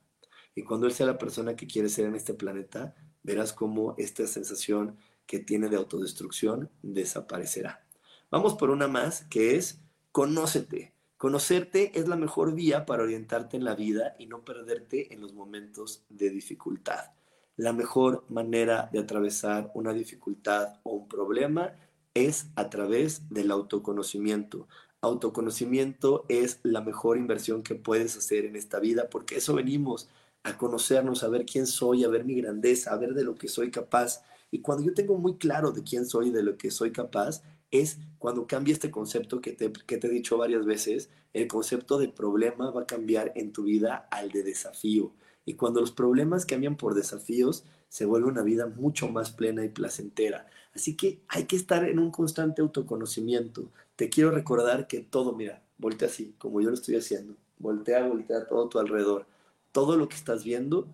Y 0.56 0.64
cuando 0.64 0.88
él 0.88 0.94
sea 0.94 1.06
la 1.06 1.18
persona 1.18 1.56
que 1.56 1.68
quiere 1.68 1.90
ser 1.90 2.06
en 2.06 2.16
este 2.16 2.34
planeta, 2.34 2.96
verás 3.24 3.54
cómo 3.54 3.94
esta 3.98 4.26
sensación 4.26 4.98
que 5.28 5.40
tiene 5.40 5.70
de 5.70 5.76
autodestrucción 5.76 6.72
desaparecerá. 6.82 7.86
Vamos 8.32 8.56
por 8.56 8.72
una 8.72 8.88
más, 8.88 9.26
que 9.26 9.56
es 9.56 9.82
conócete. 10.12 10.94
Conocerte 11.18 11.98
es 12.00 12.08
la 12.08 12.16
mejor 12.16 12.54
vía 12.54 12.86
para 12.86 13.04
orientarte 13.04 13.58
en 13.58 13.66
la 13.66 13.76
vida 13.76 14.16
y 14.18 14.28
no 14.28 14.44
perderte 14.44 15.14
en 15.14 15.22
los 15.22 15.34
momentos 15.34 16.04
de 16.10 16.30
dificultad. 16.30 17.17
La 17.58 17.74
mejor 17.74 18.24
manera 18.30 18.88
de 18.94 19.00
atravesar 19.00 19.72
una 19.74 19.92
dificultad 19.92 20.76
o 20.84 20.92
un 20.92 21.08
problema 21.08 21.74
es 22.14 22.48
a 22.56 22.70
través 22.70 23.30
del 23.32 23.50
autoconocimiento. 23.50 24.68
Autoconocimiento 25.02 26.26
es 26.30 26.60
la 26.62 26.82
mejor 26.82 27.18
inversión 27.18 27.64
que 27.64 27.74
puedes 27.74 28.16
hacer 28.16 28.46
en 28.46 28.56
esta 28.56 28.80
vida 28.80 29.10
porque 29.10 29.38
eso 29.38 29.56
venimos 29.56 30.08
a 30.44 30.56
conocernos, 30.56 31.24
a 31.24 31.30
ver 31.30 31.48
quién 31.48 31.66
soy, 31.66 32.04
a 32.04 32.10
ver 32.10 32.26
mi 32.26 32.36
grandeza, 32.36 32.94
a 32.94 32.98
ver 32.98 33.16
de 33.16 33.24
lo 33.24 33.34
que 33.34 33.48
soy 33.48 33.72
capaz. 33.72 34.22
Y 34.52 34.62
cuando 34.62 34.86
yo 34.86 34.94
tengo 34.94 35.18
muy 35.18 35.38
claro 35.38 35.72
de 35.72 35.84
quién 35.84 36.06
soy 36.06 36.28
y 36.28 36.32
de 36.32 36.44
lo 36.44 36.58
que 36.58 36.70
soy 36.70 36.92
capaz, 36.92 37.42
es 37.72 37.98
cuando 38.20 38.46
cambia 38.46 38.74
este 38.74 38.92
concepto 38.92 39.42
que 39.42 39.54
te, 39.54 39.72
que 39.72 39.98
te 39.98 40.08
he 40.08 40.12
dicho 40.12 40.38
varias 40.38 40.64
veces, 40.64 41.10
el 41.34 41.48
concepto 41.48 41.98
de 41.98 42.08
problema 42.10 42.70
va 42.70 42.84
a 42.84 42.88
cambiar 42.88 43.34
en 43.36 43.52
tu 43.52 43.64
vida 43.64 44.08
al 44.12 44.30
de 44.30 44.44
desafío. 44.44 45.12
Y 45.48 45.54
cuando 45.54 45.80
los 45.80 45.94
problemas 45.94 46.46
cambian 46.46 46.76
por 46.76 46.94
desafíos, 46.94 47.64
se 47.88 48.04
vuelve 48.04 48.28
una 48.28 48.42
vida 48.42 48.68
mucho 48.68 49.08
más 49.08 49.32
plena 49.32 49.64
y 49.64 49.70
placentera. 49.70 50.46
Así 50.76 50.98
que 50.98 51.22
hay 51.30 51.46
que 51.46 51.56
estar 51.56 51.86
en 51.86 52.00
un 52.00 52.12
constante 52.12 52.62
autoconocimiento. 52.62 53.72
Te 53.96 54.10
quiero 54.10 54.30
recordar 54.30 54.88
que 54.88 55.00
todo, 55.00 55.32
mira, 55.32 55.64
voltea 55.78 56.10
así, 56.10 56.36
como 56.38 56.60
yo 56.60 56.68
lo 56.68 56.74
estoy 56.74 56.98
haciendo. 56.98 57.38
Voltea, 57.60 58.06
voltea 58.06 58.46
todo 58.46 58.68
tu 58.68 58.78
alrededor. 58.78 59.26
Todo 59.72 59.96
lo 59.96 60.10
que 60.10 60.18
estás 60.18 60.44
viendo 60.44 60.86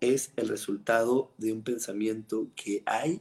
es 0.00 0.32
el 0.36 0.48
resultado 0.48 1.30
de 1.36 1.52
un 1.52 1.62
pensamiento 1.62 2.46
que 2.56 2.82
hay 2.86 3.20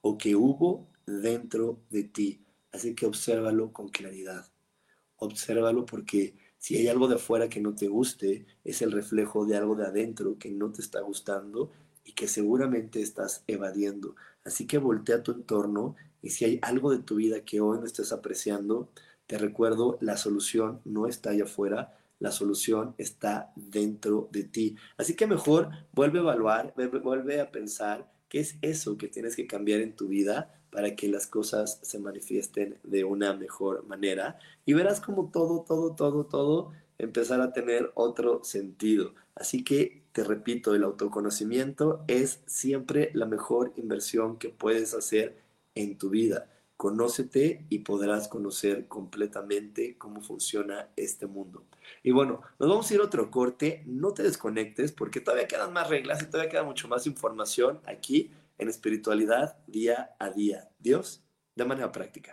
o 0.00 0.18
que 0.18 0.34
hubo 0.34 0.84
dentro 1.06 1.78
de 1.90 2.02
ti. 2.02 2.40
Así 2.72 2.96
que 2.96 3.06
obsérvalo 3.06 3.72
con 3.72 3.88
claridad. 3.88 4.48
Obsérvalo 5.18 5.86
porque 5.86 6.34
si 6.58 6.76
hay 6.76 6.88
algo 6.88 7.08
de 7.08 7.16
afuera 7.16 7.48
que 7.48 7.60
no 7.60 7.74
te 7.74 7.88
guste, 7.88 8.46
es 8.64 8.82
el 8.82 8.92
reflejo 8.92 9.46
de 9.46 9.56
algo 9.56 9.76
de 9.76 9.86
adentro 9.86 10.38
que 10.38 10.50
no 10.50 10.72
te 10.72 10.82
está 10.82 11.00
gustando 11.00 11.70
y 12.04 12.12
que 12.12 12.26
seguramente 12.26 13.00
estás 13.00 13.44
evadiendo. 13.46 14.16
Así 14.44 14.66
que 14.66 14.78
voltea 14.78 15.22
tu 15.22 15.32
entorno 15.32 15.94
y 16.20 16.30
si 16.30 16.44
hay 16.44 16.58
algo 16.62 16.90
de 16.90 16.98
tu 16.98 17.16
vida 17.16 17.44
que 17.44 17.60
hoy 17.60 17.78
no 17.78 17.84
estés 17.84 18.12
apreciando, 18.12 18.90
te 19.26 19.38
recuerdo, 19.38 19.98
la 20.00 20.16
solución 20.16 20.80
no 20.84 21.06
está 21.06 21.30
allá 21.30 21.44
afuera, 21.44 21.96
la 22.18 22.32
solución 22.32 22.94
está 22.98 23.52
dentro 23.54 24.28
de 24.32 24.44
ti. 24.44 24.76
Así 24.96 25.14
que 25.14 25.26
mejor 25.26 25.70
vuelve 25.92 26.18
a 26.18 26.22
evaluar, 26.22 26.74
vuelve 27.02 27.40
a 27.40 27.52
pensar 27.52 28.10
qué 28.28 28.40
es 28.40 28.56
eso 28.62 28.98
que 28.98 29.08
tienes 29.08 29.36
que 29.36 29.46
cambiar 29.46 29.80
en 29.80 29.94
tu 29.94 30.08
vida 30.08 30.57
para 30.70 30.94
que 30.94 31.08
las 31.08 31.26
cosas 31.26 31.80
se 31.82 31.98
manifiesten 31.98 32.78
de 32.82 33.04
una 33.04 33.34
mejor 33.34 33.86
manera. 33.86 34.38
Y 34.66 34.74
verás 34.74 35.00
como 35.00 35.30
todo, 35.30 35.64
todo, 35.66 35.94
todo, 35.94 36.26
todo 36.26 36.72
empezar 36.98 37.40
a 37.40 37.52
tener 37.52 37.90
otro 37.94 38.42
sentido. 38.44 39.14
Así 39.34 39.64
que 39.64 40.02
te 40.12 40.24
repito, 40.24 40.74
el 40.74 40.82
autoconocimiento 40.82 42.02
es 42.08 42.40
siempre 42.46 43.10
la 43.14 43.26
mejor 43.26 43.72
inversión 43.76 44.36
que 44.36 44.48
puedes 44.48 44.94
hacer 44.94 45.38
en 45.74 45.96
tu 45.96 46.10
vida. 46.10 46.50
Conócete 46.76 47.64
y 47.68 47.80
podrás 47.80 48.28
conocer 48.28 48.86
completamente 48.88 49.96
cómo 49.96 50.20
funciona 50.20 50.88
este 50.96 51.26
mundo. 51.26 51.64
Y 52.02 52.10
bueno, 52.10 52.40
nos 52.58 52.68
vamos 52.68 52.90
a 52.90 52.94
ir 52.94 53.00
a 53.00 53.04
otro 53.04 53.30
corte. 53.30 53.82
No 53.86 54.12
te 54.12 54.22
desconectes 54.22 54.92
porque 54.92 55.20
todavía 55.20 55.48
quedan 55.48 55.72
más 55.72 55.88
reglas 55.88 56.22
y 56.22 56.26
todavía 56.26 56.50
queda 56.50 56.62
mucho 56.64 56.88
más 56.88 57.06
información 57.06 57.80
aquí 57.86 58.30
en 58.58 58.68
espiritualidad 58.68 59.56
día 59.66 60.10
a 60.18 60.30
día. 60.30 60.68
Dios, 60.78 61.24
de 61.54 61.64
manera 61.64 61.90
práctica. 61.92 62.32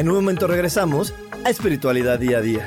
En 0.00 0.08
un 0.08 0.14
momento 0.14 0.46
regresamos 0.46 1.12
a 1.44 1.50
Espiritualidad 1.50 2.18
Día 2.18 2.38
a 2.38 2.40
Día. 2.40 2.66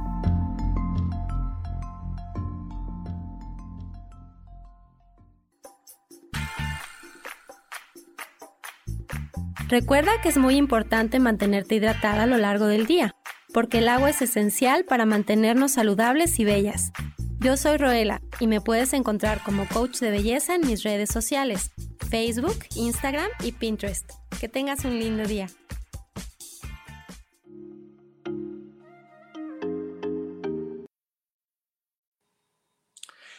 Recuerda 9.71 10.19
que 10.21 10.27
es 10.27 10.35
muy 10.35 10.57
importante 10.57 11.17
mantenerte 11.21 11.75
hidratada 11.75 12.23
a 12.23 12.25
lo 12.25 12.37
largo 12.37 12.65
del 12.65 12.85
día, 12.87 13.15
porque 13.53 13.77
el 13.77 13.87
agua 13.87 14.09
es 14.09 14.21
esencial 14.21 14.83
para 14.83 15.05
mantenernos 15.05 15.71
saludables 15.71 16.37
y 16.41 16.43
bellas. 16.43 16.91
Yo 17.39 17.55
soy 17.55 17.77
Roela 17.77 18.21
y 18.41 18.47
me 18.47 18.59
puedes 18.59 18.91
encontrar 18.91 19.41
como 19.45 19.65
coach 19.69 19.99
de 19.99 20.11
belleza 20.11 20.55
en 20.55 20.67
mis 20.67 20.83
redes 20.83 21.09
sociales, 21.09 21.71
Facebook, 22.09 22.65
Instagram 22.75 23.29
y 23.45 23.53
Pinterest. 23.53 24.11
Que 24.41 24.49
tengas 24.49 24.83
un 24.83 24.99
lindo 24.99 25.23
día. 25.25 25.47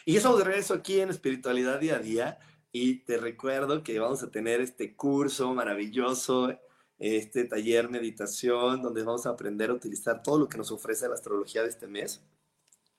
Y 0.03 0.17
estamos 0.17 0.39
de 0.39 0.45
regreso 0.45 0.73
aquí 0.73 0.99
en 0.99 1.11
Espiritualidad 1.11 1.79
Día 1.79 1.97
a 1.97 1.99
Día 1.99 2.39
y 2.75 2.95
te 3.05 3.17
recuerdo 3.17 3.83
que 3.83 3.99
vamos 3.99 4.23
a 4.23 4.31
tener 4.31 4.59
este 4.59 4.95
curso 4.95 5.53
maravilloso, 5.53 6.59
este 6.97 7.45
taller 7.45 7.87
meditación, 7.89 8.81
donde 8.81 9.03
vamos 9.03 9.27
a 9.27 9.29
aprender 9.29 9.69
a 9.69 9.73
utilizar 9.73 10.23
todo 10.23 10.39
lo 10.39 10.49
que 10.49 10.57
nos 10.57 10.71
ofrece 10.71 11.07
la 11.07 11.13
astrología 11.13 11.61
de 11.61 11.69
este 11.69 11.87
mes 11.87 12.23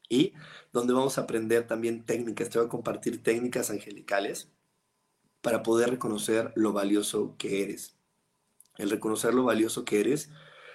y 0.09 0.33
donde 0.73 0.95
vamos 0.95 1.19
a 1.19 1.23
aprender 1.23 1.67
también 1.67 2.05
técnicas. 2.05 2.51
Te 2.51 2.59
voy 2.59 2.67
a 2.69 2.71
compartir 2.71 3.21
técnicas 3.25 3.69
angelicales 3.71 4.49
para 5.43 5.65
poder 5.65 5.91
reconocer 5.91 6.53
lo 6.55 6.73
valioso 6.73 7.35
que 7.37 7.65
eres. 7.65 7.97
El 8.79 8.91
reconocer 8.91 9.35
lo 9.35 9.43
valioso 9.43 9.85
que 9.85 9.99
eres 9.99 10.31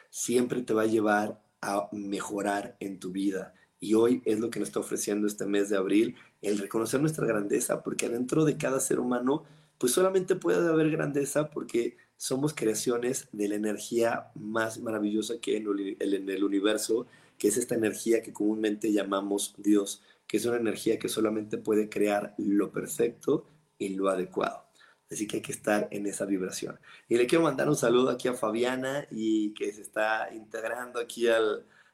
siempre 0.10 0.62
te 0.62 0.74
va 0.74 0.82
a 0.82 0.88
llevar 0.88 1.42
a 1.62 1.88
mejorar 1.94 2.76
en 2.82 3.00
tu 3.00 3.12
vida. 3.12 3.54
Y 3.80 3.94
hoy 3.94 4.22
es 4.26 4.40
lo 4.40 4.50
que 4.50 4.60
nos 4.60 4.70
está 4.70 4.80
ofreciendo 4.80 5.28
este 5.28 5.46
mes 5.46 5.70
de 5.70 5.78
abril, 5.78 6.16
el 6.42 6.58
reconocer 6.58 7.00
nuestra 7.00 7.26
grandeza, 7.26 7.84
porque 7.84 8.08
adentro 8.08 8.46
de 8.46 8.58
cada 8.58 8.80
ser 8.80 9.00
humano, 9.00 9.44
pues 9.78 9.94
solamente 9.94 10.36
puede 10.36 10.68
haber 10.68 10.92
grandeza 10.92 11.50
porque 11.50 11.98
somos 12.18 12.54
creaciones 12.54 13.30
de 13.32 13.48
la 13.48 13.56
energía 13.56 14.32
más 14.36 14.80
maravillosa 14.80 15.40
que 15.40 15.52
hay 15.56 15.98
en 16.00 16.30
el 16.30 16.44
universo 16.44 17.08
que 17.40 17.48
es 17.48 17.58
esta 17.58 17.74
energía 17.74 18.22
que 18.22 18.34
comúnmente 18.34 18.92
llamamos 18.92 19.56
Dios, 19.58 20.04
que 20.28 20.38
es 20.38 20.46
una 20.46 20.58
energía 20.58 21.00
que 21.00 21.08
solamente 21.08 21.58
puede 21.58 21.90
crear 21.90 22.36
lo 22.38 22.72
perfecto 22.72 23.48
y 23.80 23.96
lo 23.96 24.10
adecuado. 24.10 24.66
Así 25.10 25.26
que 25.26 25.38
hay 25.38 25.42
que 25.42 25.54
estar 25.54 25.88
en 25.90 26.06
esa 26.06 26.26
vibración. 26.26 26.80
Y 27.08 27.18
le 27.18 27.26
quiero 27.26 27.46
mandar 27.46 27.68
un 27.68 27.76
saludo 27.76 28.12
aquí 28.12 28.28
a 28.28 28.34
Fabiana 28.34 29.08
y 29.10 29.54
que 29.56 29.72
se 29.72 29.82
está 29.82 30.30
integrando 30.32 31.00
aquí 31.00 31.28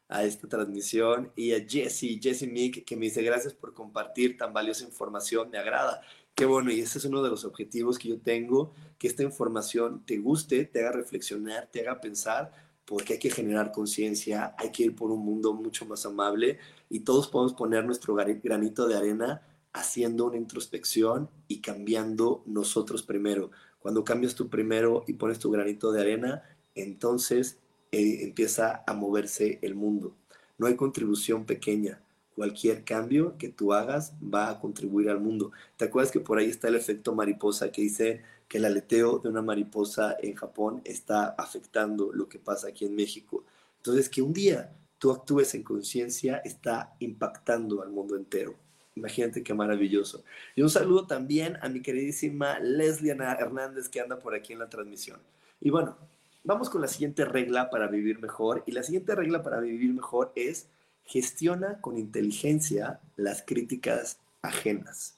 a 0.08 0.24
esta 0.24 0.48
transmisión 0.48 1.32
y 1.36 1.54
a 1.54 1.66
Jesse, 1.68 2.20
Jesse 2.22 2.48
Mick, 2.48 2.86
que 2.86 2.96
me 2.96 3.06
dice 3.06 3.24
gracias 3.24 3.54
por 3.54 3.74
compartir 3.74 4.38
tan 4.38 4.54
valiosa 4.54 4.86
información, 4.86 5.50
me 5.50 5.58
agrada. 5.58 6.02
Qué 6.36 6.46
bueno, 6.46 6.72
y 6.72 6.82
ese 6.82 6.98
es 6.98 7.06
uno 7.06 7.24
de 7.24 7.30
los 7.30 7.46
objetivos 7.46 7.98
que 7.98 8.10
yo 8.10 8.20
tengo, 8.20 8.74
que 8.98 9.08
esta 9.08 9.24
información 9.24 10.06
te 10.06 10.18
guste, 10.18 10.66
te 10.66 10.82
haga 10.82 10.92
reflexionar, 10.92 11.70
te 11.72 11.82
haga 11.82 12.02
pensar 12.02 12.52
porque 12.86 13.14
hay 13.14 13.20
que 13.20 13.32
generar 13.32 13.72
conciencia, 13.72 14.54
hay 14.58 14.72
que 14.72 14.84
ir 14.84 14.96
por 14.96 15.12
un 15.12 15.26
mundo 15.26 15.54
mucho 15.54 15.86
más 15.86 16.06
amable 16.06 16.60
y 16.90 17.00
todos 17.00 17.28
podemos 17.28 17.54
poner 17.54 17.84
nuestro 17.86 18.16
granito 18.16 18.88
de 18.88 18.96
arena 18.96 19.42
haciendo 19.74 20.26
una 20.26 20.38
introspección 20.38 21.30
y 21.48 21.62
cambiando 21.62 22.44
nosotros 22.46 23.04
primero. 23.04 23.52
Cuando 23.80 24.04
cambias 24.04 24.36
tú 24.36 24.50
primero 24.50 25.04
y 25.08 25.14
pones 25.14 25.40
tu 25.40 25.52
granito 25.52 25.92
de 25.92 26.02
arena, 26.02 26.44
entonces 26.76 27.60
eh, 27.92 28.20
empieza 28.24 28.84
a 28.86 28.94
moverse 28.94 29.60
el 29.62 29.76
mundo. 29.76 30.16
No 30.58 30.68
hay 30.68 30.76
contribución 30.76 31.46
pequeña. 31.46 32.02
Cualquier 32.36 32.84
cambio 32.84 33.38
que 33.38 33.50
tú 33.50 33.74
hagas 33.74 34.14
va 34.22 34.50
a 34.50 34.60
contribuir 34.60 35.10
al 35.10 35.22
mundo. 35.22 35.52
¿Te 35.78 35.86
acuerdas 35.86 36.12
que 36.12 36.20
por 36.20 36.38
ahí 36.38 36.50
está 36.50 36.68
el 36.68 36.76
efecto 36.76 37.16
mariposa 37.16 37.72
que 37.72 37.82
dice 37.82 38.24
que 38.48 38.58
el 38.58 38.66
aleteo 38.66 39.20
de 39.20 39.30
una 39.30 39.42
mariposa 39.42 40.16
en 40.22 40.36
Japón 40.36 40.82
está 40.86 41.30
afectando 41.30 42.12
lo 42.14 42.30
que 42.30 42.40
pasa 42.40 42.70
aquí 42.70 42.86
en 42.86 42.96
México. 42.96 43.44
Entonces, 43.78 44.10
que 44.10 44.22
un 44.22 44.34
día 44.34 44.74
tú 45.00 45.12
actúes 45.12 45.54
en 45.56 45.64
conciencia 45.64 46.38
está 46.38 46.96
impactando 47.00 47.82
al 47.82 47.90
mundo 47.90 48.16
entero. 48.16 48.56
Imagínate 48.96 49.44
qué 49.44 49.54
maravilloso. 49.54 50.24
Y 50.56 50.62
un 50.62 50.70
saludo 50.70 51.06
también 51.06 51.58
a 51.62 51.70
mi 51.70 51.82
queridísima 51.82 52.60
Leslie 52.60 53.12
Hernández 53.12 53.90
que 53.90 54.00
anda 54.00 54.20
por 54.20 54.36
aquí 54.36 54.54
en 54.54 54.60
la 54.60 54.70
transmisión. 54.70 55.20
Y 55.60 55.70
bueno, 55.70 55.98
vamos 56.46 56.70
con 56.70 56.82
la 56.82 56.88
siguiente 56.88 57.26
regla 57.26 57.70
para 57.70 57.88
vivir 57.88 58.20
mejor. 58.20 58.64
Y 58.66 58.72
la 58.72 58.84
siguiente 58.84 59.14
regla 59.16 59.44
para 59.44 59.60
vivir 59.60 59.94
mejor 59.94 60.32
es 60.36 60.68
gestiona 61.04 61.82
con 61.82 61.98
inteligencia 61.98 63.02
las 63.18 63.42
críticas 63.42 64.20
ajenas. 64.42 65.18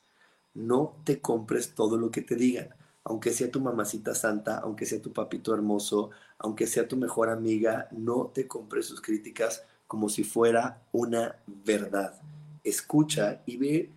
No 0.55 0.95
te 1.03 1.21
compres 1.21 1.75
todo 1.75 1.97
lo 1.97 2.09
que 2.09 2.21
te 2.21 2.35
digan 2.35 2.73
aunque 3.09 3.31
sea 3.31 3.49
tu 3.49 3.61
mamacita 3.61 4.13
santa, 4.13 4.57
aunque 4.57 4.85
sea 4.85 5.01
tu 5.01 5.13
papito 5.13 5.53
hermoso, 5.53 6.09
aunque 6.39 6.67
sea 6.67 6.89
tu 6.89 6.97
mejor 6.97 7.29
amiga, 7.29 7.87
no 7.91 8.31
te 8.33 8.49
compres 8.49 8.87
sus 8.87 8.99
críticas 8.99 9.63
como 9.87 10.09
si 10.09 10.25
fuera 10.25 10.81
una 10.91 11.37
verdad. 11.45 12.19
Escucha 12.65 13.41
y 13.45 13.55
ve 13.55 13.89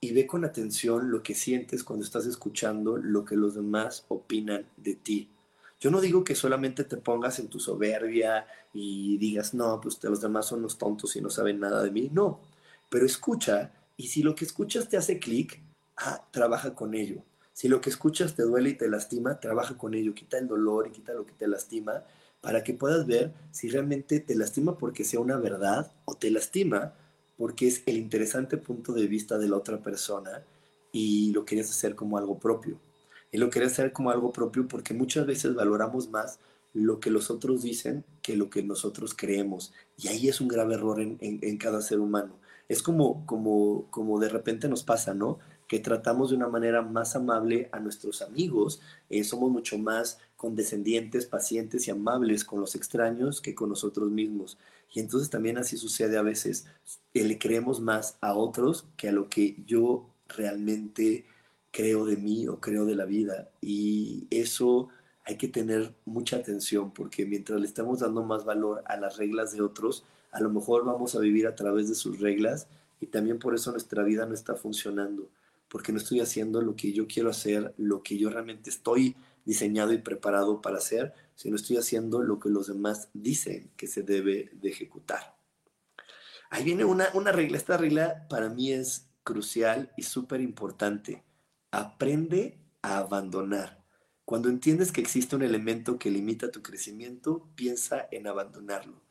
y 0.00 0.12
ve 0.12 0.24
con 0.24 0.44
atención 0.44 1.10
lo 1.10 1.24
que 1.24 1.34
sientes 1.34 1.82
cuando 1.82 2.04
estás 2.04 2.26
escuchando 2.26 2.96
lo 2.96 3.24
que 3.24 3.34
los 3.34 3.56
demás 3.56 4.04
opinan 4.06 4.66
de 4.76 4.94
ti. 4.94 5.28
Yo 5.80 5.90
no 5.90 6.00
digo 6.00 6.24
que 6.24 6.34
solamente 6.34 6.84
te 6.84 6.96
pongas 6.96 7.38
en 7.38 7.48
tu 7.48 7.60
soberbia 7.60 8.46
y 8.72 9.16
digas, 9.18 9.54
no, 9.54 9.80
pues 9.80 10.02
los 10.02 10.20
demás 10.20 10.46
son 10.46 10.62
los 10.62 10.76
tontos 10.76 11.14
y 11.16 11.20
no 11.20 11.30
saben 11.30 11.60
nada 11.60 11.82
de 11.82 11.90
mí. 11.90 12.10
No, 12.12 12.40
pero 12.90 13.06
escucha 13.06 13.72
y 13.96 14.08
si 14.08 14.22
lo 14.22 14.34
que 14.34 14.44
escuchas 14.44 14.88
te 14.88 14.96
hace 14.96 15.18
clic, 15.18 15.60
ah, 15.96 16.26
trabaja 16.30 16.74
con 16.74 16.94
ello. 16.94 17.22
Si 17.52 17.68
lo 17.68 17.80
que 17.80 17.90
escuchas 17.90 18.34
te 18.34 18.44
duele 18.44 18.70
y 18.70 18.74
te 18.74 18.88
lastima, 18.88 19.40
trabaja 19.40 19.76
con 19.76 19.94
ello, 19.94 20.14
quita 20.14 20.38
el 20.38 20.48
dolor 20.48 20.86
y 20.86 20.92
quita 20.92 21.12
lo 21.12 21.26
que 21.26 21.32
te 21.32 21.48
lastima 21.48 22.04
para 22.40 22.62
que 22.62 22.74
puedas 22.74 23.06
ver 23.06 23.32
si 23.50 23.68
realmente 23.68 24.20
te 24.20 24.36
lastima 24.36 24.78
porque 24.78 25.04
sea 25.04 25.20
una 25.20 25.36
verdad 25.36 25.90
o 26.04 26.14
te 26.14 26.30
lastima 26.30 26.94
porque 27.36 27.68
es 27.68 27.82
el 27.86 27.96
interesante 27.96 28.56
punto 28.56 28.92
de 28.92 29.06
vista 29.06 29.38
de 29.38 29.48
la 29.48 29.56
otra 29.56 29.82
persona 29.82 30.42
y 30.92 31.32
lo 31.32 31.44
querías 31.44 31.70
hacer 31.70 31.94
como 31.94 32.18
algo 32.18 32.38
propio. 32.38 32.78
Y 33.30 33.38
lo 33.38 33.50
querías 33.50 33.72
hacer 33.72 33.92
como 33.92 34.10
algo 34.10 34.32
propio 34.32 34.68
porque 34.68 34.94
muchas 34.94 35.26
veces 35.26 35.54
valoramos 35.54 36.08
más 36.10 36.38
lo 36.74 37.00
que 37.00 37.10
los 37.10 37.30
otros 37.30 37.62
dicen 37.62 38.04
que 38.22 38.36
lo 38.36 38.50
que 38.50 38.62
nosotros 38.62 39.14
creemos. 39.16 39.72
Y 39.96 40.08
ahí 40.08 40.28
es 40.28 40.40
un 40.40 40.48
grave 40.48 40.74
error 40.74 41.00
en, 41.00 41.18
en 41.20 41.58
cada 41.58 41.80
ser 41.80 42.00
humano. 42.00 42.38
Es 42.68 42.82
como, 42.82 43.24
como, 43.26 43.90
como 43.90 44.18
de 44.20 44.28
repente 44.28 44.68
nos 44.68 44.82
pasa, 44.82 45.14
¿no? 45.14 45.38
que 45.68 45.78
tratamos 45.78 46.30
de 46.30 46.36
una 46.36 46.48
manera 46.48 46.80
más 46.82 47.14
amable 47.14 47.68
a 47.72 47.78
nuestros 47.78 48.22
amigos, 48.22 48.80
eh, 49.10 49.22
somos 49.22 49.50
mucho 49.50 49.78
más 49.78 50.18
condescendientes, 50.36 51.26
pacientes 51.26 51.86
y 51.86 51.90
amables 51.90 52.44
con 52.44 52.60
los 52.60 52.74
extraños 52.74 53.42
que 53.42 53.54
con 53.54 53.68
nosotros 53.68 54.10
mismos. 54.10 54.58
Y 54.92 55.00
entonces 55.00 55.28
también 55.28 55.58
así 55.58 55.76
sucede 55.76 56.16
a 56.16 56.22
veces, 56.22 56.66
que 57.12 57.22
le 57.22 57.38
creemos 57.38 57.80
más 57.80 58.16
a 58.22 58.34
otros 58.34 58.86
que 58.96 59.10
a 59.10 59.12
lo 59.12 59.28
que 59.28 59.62
yo 59.66 60.08
realmente 60.26 61.26
creo 61.70 62.04
de 62.04 62.16
mí 62.16 62.48
o 62.48 62.60
creo 62.60 62.84
de 62.84 62.94
la 62.94 63.04
vida. 63.04 63.50
Y 63.60 64.26
eso 64.30 64.88
hay 65.24 65.36
que 65.36 65.48
tener 65.48 65.94
mucha 66.04 66.36
atención 66.36 66.92
porque 66.92 67.26
mientras 67.26 67.60
le 67.60 67.66
estamos 67.66 68.00
dando 68.00 68.22
más 68.22 68.44
valor 68.44 68.82
a 68.86 68.96
las 68.96 69.16
reglas 69.16 69.52
de 69.52 69.60
otros, 69.60 70.04
a 70.32 70.40
lo 70.40 70.50
mejor 70.50 70.84
vamos 70.84 71.14
a 71.14 71.20
vivir 71.20 71.46
a 71.46 71.54
través 71.54 71.88
de 71.88 71.94
sus 71.94 72.20
reglas 72.20 72.68
y 73.00 73.06
también 73.06 73.38
por 73.38 73.54
eso 73.54 73.70
nuestra 73.70 74.02
vida 74.02 74.26
no 74.26 74.34
está 74.34 74.54
funcionando, 74.54 75.30
porque 75.68 75.92
no 75.92 75.98
estoy 75.98 76.20
haciendo 76.20 76.62
lo 76.62 76.74
que 76.76 76.92
yo 76.92 77.06
quiero 77.06 77.30
hacer, 77.30 77.74
lo 77.76 78.02
que 78.02 78.18
yo 78.18 78.30
realmente 78.30 78.70
estoy 78.70 79.16
diseñado 79.44 79.92
y 79.92 79.98
preparado 79.98 80.60
para 80.60 80.78
hacer, 80.78 81.14
sino 81.34 81.56
estoy 81.56 81.76
haciendo 81.76 82.22
lo 82.22 82.40
que 82.40 82.48
los 82.48 82.66
demás 82.66 83.08
dicen 83.14 83.70
que 83.76 83.86
se 83.86 84.02
debe 84.02 84.50
de 84.54 84.68
ejecutar. 84.68 85.36
Ahí 86.50 86.64
viene 86.64 86.84
una, 86.84 87.08
una 87.14 87.32
regla, 87.32 87.56
esta 87.56 87.76
regla 87.76 88.26
para 88.28 88.48
mí 88.48 88.72
es 88.72 89.08
crucial 89.22 89.92
y 89.96 90.02
súper 90.02 90.40
importante. 90.40 91.22
Aprende 91.70 92.58
a 92.82 92.98
abandonar. 92.98 93.84
Cuando 94.24 94.48
entiendes 94.48 94.92
que 94.92 95.00
existe 95.00 95.36
un 95.36 95.42
elemento 95.42 95.98
que 95.98 96.10
limita 96.10 96.50
tu 96.50 96.62
crecimiento, 96.62 97.48
piensa 97.54 98.08
en 98.10 98.26
abandonarlo 98.26 99.08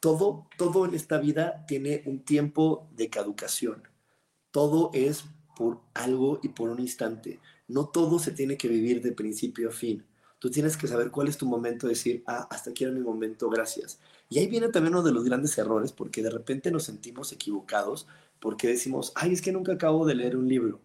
todo, 0.00 0.46
todo 0.56 0.86
en 0.86 0.94
esta 0.94 1.18
vida 1.18 1.64
tiene 1.68 2.02
un 2.06 2.24
tiempo 2.24 2.88
de 2.96 3.10
caducación. 3.10 3.82
Todo 4.50 4.90
es 4.94 5.24
por 5.54 5.80
algo 5.94 6.40
y 6.42 6.48
por 6.48 6.70
un 6.70 6.80
instante. 6.80 7.38
No 7.68 7.88
todo 7.88 8.18
se 8.18 8.32
tiene 8.32 8.56
que 8.56 8.66
vivir 8.66 9.02
de 9.02 9.12
principio 9.12 9.68
a 9.68 9.72
fin. 9.72 10.04
Tú 10.38 10.50
tienes 10.50 10.78
que 10.78 10.88
saber 10.88 11.10
cuál 11.10 11.28
es 11.28 11.36
tu 11.36 11.44
momento, 11.44 11.86
decir, 11.86 12.24
ah, 12.26 12.48
hasta 12.50 12.70
aquí 12.70 12.84
era 12.84 12.94
mi 12.94 13.00
momento, 13.00 13.50
gracias. 13.50 14.00
Y 14.30 14.38
ahí 14.38 14.48
viene 14.48 14.70
también 14.70 14.94
uno 14.94 15.02
de 15.02 15.12
los 15.12 15.24
grandes 15.24 15.56
errores, 15.58 15.92
porque 15.92 16.22
de 16.22 16.30
repente 16.30 16.70
nos 16.70 16.84
sentimos 16.84 17.30
equivocados, 17.30 18.06
porque 18.40 18.68
decimos, 18.68 19.12
ay, 19.16 19.34
es 19.34 19.42
que 19.42 19.52
nunca 19.52 19.74
acabo 19.74 20.06
de 20.06 20.14
leer 20.14 20.34
un 20.34 20.48
libro. 20.48 20.80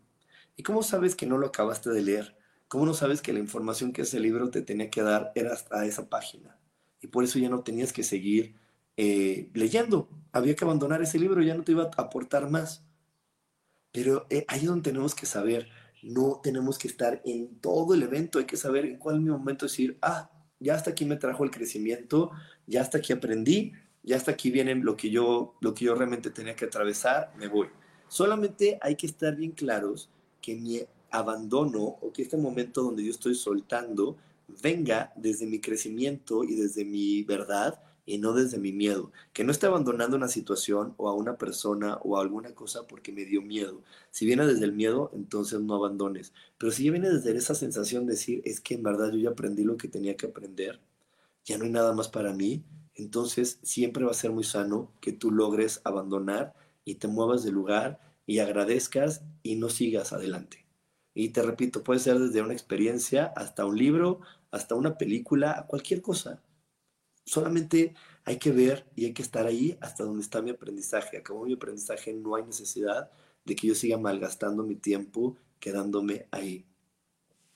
¿Y 0.55 0.63
cómo 0.63 0.83
sabes 0.83 1.15
que 1.15 1.25
no 1.25 1.37
lo 1.37 1.47
acabaste 1.47 1.89
de 1.89 2.01
leer? 2.01 2.37
¿Cómo 2.67 2.85
no 2.85 2.93
sabes 2.93 3.21
que 3.21 3.33
la 3.33 3.39
información 3.39 3.91
que 3.93 4.03
ese 4.03 4.19
libro 4.19 4.49
te 4.49 4.61
tenía 4.61 4.89
que 4.89 5.01
dar 5.01 5.31
era 5.35 5.53
hasta 5.53 5.85
esa 5.85 6.09
página? 6.09 6.57
Y 7.01 7.07
por 7.07 7.23
eso 7.23 7.39
ya 7.39 7.49
no 7.49 7.61
tenías 7.61 7.93
que 7.93 8.03
seguir 8.03 8.55
eh, 8.97 9.49
leyendo. 9.53 10.09
Había 10.31 10.55
que 10.55 10.63
abandonar 10.63 11.01
ese 11.01 11.19
libro, 11.19 11.41
ya 11.41 11.55
no 11.55 11.63
te 11.63 11.73
iba 11.73 11.83
a 11.83 12.01
aportar 12.01 12.49
más. 12.49 12.83
Pero 13.91 14.25
eh, 14.29 14.45
ahí 14.47 14.61
es 14.61 14.65
donde 14.65 14.89
tenemos 14.89 15.13
que 15.13 15.25
saber, 15.25 15.69
no 16.01 16.39
tenemos 16.43 16.77
que 16.77 16.87
estar 16.87 17.21
en 17.25 17.59
todo 17.59 17.93
el 17.93 18.03
evento, 18.03 18.39
hay 18.39 18.45
que 18.45 18.57
saber 18.57 18.85
en 18.85 18.97
cuál 18.97 19.21
momento 19.21 19.65
decir, 19.65 19.97
ah, 20.01 20.31
ya 20.59 20.75
hasta 20.75 20.91
aquí 20.91 21.05
me 21.05 21.17
trajo 21.17 21.43
el 21.43 21.51
crecimiento, 21.51 22.31
ya 22.65 22.81
hasta 22.81 22.97
aquí 22.97 23.13
aprendí, 23.13 23.73
ya 24.03 24.17
hasta 24.17 24.31
aquí 24.31 24.51
viene 24.51 24.75
lo 24.75 24.95
que 24.97 25.09
yo, 25.09 25.55
lo 25.61 25.73
que 25.73 25.85
yo 25.85 25.95
realmente 25.95 26.29
tenía 26.29 26.55
que 26.55 26.65
atravesar, 26.65 27.33
me 27.37 27.47
voy. 27.47 27.67
Solamente 28.07 28.77
hay 28.81 28.95
que 28.95 29.07
estar 29.07 29.35
bien 29.35 29.51
claros 29.51 30.09
que 30.45 30.55
mi 30.55 30.79
abandono 31.09 31.97
o 32.01 32.13
que 32.13 32.21
este 32.21 32.37
momento 32.37 32.83
donde 32.83 33.03
yo 33.03 33.09
estoy 33.09 33.33
soltando 33.33 34.15
venga 34.61 35.11
desde 35.15 35.47
mi 35.47 35.59
crecimiento 35.59 36.43
y 36.43 36.53
desde 36.53 36.85
mi 36.85 37.23
verdad 37.23 37.81
y 38.05 38.19
no 38.19 38.33
desde 38.33 38.59
mi 38.59 38.71
miedo. 38.71 39.11
Que 39.33 39.43
no 39.43 39.51
esté 39.51 39.65
abandonando 39.65 40.15
una 40.15 40.27
situación 40.27 40.93
o 40.97 41.09
a 41.09 41.13
una 41.15 41.39
persona 41.39 41.95
o 42.03 42.15
a 42.15 42.21
alguna 42.21 42.53
cosa 42.53 42.85
porque 42.85 43.11
me 43.11 43.25
dio 43.25 43.41
miedo. 43.41 43.81
Si 44.11 44.27
viene 44.27 44.45
desde 44.45 44.65
el 44.65 44.73
miedo, 44.73 45.09
entonces 45.15 45.59
no 45.61 45.73
abandones. 45.73 46.31
Pero 46.59 46.71
si 46.71 46.91
viene 46.91 47.09
desde 47.09 47.35
esa 47.35 47.55
sensación 47.55 48.05
de 48.05 48.13
decir, 48.13 48.43
es 48.45 48.59
que 48.59 48.75
en 48.75 48.83
verdad 48.83 49.11
yo 49.11 49.17
ya 49.17 49.29
aprendí 49.31 49.63
lo 49.63 49.77
que 49.77 49.87
tenía 49.87 50.15
que 50.15 50.27
aprender, 50.27 50.79
ya 51.43 51.57
no 51.57 51.63
hay 51.63 51.71
nada 51.71 51.93
más 51.93 52.07
para 52.07 52.33
mí, 52.33 52.63
entonces 52.93 53.57
siempre 53.63 54.05
va 54.05 54.11
a 54.11 54.15
ser 54.15 54.31
muy 54.31 54.43
sano 54.43 54.91
que 55.01 55.11
tú 55.11 55.31
logres 55.31 55.81
abandonar 55.83 56.53
y 56.85 56.95
te 56.95 57.07
muevas 57.07 57.43
del 57.43 57.55
lugar 57.55 58.04
y 58.25 58.39
agradezcas 58.39 59.23
y 59.43 59.55
no 59.55 59.69
sigas 59.69 60.13
adelante. 60.13 60.65
Y 61.13 61.29
te 61.29 61.41
repito, 61.41 61.83
puede 61.83 61.99
ser 61.99 62.19
desde 62.19 62.41
una 62.41 62.53
experiencia 62.53 63.33
hasta 63.35 63.65
un 63.65 63.77
libro, 63.77 64.21
hasta 64.51 64.75
una 64.75 64.97
película, 64.97 65.65
cualquier 65.67 66.01
cosa 66.01 66.41
solamente 67.25 67.95
hay 68.23 68.37
que 68.37 68.51
ver 68.51 68.85
y 68.95 69.05
hay 69.05 69.13
que 69.13 69.21
estar 69.21 69.45
ahí 69.45 69.77
hasta 69.81 70.03
donde 70.03 70.21
está 70.21 70.41
mi 70.41 70.51
aprendizaje. 70.51 71.17
Acabó 71.17 71.45
mi 71.45 71.53
aprendizaje, 71.53 72.13
no 72.13 72.35
hay 72.35 72.43
necesidad 72.43 73.11
de 73.43 73.55
que 73.55 73.67
yo 73.67 73.75
siga 73.75 73.97
malgastando 73.97 74.63
mi 74.63 74.75
tiempo 74.75 75.35
quedándome 75.59 76.27
ahí. 76.31 76.65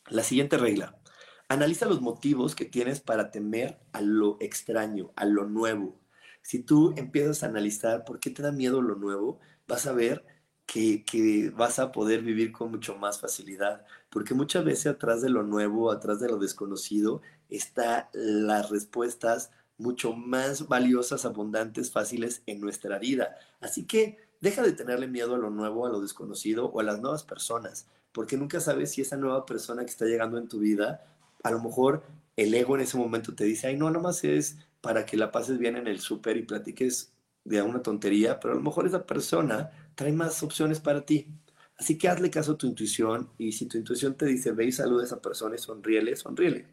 La 0.07 0.23
siguiente 0.23 0.57
regla. 0.57 0.99
Analiza 1.47 1.87
los 1.87 2.01
motivos 2.01 2.53
que 2.53 2.65
tienes 2.65 2.99
para 2.99 3.31
temer 3.31 3.79
a 3.91 4.01
lo 4.01 4.37
extraño, 4.39 5.11
a 5.15 5.25
lo 5.25 5.45
nuevo. 5.45 5.99
Si 6.43 6.59
tú 6.59 6.93
empiezas 6.95 7.41
a 7.41 7.47
analizar 7.47 8.05
por 8.05 8.19
qué 8.19 8.29
te 8.29 8.43
da 8.43 8.51
miedo 8.51 8.81
lo 8.81 8.95
nuevo, 8.95 9.39
vas 9.67 9.87
a 9.87 9.93
ver 9.93 10.25
que, 10.71 11.51
vas 11.55 11.79
a 11.79 11.91
poder 11.91 12.21
vivir 12.21 12.51
con 12.51 12.71
mucho 12.71 12.95
más 12.95 13.19
facilidad. 13.19 13.85
Porque 14.09 14.33
muchas 14.33 14.63
veces 14.63 14.87
atrás 14.87 15.21
de 15.21 15.29
lo 15.29 15.43
nuevo, 15.43 15.91
atrás 15.91 16.19
de 16.19 16.29
lo 16.29 16.37
desconocido, 16.37 17.21
están 17.49 18.05
las 18.13 18.69
respuestas 18.69 19.51
mucho 19.77 20.13
más 20.13 20.67
valiosas, 20.67 21.25
abundantes, 21.25 21.91
fáciles 21.91 22.43
en 22.45 22.59
nuestra 22.59 22.99
vida. 22.99 23.35
Así 23.61 23.85
que 23.85 24.17
deja 24.41 24.61
de 24.61 24.73
tenerle 24.73 25.07
miedo 25.07 25.35
a 25.35 25.39
lo 25.39 25.49
nuevo, 25.49 25.85
a 25.85 25.89
lo 25.89 26.01
desconocido 26.01 26.67
o 26.67 26.79
a 26.79 26.83
las 26.83 26.99
nuevas 26.99 27.23
personas, 27.23 27.87
porque 28.11 28.37
nunca 28.37 28.59
sabes 28.59 28.91
si 28.91 29.01
esa 29.01 29.17
nueva 29.17 29.45
persona 29.45 29.83
que 29.83 29.91
está 29.91 30.05
llegando 30.05 30.37
en 30.37 30.47
tu 30.47 30.59
vida, 30.59 31.05
a 31.43 31.51
lo 31.51 31.61
mejor 31.61 32.03
el 32.35 32.53
ego 32.53 32.75
en 32.75 32.81
ese 32.81 32.97
momento 32.97 33.33
te 33.33 33.45
dice, 33.45 33.67
ay, 33.67 33.77
no, 33.77 33.89
nomás 33.89 34.23
es 34.23 34.57
para 34.81 35.05
que 35.05 35.17
la 35.17 35.31
pases 35.31 35.57
bien 35.57 35.77
en 35.77 35.87
el 35.87 35.99
súper 35.99 36.37
y 36.37 36.43
platiques 36.43 37.11
de 37.43 37.61
una 37.61 37.81
tontería, 37.81 38.39
pero 38.39 38.53
a 38.53 38.57
lo 38.57 38.63
mejor 38.63 38.85
esa 38.85 39.05
persona 39.05 39.71
trae 39.99 40.13
más 40.13 40.41
opciones 40.43 40.79
para 40.79 41.05
ti. 41.05 41.27
Así 41.75 41.97
que 41.97 42.07
hazle 42.07 42.29
caso 42.29 42.53
a 42.53 42.57
tu 42.57 42.67
intuición 42.67 43.31
y 43.37 43.51
si 43.51 43.65
tu 43.65 43.77
intuición 43.77 44.15
te 44.15 44.27
dice, 44.27 44.53
ve 44.53 44.63
y 44.67 44.71
saluda 44.71 45.01
a 45.01 45.05
esa 45.05 45.21
persona 45.21 45.55
y 45.55 45.57
sonríele, 45.57 46.15
sonríele. 46.15 46.67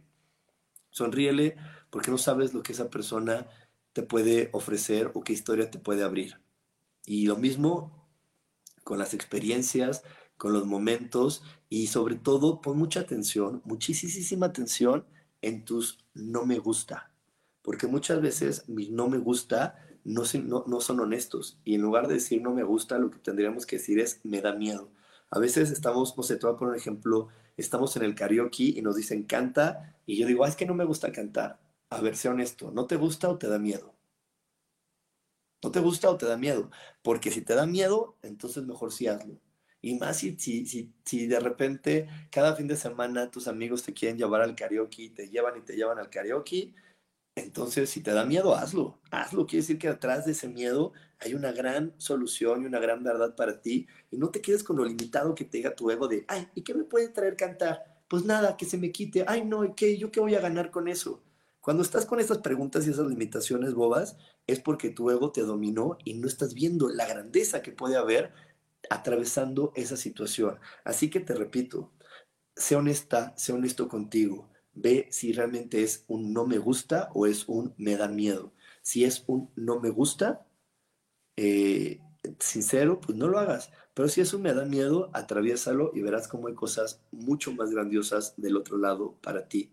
Sonríele 0.90 1.56
porque 1.90 2.12
no 2.12 2.18
sabes 2.18 2.54
lo 2.54 2.62
que 2.62 2.70
esa 2.70 2.88
persona 2.88 3.48
te 3.92 4.04
puede 4.04 4.48
ofrecer 4.52 5.10
o 5.14 5.24
qué 5.24 5.32
historia 5.32 5.72
te 5.72 5.80
puede 5.80 6.04
abrir. 6.04 6.38
Y 7.04 7.26
lo 7.26 7.34
mismo 7.34 8.08
con 8.84 9.00
las 9.00 9.12
experiencias, 9.12 10.04
con 10.36 10.52
los 10.52 10.64
momentos 10.64 11.42
y 11.68 11.88
sobre 11.88 12.14
todo 12.14 12.60
pon 12.60 12.78
mucha 12.78 13.00
atención, 13.00 13.60
muchísima 13.64 14.46
atención 14.46 15.04
en 15.42 15.64
tus 15.64 15.98
no 16.14 16.46
me 16.46 16.60
gusta. 16.60 17.10
Porque 17.62 17.88
muchas 17.88 18.22
veces 18.22 18.68
mis 18.68 18.90
no 18.90 19.08
me 19.08 19.18
gusta 19.18 19.84
no, 20.14 20.80
son 20.80 21.00
honestos 21.00 21.58
y 21.64 21.74
en 21.74 21.82
lugar 21.82 22.08
de 22.08 22.14
decir 22.14 22.42
no 22.42 22.52
me 22.52 22.64
gusta, 22.64 22.98
lo 22.98 23.10
que 23.10 23.18
tendríamos 23.18 23.66
que 23.66 23.76
decir 23.76 23.98
es 24.00 24.20
me 24.24 24.40
da 24.40 24.52
miedo. 24.54 24.90
A 25.30 25.38
veces 25.38 25.70
estamos, 25.70 26.16
no 26.16 26.22
sé, 26.22 26.36
te 26.36 26.46
voy 26.46 26.54
a 26.54 26.58
poner 26.58 26.72
un 26.74 26.78
ejemplo, 26.78 27.28
estamos 27.56 27.96
en 27.96 28.04
el 28.04 28.14
karaoke 28.14 28.64
y 28.76 28.82
nos 28.82 28.96
dicen 28.96 29.24
canta 29.24 29.96
y 30.06 30.16
yo 30.16 30.26
digo, 30.26 30.46
es 30.46 30.56
que 30.56 30.66
no 30.66 30.74
me 30.74 30.84
gusta 30.84 31.12
cantar 31.12 31.58
a 31.90 32.00
ver, 32.00 32.16
sé 32.16 32.28
honesto, 32.28 32.70
¿no 32.72 32.86
te 32.86 32.96
gusta 32.96 33.28
o 33.28 33.38
te 33.38 33.48
da 33.48 33.58
miedo? 33.58 33.94
¿No 35.62 35.70
te 35.72 35.80
gusta 35.80 36.10
o 36.10 36.16
te 36.16 36.26
da 36.26 36.36
miedo? 36.36 36.70
Porque 37.02 37.30
si 37.30 37.42
te 37.42 37.54
da 37.54 37.66
miedo, 37.66 38.16
entonces 38.22 38.64
mejor 38.64 38.92
sí 38.92 39.06
hazlo. 39.06 39.40
Y 39.80 39.94
más 39.98 40.18
si, 40.18 40.36
si, 40.38 40.66
si, 40.66 40.92
si 41.04 41.26
de 41.26 41.40
repente 41.40 42.08
cada 42.30 42.56
fin 42.56 42.66
de 42.66 42.76
semana 42.76 43.30
tus 43.30 43.48
amigos 43.48 43.82
te 43.82 43.92
quieren 43.92 44.18
llevar 44.18 44.42
al 44.42 44.54
karaoke, 44.56 45.10
te 45.10 45.28
llevan 45.28 45.58
y 45.58 45.62
te 45.62 45.76
llevan 45.76 45.98
al 45.98 46.10
karaoke, 46.10 46.74
entonces 47.36 47.90
si 47.90 48.00
te 48.00 48.12
da 48.12 48.24
miedo, 48.24 48.54
hazlo. 48.54 48.98
Hazlo. 49.10 49.46
Quiere 49.46 49.62
decir 49.62 49.78
que 49.78 49.88
atrás 49.88 50.24
de 50.24 50.32
ese 50.32 50.48
miedo 50.48 50.92
hay 51.20 51.34
una 51.34 51.52
gran 51.52 51.94
solución 51.98 52.62
y 52.62 52.66
una 52.66 52.80
gran 52.80 53.04
verdad 53.04 53.36
para 53.36 53.60
ti. 53.60 53.86
Y 54.10 54.16
no 54.16 54.30
te 54.30 54.40
quedes 54.40 54.64
con 54.64 54.76
lo 54.76 54.84
limitado 54.84 55.34
que 55.34 55.44
te 55.44 55.58
diga 55.58 55.76
tu 55.76 55.90
ego 55.90 56.08
de, 56.08 56.24
ay, 56.28 56.48
¿y 56.54 56.62
qué 56.62 56.74
me 56.74 56.84
puede 56.84 57.10
traer 57.10 57.36
cantar? 57.36 57.84
Pues 58.08 58.24
nada, 58.24 58.56
que 58.56 58.64
se 58.64 58.78
me 58.78 58.90
quite. 58.90 59.24
Ay, 59.28 59.44
no, 59.44 59.74
¿qué? 59.76 59.98
¿Yo 59.98 60.10
qué 60.10 60.20
voy 60.20 60.34
a 60.34 60.40
ganar 60.40 60.70
con 60.70 60.88
eso? 60.88 61.22
Cuando 61.60 61.82
estás 61.82 62.06
con 62.06 62.20
esas 62.20 62.38
preguntas 62.38 62.86
y 62.86 62.90
esas 62.90 63.06
limitaciones 63.06 63.74
bobas, 63.74 64.16
es 64.46 64.60
porque 64.60 64.88
tu 64.88 65.10
ego 65.10 65.30
te 65.30 65.42
dominó 65.42 65.98
y 66.04 66.14
no 66.14 66.28
estás 66.28 66.54
viendo 66.54 66.88
la 66.88 67.06
grandeza 67.06 67.60
que 67.60 67.72
puede 67.72 67.96
haber 67.96 68.32
atravesando 68.88 69.72
esa 69.74 69.96
situación. 69.96 70.58
Así 70.84 71.10
que 71.10 71.20
te 71.20 71.34
repito, 71.34 71.92
sé 72.54 72.76
honesta, 72.76 73.34
sé 73.36 73.52
honesto 73.52 73.88
contigo. 73.88 74.48
Ve 74.76 75.08
si 75.10 75.32
realmente 75.32 75.82
es 75.82 76.04
un 76.06 76.32
no 76.32 76.46
me 76.46 76.58
gusta 76.58 77.10
o 77.14 77.26
es 77.26 77.48
un 77.48 77.74
me 77.78 77.96
da 77.96 78.08
miedo. 78.08 78.52
Si 78.82 79.04
es 79.04 79.24
un 79.26 79.50
no 79.56 79.80
me 79.80 79.90
gusta, 79.90 80.46
eh, 81.36 82.00
sincero, 82.38 83.00
pues 83.00 83.16
no 83.16 83.28
lo 83.28 83.38
hagas. 83.38 83.70
Pero 83.94 84.08
si 84.08 84.20
es 84.20 84.32
un 84.34 84.42
me 84.42 84.54
da 84.54 84.64
miedo, 84.64 85.10
atraviésalo 85.14 85.92
y 85.94 86.02
verás 86.02 86.28
cómo 86.28 86.48
hay 86.48 86.54
cosas 86.54 87.02
mucho 87.10 87.52
más 87.52 87.70
grandiosas 87.70 88.34
del 88.36 88.56
otro 88.56 88.78
lado 88.78 89.16
para 89.22 89.48
ti. 89.48 89.72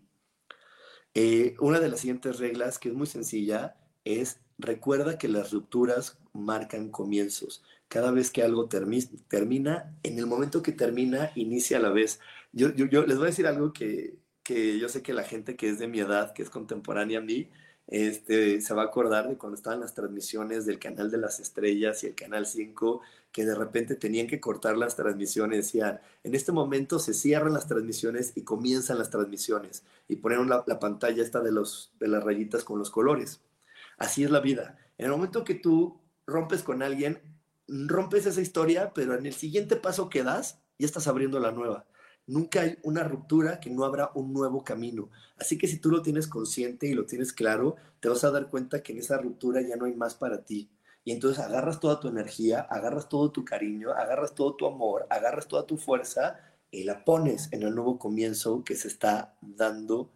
Eh, 1.14 1.54
una 1.60 1.80
de 1.80 1.88
las 1.88 2.00
siguientes 2.00 2.38
reglas, 2.38 2.78
que 2.78 2.88
es 2.88 2.94
muy 2.94 3.06
sencilla, 3.06 3.76
es 4.04 4.40
recuerda 4.58 5.18
que 5.18 5.28
las 5.28 5.52
rupturas 5.52 6.18
marcan 6.32 6.90
comienzos. 6.90 7.62
cada 7.88 8.10
vez 8.10 8.30
que 8.32 8.42
algo 8.42 8.68
termina, 8.68 9.94
en 10.02 10.18
el 10.18 10.26
momento 10.26 10.62
que 10.62 10.72
termina, 10.72 11.30
inicia 11.36 11.76
a 11.76 11.80
la 11.80 11.90
vez. 11.90 12.18
Yo, 12.52 12.70
yo, 12.74 13.06
les 13.06 13.16
voy 13.18 13.26
a 13.26 13.30
decir 13.30 13.46
algo 13.46 13.72
que, 13.72 14.16
que 14.44 14.78
yo 14.78 14.88
sé 14.88 15.02
que 15.02 15.14
la 15.14 15.24
gente 15.24 15.56
que 15.56 15.68
es 15.68 15.78
de 15.80 15.88
mi 15.88 15.98
edad, 16.00 16.32
que 16.32 16.42
es 16.42 16.50
contemporánea 16.50 17.18
a 17.18 17.22
mí, 17.22 17.50
este, 17.86 18.60
se 18.60 18.74
va 18.74 18.82
a 18.82 18.86
acordar 18.86 19.28
de 19.28 19.36
cuando 19.36 19.56
estaban 19.56 19.80
las 19.80 19.94
transmisiones 19.94 20.64
del 20.64 20.78
canal 20.78 21.10
de 21.10 21.18
las 21.18 21.40
estrellas 21.40 22.02
y 22.02 22.06
el 22.06 22.14
canal 22.14 22.46
5, 22.46 23.00
que 23.32 23.44
de 23.44 23.54
repente 23.54 23.94
tenían 23.96 24.26
que 24.26 24.40
cortar 24.40 24.76
las 24.76 24.96
transmisiones, 24.96 25.58
decían, 25.58 26.00
en 26.22 26.34
este 26.34 26.52
momento 26.52 26.98
se 26.98 27.14
cierran 27.14 27.52
las 27.52 27.66
transmisiones 27.66 28.32
y 28.36 28.42
comienzan 28.42 28.98
las 28.98 29.10
transmisiones, 29.10 29.84
y 30.08 30.16
ponieron 30.16 30.48
la, 30.48 30.64
la 30.66 30.78
pantalla 30.78 31.22
esta 31.22 31.40
de, 31.40 31.52
los, 31.52 31.92
de 31.98 32.08
las 32.08 32.22
rayitas 32.22 32.64
con 32.64 32.78
los 32.78 32.90
colores. 32.90 33.40
Así 33.98 34.24
es 34.24 34.30
la 34.30 34.40
vida. 34.40 34.78
En 34.98 35.06
el 35.06 35.12
momento 35.12 35.44
que 35.44 35.54
tú 35.54 36.00
rompes 36.26 36.62
con 36.62 36.82
alguien, 36.82 37.20
rompes 37.68 38.26
esa 38.26 38.40
historia, 38.40 38.92
pero 38.94 39.14
en 39.14 39.26
el 39.26 39.34
siguiente 39.34 39.76
paso 39.76 40.08
que 40.08 40.22
das, 40.22 40.58
ya 40.78 40.86
estás 40.86 41.06
abriendo 41.06 41.40
la 41.40 41.52
nueva. 41.52 41.86
Nunca 42.26 42.62
hay 42.62 42.78
una 42.82 43.04
ruptura 43.04 43.60
que 43.60 43.70
no 43.70 43.84
habrá 43.84 44.10
un 44.14 44.32
nuevo 44.32 44.64
camino. 44.64 45.10
Así 45.36 45.58
que 45.58 45.68
si 45.68 45.78
tú 45.78 45.90
lo 45.90 46.02
tienes 46.02 46.26
consciente 46.26 46.86
y 46.86 46.94
lo 46.94 47.04
tienes 47.04 47.32
claro, 47.32 47.76
te 48.00 48.08
vas 48.08 48.24
a 48.24 48.30
dar 48.30 48.48
cuenta 48.48 48.82
que 48.82 48.92
en 48.92 48.98
esa 48.98 49.18
ruptura 49.18 49.60
ya 49.60 49.76
no 49.76 49.84
hay 49.84 49.94
más 49.94 50.14
para 50.14 50.44
ti. 50.44 50.70
Y 51.04 51.12
entonces 51.12 51.44
agarras 51.44 51.80
toda 51.80 52.00
tu 52.00 52.08
energía, 52.08 52.60
agarras 52.60 53.08
todo 53.10 53.30
tu 53.30 53.44
cariño, 53.44 53.90
agarras 53.92 54.34
todo 54.34 54.54
tu 54.56 54.66
amor, 54.66 55.06
agarras 55.10 55.46
toda 55.46 55.66
tu 55.66 55.76
fuerza 55.76 56.40
y 56.70 56.84
la 56.84 57.04
pones 57.04 57.52
en 57.52 57.62
el 57.62 57.74
nuevo 57.74 57.98
comienzo 57.98 58.64
que 58.64 58.74
se 58.74 58.88
está 58.88 59.36
dando 59.42 60.10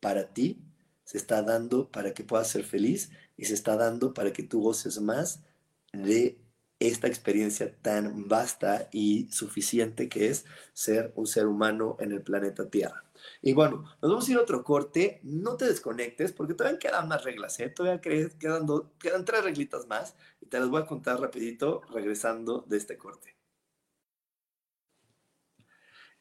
para 0.00 0.34
ti, 0.34 0.60
se 1.04 1.16
está 1.16 1.42
dando 1.42 1.88
para 1.90 2.12
que 2.12 2.24
puedas 2.24 2.48
ser 2.48 2.64
feliz 2.64 3.10
y 3.36 3.44
se 3.44 3.54
está 3.54 3.76
dando 3.76 4.12
para 4.12 4.32
que 4.32 4.42
tú 4.42 4.60
goces 4.62 5.00
más 5.00 5.44
de 5.92 6.41
esta 6.88 7.06
experiencia 7.06 7.74
tan 7.82 8.28
vasta 8.28 8.88
y 8.92 9.28
suficiente 9.30 10.08
que 10.08 10.28
es 10.28 10.44
ser 10.72 11.12
un 11.16 11.26
ser 11.26 11.46
humano 11.46 11.96
en 12.00 12.12
el 12.12 12.22
planeta 12.22 12.68
Tierra. 12.68 13.04
Y 13.40 13.52
bueno, 13.52 13.84
nos 14.00 14.10
vamos 14.10 14.28
a 14.28 14.32
ir 14.32 14.38
a 14.38 14.42
otro 14.42 14.64
corte. 14.64 15.20
No 15.22 15.56
te 15.56 15.66
desconectes 15.66 16.32
porque 16.32 16.54
todavía 16.54 16.78
quedan 16.78 17.08
más 17.08 17.24
reglas, 17.24 17.58
¿eh? 17.60 17.68
Todavía 17.68 18.00
quedan, 18.00 18.66
quedan 18.98 19.24
tres 19.24 19.44
reglitas 19.44 19.86
más 19.86 20.14
y 20.40 20.46
te 20.46 20.58
las 20.58 20.68
voy 20.68 20.82
a 20.82 20.86
contar 20.86 21.20
rapidito 21.20 21.82
regresando 21.92 22.64
de 22.68 22.76
este 22.76 22.96
corte. 22.98 23.36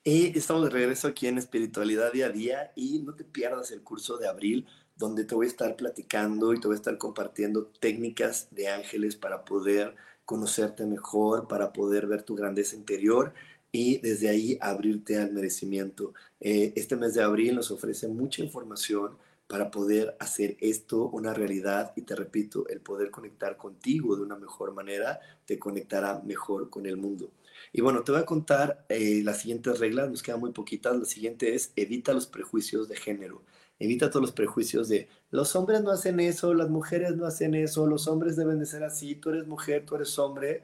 Y 0.03 0.35
estamos 0.35 0.63
de 0.63 0.71
regreso 0.71 1.07
aquí 1.07 1.27
en 1.27 1.37
Espiritualidad 1.37 2.11
Día 2.11 2.25
a 2.27 2.29
Día 2.29 2.71
y 2.75 2.99
no 3.03 3.13
te 3.13 3.23
pierdas 3.23 3.71
el 3.71 3.83
curso 3.83 4.17
de 4.17 4.27
abril 4.27 4.67
donde 4.95 5.25
te 5.25 5.35
voy 5.35 5.45
a 5.45 5.49
estar 5.49 5.75
platicando 5.75 6.53
y 6.53 6.59
te 6.59 6.67
voy 6.67 6.75
a 6.75 6.77
estar 6.77 6.97
compartiendo 6.97 7.67
técnicas 7.79 8.47
de 8.51 8.69
ángeles 8.69 9.15
para 9.15 9.45
poder 9.45 9.95
conocerte 10.25 10.85
mejor, 10.85 11.47
para 11.47 11.73
poder 11.73 12.07
ver 12.07 12.23
tu 12.23 12.35
grandeza 12.35 12.75
interior 12.75 13.33
y 13.71 13.97
desde 13.99 14.29
ahí 14.29 14.57
abrirte 14.61 15.17
al 15.17 15.31
merecimiento. 15.31 16.13
Eh, 16.39 16.73
este 16.75 16.95
mes 16.95 17.13
de 17.13 17.23
abril 17.23 17.55
nos 17.55 17.71
ofrece 17.71 18.07
mucha 18.07 18.41
información 18.43 19.17
para 19.47 19.69
poder 19.69 20.15
hacer 20.19 20.55
esto 20.61 21.09
una 21.09 21.33
realidad 21.33 21.91
y 21.95 22.03
te 22.03 22.15
repito, 22.15 22.67
el 22.69 22.79
poder 22.79 23.11
conectar 23.11 23.57
contigo 23.57 24.15
de 24.15 24.23
una 24.23 24.37
mejor 24.37 24.73
manera 24.73 25.19
te 25.45 25.59
conectará 25.59 26.21
mejor 26.25 26.69
con 26.69 26.85
el 26.85 26.95
mundo. 26.95 27.29
Y 27.73 27.81
bueno, 27.81 28.03
te 28.03 28.11
voy 28.11 28.21
a 28.21 28.25
contar 28.25 28.85
eh, 28.89 29.21
las 29.23 29.41
siguientes 29.41 29.79
reglas, 29.79 30.09
nos 30.09 30.23
quedan 30.23 30.39
muy 30.39 30.51
poquitas. 30.51 30.97
La 30.97 31.05
siguiente 31.05 31.53
es 31.53 31.71
evita 31.75 32.13
los 32.13 32.27
prejuicios 32.27 32.89
de 32.89 32.95
género. 32.95 33.41
Evita 33.81 34.11
todos 34.11 34.21
los 34.21 34.31
prejuicios 34.31 34.89
de 34.89 35.09
los 35.31 35.55
hombres 35.55 35.81
no 35.81 35.89
hacen 35.89 36.19
eso, 36.19 36.53
las 36.53 36.69
mujeres 36.69 37.15
no 37.15 37.25
hacen 37.25 37.55
eso, 37.55 37.87
los 37.87 38.07
hombres 38.07 38.35
deben 38.35 38.59
de 38.59 38.67
ser 38.67 38.83
así, 38.83 39.15
tú 39.15 39.31
eres 39.31 39.47
mujer, 39.47 39.87
tú 39.87 39.95
eres 39.95 40.19
hombre. 40.19 40.63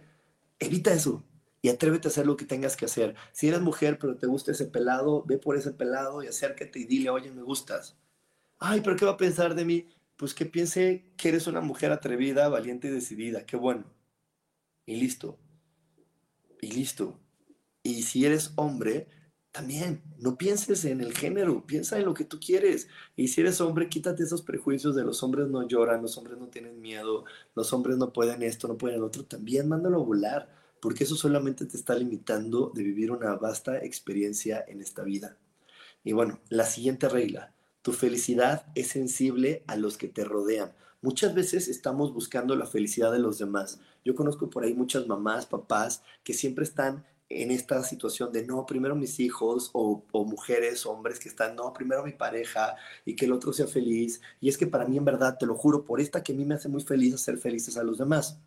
Evita 0.60 0.94
eso 0.94 1.24
y 1.64 1.70
atrévete 1.70 2.08
a 2.08 2.12
hacer 2.12 2.28
lo 2.28 2.38
que 2.38 2.46
tengas 2.46 2.78
que 2.78 2.86
hacer. 2.86 3.16
Si 3.32 3.48
eres 3.48 3.62
mujer 3.62 3.98
pero 3.98 4.18
te 4.18 4.28
gusta 4.28 4.52
ese 4.52 4.66
pelado, 4.66 5.24
ve 5.26 5.40
por 5.40 5.58
ese 5.58 5.72
pelado 5.72 6.22
y 6.22 6.28
acércate 6.28 6.78
y 6.78 6.86
dile, 6.86 7.10
oye, 7.10 7.32
me 7.32 7.42
gustas. 7.42 7.98
Ay, 8.60 8.82
pero 8.82 8.96
¿qué 8.96 9.06
va 9.06 9.14
a 9.14 9.18
pensar 9.18 9.56
de 9.56 9.66
mí? 9.66 9.88
Pues 10.16 10.36
que 10.36 10.46
piense 10.46 11.12
que 11.18 11.30
eres 11.30 11.48
una 11.48 11.62
mujer 11.62 11.92
atrevida, 11.92 12.50
valiente 12.50 12.88
y 12.88 12.92
decidida. 12.92 13.48
Qué 13.48 13.58
bueno. 13.58 13.86
Y 14.86 14.98
listo. 14.98 15.40
Y 16.62 16.72
listo. 16.72 17.20
Y 17.82 18.04
si 18.04 18.28
eres 18.28 18.52
hombre, 18.58 19.08
también, 19.58 20.04
no 20.20 20.38
pienses 20.38 20.86
en 20.86 21.02
el 21.02 21.18
género, 21.18 21.66
piensa 21.66 21.98
en 21.98 22.06
lo 22.06 22.14
que 22.14 22.26
tú 22.26 22.40
quieres. 22.40 22.90
Y 23.16 23.30
si 23.30 23.42
eres 23.42 23.60
hombre, 23.60 23.90
quítate 23.90 24.22
esos 24.22 24.44
prejuicios 24.44 24.96
de 24.96 25.04
los 25.04 25.24
hombres 25.24 25.48
no 25.48 25.68
lloran, 25.68 26.04
los 26.04 26.16
hombres 26.16 26.38
no 26.38 26.46
tienen 26.46 26.80
miedo, 26.80 27.26
los 27.56 27.74
hombres 27.74 27.98
no 27.98 28.14
pueden 28.14 28.44
esto, 28.44 28.68
no 28.68 28.78
pueden 28.78 29.00
lo 29.00 29.08
otro. 29.08 29.26
También 29.26 29.68
mándalo 29.68 30.00
a 30.00 30.06
volar, 30.06 30.50
porque 30.80 31.06
eso 31.06 31.16
solamente 31.16 31.66
te 31.66 31.76
está 31.76 31.96
limitando 31.96 32.72
de 32.76 32.84
vivir 32.84 33.10
una 33.10 33.34
vasta 33.34 33.84
experiencia 33.84 34.64
en 34.68 34.80
esta 34.80 35.02
vida. 35.02 35.38
Y 36.04 36.14
bueno, 36.14 36.40
la 36.50 36.68
siguiente 36.68 37.10
regla, 37.10 37.52
tu 37.82 37.94
felicidad 37.94 38.68
es 38.76 38.90
sensible 38.90 39.64
a 39.66 39.76
los 39.76 39.98
que 39.98 40.08
te 40.08 40.24
rodean. 40.24 40.72
Muchas 41.02 41.34
veces 41.34 41.68
estamos 41.68 42.14
buscando 42.14 42.56
la 42.56 42.68
felicidad 42.68 43.12
de 43.12 43.20
los 43.20 43.40
demás. 43.40 43.80
Yo 44.06 44.14
conozco 44.14 44.52
por 44.52 44.64
ahí 44.64 44.76
muchas 44.76 45.08
mamás, 45.08 45.48
papás 45.48 46.04
que 46.24 46.36
siempre 46.36 46.64
están 46.64 47.06
en 47.30 47.52
esta 47.52 47.84
situación 47.84 48.32
de 48.32 48.46
no, 48.46 48.66
primero 48.66 48.96
mis 48.96 49.20
hijos 49.20 49.70
o, 49.74 50.04
mujeres, 50.26 50.86
hombres 50.86 51.20
que 51.20 51.30
están, 51.30 51.56
no, 51.56 51.74
primero 51.74 52.04
mi 52.04 52.14
pareja 52.14 52.76
y 53.06 53.16
que 53.16 53.26
el 53.26 53.34
otro 53.34 53.52
sea 53.54 53.68
feliz. 53.68 54.22
Y 54.40 54.50
es 54.50 54.58
que 54.58 54.68
para 54.68 54.86
mí 54.86 54.98
en 54.98 55.06
verdad, 55.06 55.38
te 55.38 55.46
lo 55.46 55.56
juro, 55.56 55.84
por 55.84 56.00
esta 56.00 56.24
que 56.24 56.34
a 56.34 56.36
mí 56.36 56.46
me 56.46 56.56
hace 56.56 56.70
muy 56.70 56.84
feliz 56.84 57.14
hacer 57.14 57.38
felices 57.38 57.78
a 57.78 57.84
los 57.84 57.98
demás. 57.98 58.40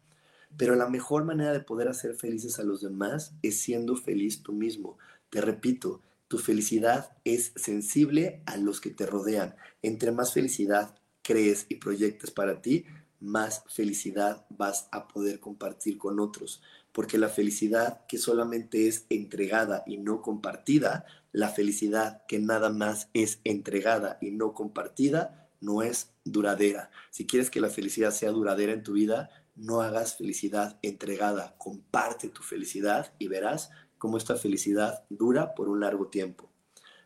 Pero 0.56 0.74
la 0.74 0.88
mejor 0.88 1.24
manera 1.24 1.52
de 1.52 1.60
poder 1.60 1.88
hacer 1.88 2.14
felices 2.14 2.58
a 2.58 2.64
los 2.64 2.80
demás 2.80 3.34
es 3.42 3.60
siendo 3.60 3.96
feliz 3.96 4.42
tú 4.42 4.52
mismo. 4.52 4.98
Te 5.28 5.40
repito, 5.40 6.00
tu 6.26 6.38
felicidad 6.38 7.12
es 7.24 7.52
sensible 7.56 8.42
a 8.46 8.56
los 8.56 8.80
que 8.80 8.90
te 8.90 9.06
rodean. 9.06 9.54
Entre 9.82 10.10
más 10.10 10.32
felicidad 10.32 10.94
crees 11.22 11.66
y 11.68 11.76
proyectes 11.76 12.30
para 12.30 12.62
ti, 12.62 12.86
más 13.20 13.62
felicidad 13.68 14.46
vas 14.48 14.88
a 14.90 15.06
poder 15.06 15.40
compartir 15.40 15.98
con 15.98 16.18
otros 16.18 16.62
porque 16.92 17.18
la 17.18 17.28
felicidad 17.28 18.04
que 18.06 18.18
solamente 18.18 18.88
es 18.88 19.06
entregada 19.10 19.84
y 19.86 19.98
no 19.98 20.22
compartida, 20.22 21.04
la 21.32 21.48
felicidad 21.48 22.24
que 22.26 22.38
nada 22.38 22.70
más 22.70 23.08
es 23.14 23.40
entregada 23.44 24.18
y 24.20 24.32
no 24.32 24.54
compartida, 24.54 25.48
no 25.60 25.82
es 25.82 26.10
duradera. 26.24 26.90
Si 27.10 27.26
quieres 27.26 27.50
que 27.50 27.60
la 27.60 27.70
felicidad 27.70 28.10
sea 28.10 28.30
duradera 28.30 28.72
en 28.72 28.82
tu 28.82 28.94
vida, 28.94 29.30
no 29.54 29.82
hagas 29.82 30.16
felicidad 30.16 30.78
entregada, 30.82 31.54
comparte 31.58 32.28
tu 32.28 32.42
felicidad 32.42 33.12
y 33.18 33.28
verás 33.28 33.70
cómo 33.98 34.16
esta 34.16 34.36
felicidad 34.36 35.04
dura 35.10 35.54
por 35.54 35.68
un 35.68 35.80
largo 35.80 36.08
tiempo. 36.08 36.50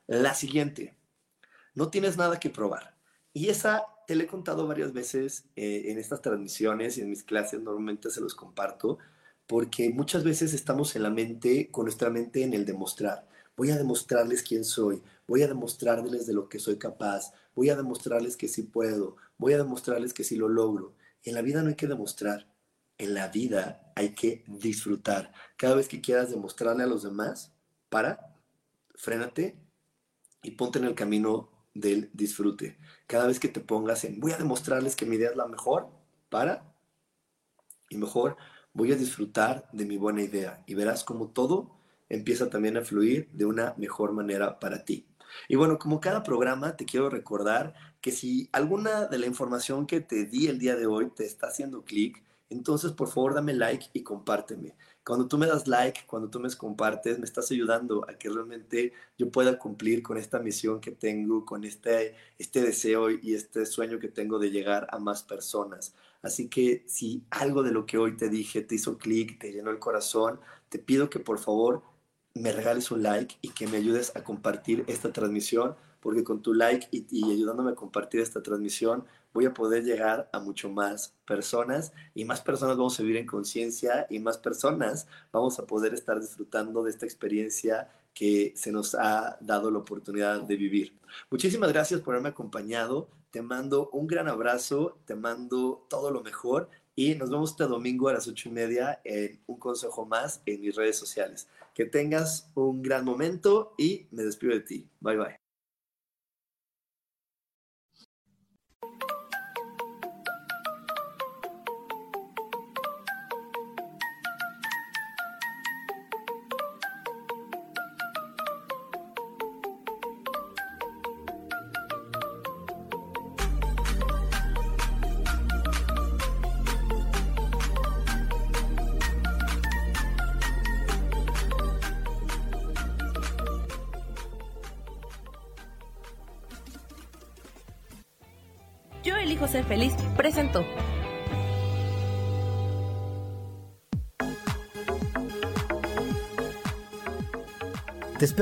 La 0.07 0.35
siguiente, 0.35 0.95
no 1.75 1.91
tienes 1.91 2.17
nada 2.17 2.39
que 2.39 2.51
probar. 2.51 2.97
Y 3.33 3.49
esa 3.49 3.85
te 4.07 4.15
la 4.15 4.23
he 4.23 4.27
contado 4.27 4.67
varias 4.67 4.93
veces 4.93 5.45
eh, 5.57 5.85
en 5.87 5.99
estas 5.99 6.23
transmisiones 6.23 6.97
y 6.97 7.01
en 7.01 7.11
mis 7.11 7.25
clases, 7.25 7.61
normalmente 7.61 8.11
se 8.11 8.21
los 8.21 8.35
comparto 8.35 8.99
porque 9.47 9.91
muchas 9.91 10.25
veces 10.25 10.55
estamos 10.55 10.97
en 10.97 11.03
la 11.03 11.11
mente, 11.11 11.71
con 11.71 11.85
nuestra 11.85 12.11
mente 12.11 12.43
en 12.43 12.55
el 12.55 12.65
demostrar. 12.65 13.29
Voy 13.57 13.71
a 13.71 13.77
demostrarles 13.77 14.43
quién 14.43 14.65
soy, 14.65 15.03
voy 15.27 15.43
a 15.43 15.49
demostrarles 15.49 16.27
de 16.27 16.33
lo 16.33 16.49
que 16.49 16.59
soy 16.59 16.77
capaz, 16.77 17.33
voy 17.55 17.71
a 17.71 17.77
demostrarles 17.77 18.37
que 18.37 18.49
sí 18.49 18.63
puedo, 18.63 19.17
voy 19.39 19.53
a 19.53 19.59
demostrarles 19.59 20.13
que 20.13 20.25
sí 20.25 20.37
lo 20.37 20.49
logro. 20.49 20.95
En 21.23 21.35
la 21.35 21.43
vida 21.43 21.63
no 21.63 21.69
hay 21.69 21.77
que 21.77 21.87
demostrar, 21.87 22.49
en 22.99 23.15
la 23.15 23.29
vida 23.29 23.93
hay 23.95 24.15
que 24.15 24.45
disfrutar. 24.47 25.33
Cada 25.57 25.75
vez 25.75 25.89
que 25.89 26.01
quieras 26.01 26.31
demostrarle 26.31 26.83
a 26.83 26.89
los 26.89 27.03
demás, 27.03 27.53
para, 27.89 28.35
frénate 28.97 29.57
y 30.43 30.53
ponte 30.53 30.79
en 30.79 30.87
el 30.87 30.95
camino 30.95 31.51
del 31.75 32.11
disfrute. 32.13 32.79
Cada 33.07 33.27
vez 33.27 33.39
que 33.39 33.49
te 33.49 33.61
pongas 33.61 34.05
en 34.05 34.21
voy 34.21 34.33
a 34.33 34.39
demostrarles 34.39 34.97
que 34.97 35.07
mi 35.07 35.17
idea 35.17 35.31
es 35.31 35.37
la 35.37 35.47
mejor, 35.47 35.89
para 36.29 36.75
y 37.89 37.97
mejor 37.97 38.37
voy 38.75 38.93
a 38.93 38.97
disfrutar 38.97 39.69
de 39.73 39.87
mi 39.87 39.97
buena 39.97 40.23
idea 40.23 40.63
y 40.67 40.75
verás 40.75 41.05
como 41.05 41.29
todo 41.29 41.71
empieza 42.09 42.51
también 42.51 42.77
a 42.77 42.85
fluir 42.85 43.31
de 43.33 43.47
una 43.47 43.75
mejor 43.79 44.13
manera 44.13 44.59
para 44.61 44.85
ti. 44.85 45.07
Y 45.49 45.57
bueno, 45.57 45.79
como 45.79 46.01
cada 46.01 46.23
programa, 46.23 46.77
te 46.77 46.85
quiero 46.85 47.09
recordar 47.11 47.75
que 48.01 48.13
si 48.13 48.49
alguna 48.53 49.07
de 49.07 49.19
la 49.19 49.27
información 49.27 49.87
que 49.87 50.01
te 50.01 50.27
di 50.27 50.49
el 50.49 50.59
día 50.59 50.77
de 50.77 50.87
hoy 50.87 51.11
te 51.11 51.25
está 51.25 51.49
haciendo 51.49 51.83
clic, 51.83 52.23
entonces 52.51 52.93
por 52.93 53.09
favor 53.09 53.35
dame 53.35 53.55
like 53.55 53.87
y 53.93 54.03
compárteme. 54.03 54.75
Cuando 55.05 55.29
tú 55.29 55.37
me 55.37 55.47
das 55.47 55.67
like, 55.67 56.03
cuando 56.07 56.31
tú 56.31 56.41
me 56.41 56.51
compartes, 56.55 57.19
me 57.19 57.27
estás 57.27 57.51
ayudando 57.51 58.07
a 58.09 58.15
que 58.15 58.31
realmente 58.31 58.93
yo 59.19 59.31
pueda 59.31 59.59
cumplir 59.59 60.03
con 60.03 60.17
esta 60.17 60.39
misión 60.39 60.81
que 60.81 60.93
tengo, 60.93 61.45
con 61.45 61.65
este, 61.65 62.15
este 62.39 62.63
deseo 62.63 63.11
y 63.11 63.35
este 63.35 63.67
sueño 63.67 63.99
que 63.99 64.09
tengo 64.09 64.39
de 64.39 64.51
llegar 64.51 64.87
a 64.91 64.99
más 64.99 65.23
personas. 65.23 65.95
Así 66.25 66.49
que 66.49 66.85
si 66.87 67.23
algo 67.31 67.63
de 67.63 67.71
lo 67.71 67.85
que 67.85 67.99
hoy 67.99 68.17
te 68.17 68.31
dije 68.31 68.63
te 68.63 68.75
hizo 68.75 68.97
clic, 68.97 69.39
te 69.39 69.53
llenó 69.53 69.71
el 69.71 69.79
corazón, 69.79 70.41
te 70.71 70.79
pido 70.79 71.11
que 71.11 71.21
por 71.21 71.39
favor 71.39 71.83
me 72.35 72.51
regales 72.51 72.91
un 72.91 73.03
like 73.03 73.37
y 73.43 73.51
que 73.51 73.69
me 73.69 73.77
ayudes 73.77 74.11
a 74.17 74.25
compartir 74.25 74.85
esta 74.89 75.13
transmisión, 75.13 75.77
porque 76.01 76.25
con 76.25 76.41
tu 76.43 76.55
like 76.55 76.89
y, 76.91 77.31
ayudándome 77.31 77.73
a 77.73 77.75
compartir 77.75 78.21
esta 78.21 78.43
transmisión 78.43 79.05
voy 79.35 79.47
a 79.47 79.55
poder 79.55 79.85
llegar 79.85 80.31
a 80.33 80.39
mucho 80.39 80.71
más 80.71 81.13
personas 81.27 81.93
y 82.15 82.25
más 82.25 82.41
personas 82.41 82.77
vamos 82.77 82.99
a 82.99 83.03
vivir 83.03 83.19
en 83.19 83.27
conciencia 83.27 84.07
y 84.09 84.19
más 84.19 84.39
personas 84.39 85.09
vamos 85.33 85.59
a 85.59 85.67
poder 85.67 85.93
estar 85.93 86.21
disfrutando 86.21 86.85
de 86.85 86.91
esta 86.91 87.05
experiencia 87.05 87.89
que 88.15 88.53
se 88.57 88.73
nos 88.73 88.95
ha 88.95 89.37
dado 89.41 89.71
la 89.71 89.79
oportunidad 89.79 90.41
de 90.43 90.57
vivir. 90.57 90.97
Muchísimas 91.31 91.73
gracias 91.73 92.01
por 92.01 92.15
haberme 92.15 92.31
acompañado. 92.31 93.09
Te 93.31 93.43
mando 93.43 93.91
un 93.91 94.07
gran 94.07 94.29
abrazo, 94.29 94.97
te 95.05 95.17
mando 95.17 95.85
todo 95.91 96.11
lo 96.11 96.23
mejor 96.23 96.71
y 96.97 97.17
nos 97.17 97.31
vemos 97.31 97.51
este 97.51 97.65
domingo 97.65 98.09
a 98.09 98.13
las 98.13 98.29
ocho 98.29 98.49
y 98.49 98.53
media 98.53 99.01
en 99.05 99.41
un 99.47 99.59
consejo 99.59 100.07
más 100.07 100.41
en 100.47 100.61
mis 100.61 100.77
redes 100.77 100.97
sociales. 100.97 101.49
Que 101.75 101.85
tengas 101.85 102.49
un 102.55 102.83
gran 102.83 103.05
momento 103.05 103.75
y 103.77 104.07
me 104.13 104.23
despido 104.23 104.55
de 104.55 104.61
ti. 104.61 104.89
Bye 105.01 105.17
bye. 105.17 105.44